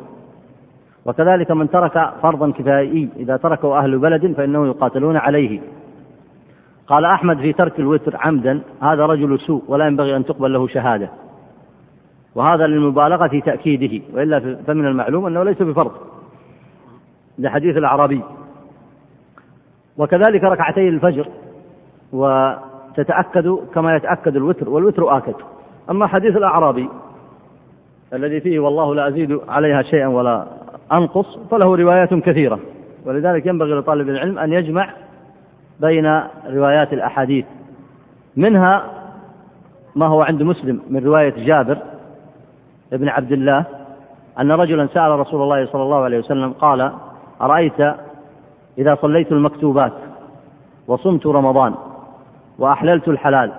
وكذلك 1.05 1.51
من 1.51 1.69
ترك 1.69 2.13
فرضا 2.21 2.51
كفائي 2.51 3.09
إذا 3.15 3.37
تركه 3.37 3.79
أهل 3.79 3.97
بلد 3.97 4.33
فإنه 4.33 4.67
يقاتلون 4.67 5.17
عليه. 5.17 5.59
قال 6.87 7.05
أحمد 7.05 7.37
في 7.37 7.53
ترك 7.53 7.79
الوتر 7.79 8.17
عمدا 8.17 8.61
هذا 8.81 9.05
رجل 9.05 9.39
سوء 9.39 9.63
ولا 9.67 9.87
ينبغي 9.87 10.15
أن 10.15 10.25
تقبل 10.25 10.53
له 10.53 10.67
شهادة. 10.67 11.09
وهذا 12.35 12.67
للمبالغة 12.67 13.27
في 13.27 13.41
تأكيده 13.41 14.03
وإلا 14.13 14.39
فمن 14.39 14.85
المعلوم 14.85 15.25
أنه 15.25 15.43
ليس 15.43 15.61
بفرض. 15.61 15.91
لحديث 17.39 17.77
الأعرابي. 17.77 18.21
وكذلك 19.97 20.43
ركعتي 20.43 20.89
الفجر 20.89 21.27
وتتأكد 22.13 23.57
كما 23.73 23.95
يتأكد 23.95 24.35
الوتر 24.35 24.69
والوتر 24.69 25.17
آكد. 25.17 25.35
أما 25.89 26.07
حديث 26.07 26.37
الأعرابي 26.37 26.89
الذي 28.13 28.39
فيه 28.39 28.59
والله 28.59 28.95
لا 28.95 29.07
أزيد 29.07 29.39
عليها 29.47 29.81
شيئا 29.81 30.07
ولا 30.07 30.45
أنقص 30.91 31.37
فله 31.51 31.75
روايات 31.75 32.13
كثيرة. 32.13 32.59
ولذلك 33.05 33.45
ينبغي 33.45 33.73
لطالب 33.73 34.09
العلم 34.09 34.39
أن 34.39 34.53
يجمع 34.53 34.89
بين 35.79 36.21
روايات 36.49 36.93
الأحاديث. 36.93 37.45
منها 38.37 38.83
ما 39.95 40.07
هو 40.07 40.21
عند 40.21 40.43
مسلم 40.43 40.81
من 40.89 41.05
رواية 41.05 41.45
جابر 41.45 41.77
بن 42.91 43.09
عبد 43.09 43.31
الله 43.31 43.65
أن 44.39 44.51
رجلا 44.51 44.87
سأل 44.87 45.19
رسول 45.19 45.41
الله 45.41 45.65
صلى 45.65 45.83
الله 45.83 46.03
عليه 46.03 46.19
وسلم 46.19 46.51
قال 46.51 46.91
أرأيت 47.41 47.95
إذا 48.77 48.95
صليت 48.95 49.31
المكتوبات 49.31 49.93
وصمت 50.87 51.27
رمضان 51.27 51.73
وأحللت 52.59 53.07
الحلال 53.07 53.51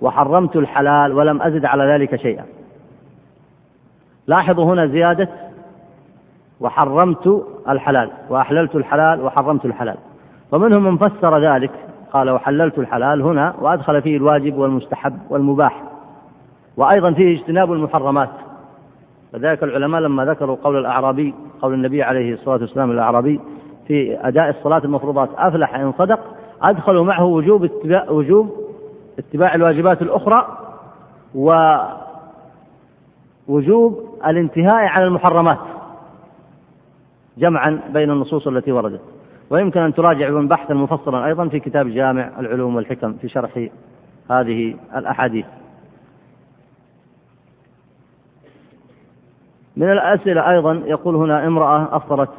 وحرمت 0.00 0.56
الحلال 0.56 1.12
ولم 1.12 1.42
أزد 1.42 1.64
على 1.64 1.84
ذلك 1.84 2.16
شيئا. 2.16 2.44
لاحظوا 4.26 4.64
هنا 4.64 4.86
زيادة 4.86 5.28
وحرمت 6.60 7.44
الحلال 7.68 8.10
وأحللت 8.28 8.76
الحلال 8.76 9.20
وحرمت 9.20 9.64
الحلال. 9.64 9.96
ومنهم 10.52 10.82
من 10.84 10.96
فسر 10.96 11.54
ذلك 11.54 11.70
قال 12.12 12.30
وحللت 12.30 12.78
الحلال 12.78 13.22
هنا 13.22 13.54
وأدخل 13.60 14.02
فيه 14.02 14.16
الواجب 14.16 14.58
والمستحب 14.58 15.18
والمباح. 15.30 15.82
وأيضا 16.76 17.12
فيه 17.12 17.40
اجتناب 17.40 17.72
المحرمات. 17.72 18.30
فذلك 19.32 19.62
العلماء 19.62 20.00
لما 20.00 20.24
ذكروا 20.24 20.56
قول 20.64 20.76
الأعرابي 20.76 21.34
قول 21.62 21.74
النبي 21.74 22.02
عليه 22.02 22.34
الصلاة 22.34 22.60
والسلام 22.60 22.90
الأعرابي 22.90 23.40
في 23.86 24.18
أداء 24.28 24.50
الصلاة 24.50 24.78
المفروضات 24.84 25.28
أفلح 25.36 25.74
إن 25.74 25.92
صدق 25.92 26.20
أدخلوا 26.70 27.04
معه 27.04 27.24
وجوب 27.24 27.64
اتباع 27.64 28.10
وجوب 28.10 28.64
اتباع 29.18 29.54
الواجبات 29.54 30.02
الأخرى 30.02 30.58
ووجوب 33.48 34.18
الانتهاء 34.26 34.86
عن 34.86 35.02
المحرمات 35.02 35.58
جمعا 37.38 37.80
بين 37.92 38.10
النصوص 38.10 38.46
التي 38.46 38.72
وردت. 38.72 39.00
ويمكن 39.50 39.80
أن 39.80 39.94
تراجع 39.94 40.40
بحثا 40.40 40.74
مفصلا 40.74 41.26
أيضا 41.26 41.48
في 41.48 41.60
كتاب 41.60 41.88
جامع 41.88 42.30
العلوم 42.38 42.76
والحكم 42.76 43.12
في 43.12 43.28
شرح 43.28 43.68
هذه 44.30 44.76
الأحاديث. 44.96 45.46
من 49.76 49.92
الأسئلة 49.92 50.50
أيضا 50.50 50.82
يقول 50.86 51.16
هنا 51.16 51.46
امرأة 51.46 51.96
أفطرت 51.96 52.30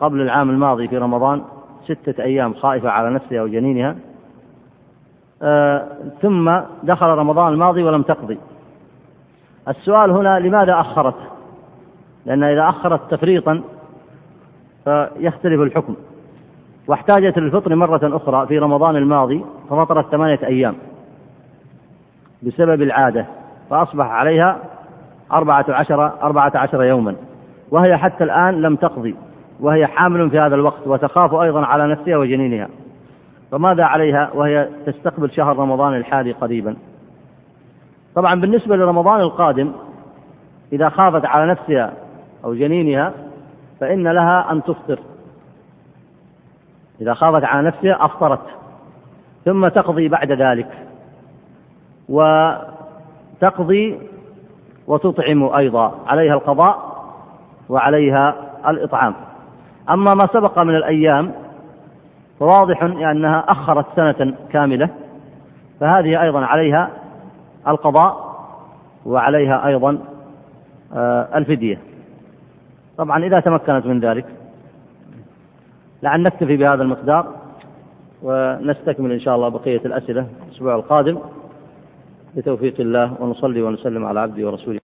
قبل 0.00 0.20
العام 0.20 0.50
الماضي 0.50 0.88
في 0.88 0.98
رمضان 0.98 1.42
ستة 1.94 2.22
أيام 2.22 2.54
خائفة 2.54 2.88
على 2.90 3.10
نفسها 3.10 3.42
وجنينها 3.42 3.96
آه 5.42 5.86
ثم 6.22 6.60
دخل 6.82 7.06
رمضان 7.06 7.52
الماضي 7.52 7.82
ولم 7.82 8.02
تقضي. 8.02 8.38
السؤال 9.68 10.10
هنا 10.10 10.38
لماذا 10.38 10.80
أخرت؟ 10.80 11.14
لأن 12.26 12.42
إذا 12.42 12.68
أخرت 12.68 13.10
تفريطا 13.10 13.62
فيختلف 14.84 15.60
الحكم. 15.60 15.94
واحتاجت 16.88 17.38
للفطر 17.38 17.74
مرة 17.74 18.16
أخرى 18.16 18.46
في 18.46 18.58
رمضان 18.58 18.96
الماضي 18.96 19.44
ففطرت 19.70 20.10
ثمانية 20.10 20.40
أيام 20.42 20.74
بسبب 22.42 22.82
العادة 22.82 23.26
فأصبح 23.70 24.06
عليها 24.06 24.58
أربعة 25.32 25.64
عشر 25.68 26.22
أربعة 26.22 26.52
عشر 26.54 26.84
يوما 26.84 27.16
وهي 27.70 27.96
حتى 27.96 28.24
الآن 28.24 28.62
لم 28.62 28.76
تقضي. 28.76 29.16
وهي 29.60 29.86
حامل 29.86 30.30
في 30.30 30.38
هذا 30.38 30.54
الوقت 30.54 30.86
وتخاف 30.86 31.34
أيضا 31.34 31.64
على 31.64 31.86
نفسها 31.86 32.16
وجنينها. 32.16 32.68
فماذا 33.50 33.84
عليها 33.84 34.30
وهي 34.34 34.68
تستقبل 34.86 35.30
شهر 35.30 35.56
رمضان 35.58 35.94
الحالي 35.94 36.32
قريبا؟ 36.32 36.76
طبعا 38.14 38.40
بالنسبة 38.40 38.76
لرمضان 38.76 39.20
القادم 39.20 39.72
إذا 40.72 40.88
خافت 40.88 41.24
على 41.24 41.50
نفسها 41.50 41.92
أو 42.44 42.54
جنينها 42.54 43.12
فإن 43.80 44.08
لها 44.08 44.52
أن 44.52 44.62
تفطر. 44.62 44.98
إذا 47.00 47.14
خافت 47.14 47.44
على 47.44 47.66
نفسها 47.66 48.04
أفطرت. 48.04 48.46
ثم 49.44 49.68
تقضي 49.68 50.08
بعد 50.08 50.32
ذلك. 50.32 50.68
وتقضي 52.08 53.98
وتطعم 54.86 55.44
أيضا. 55.44 55.94
عليها 56.06 56.34
القضاء 56.34 56.90
وعليها 57.68 58.34
الإطعام. 58.68 59.14
أما 59.90 60.14
ما 60.14 60.26
سبق 60.26 60.58
من 60.58 60.76
الأيام 60.76 61.32
فواضح 62.40 62.82
أنها 62.82 63.44
أخرت 63.48 63.86
سنة 63.96 64.34
كاملة 64.52 64.88
فهذه 65.80 66.22
أيضا 66.22 66.44
عليها 66.44 66.90
القضاء 67.68 68.30
وعليها 69.06 69.66
أيضا 69.66 69.98
آه، 70.94 71.28
الفدية. 71.34 71.78
طبعا 72.98 73.24
إذا 73.24 73.40
تمكنت 73.40 73.86
من 73.86 74.00
ذلك 74.00 74.26
لعل 76.02 76.22
نكتفي 76.22 76.56
بهذا 76.56 76.82
المقدار 76.82 77.34
ونستكمل 78.22 79.12
إن 79.12 79.20
شاء 79.20 79.34
الله 79.36 79.48
بقية 79.48 79.80
الأسئلة 79.84 80.26
الأسبوع 80.46 80.74
القادم. 80.74 81.18
بتوفيق 82.36 82.80
الله 82.80 83.22
ونصلي 83.22 83.62
ونسلم 83.62 84.06
على 84.06 84.20
عبده 84.20 84.46
ورسوله. 84.46 84.79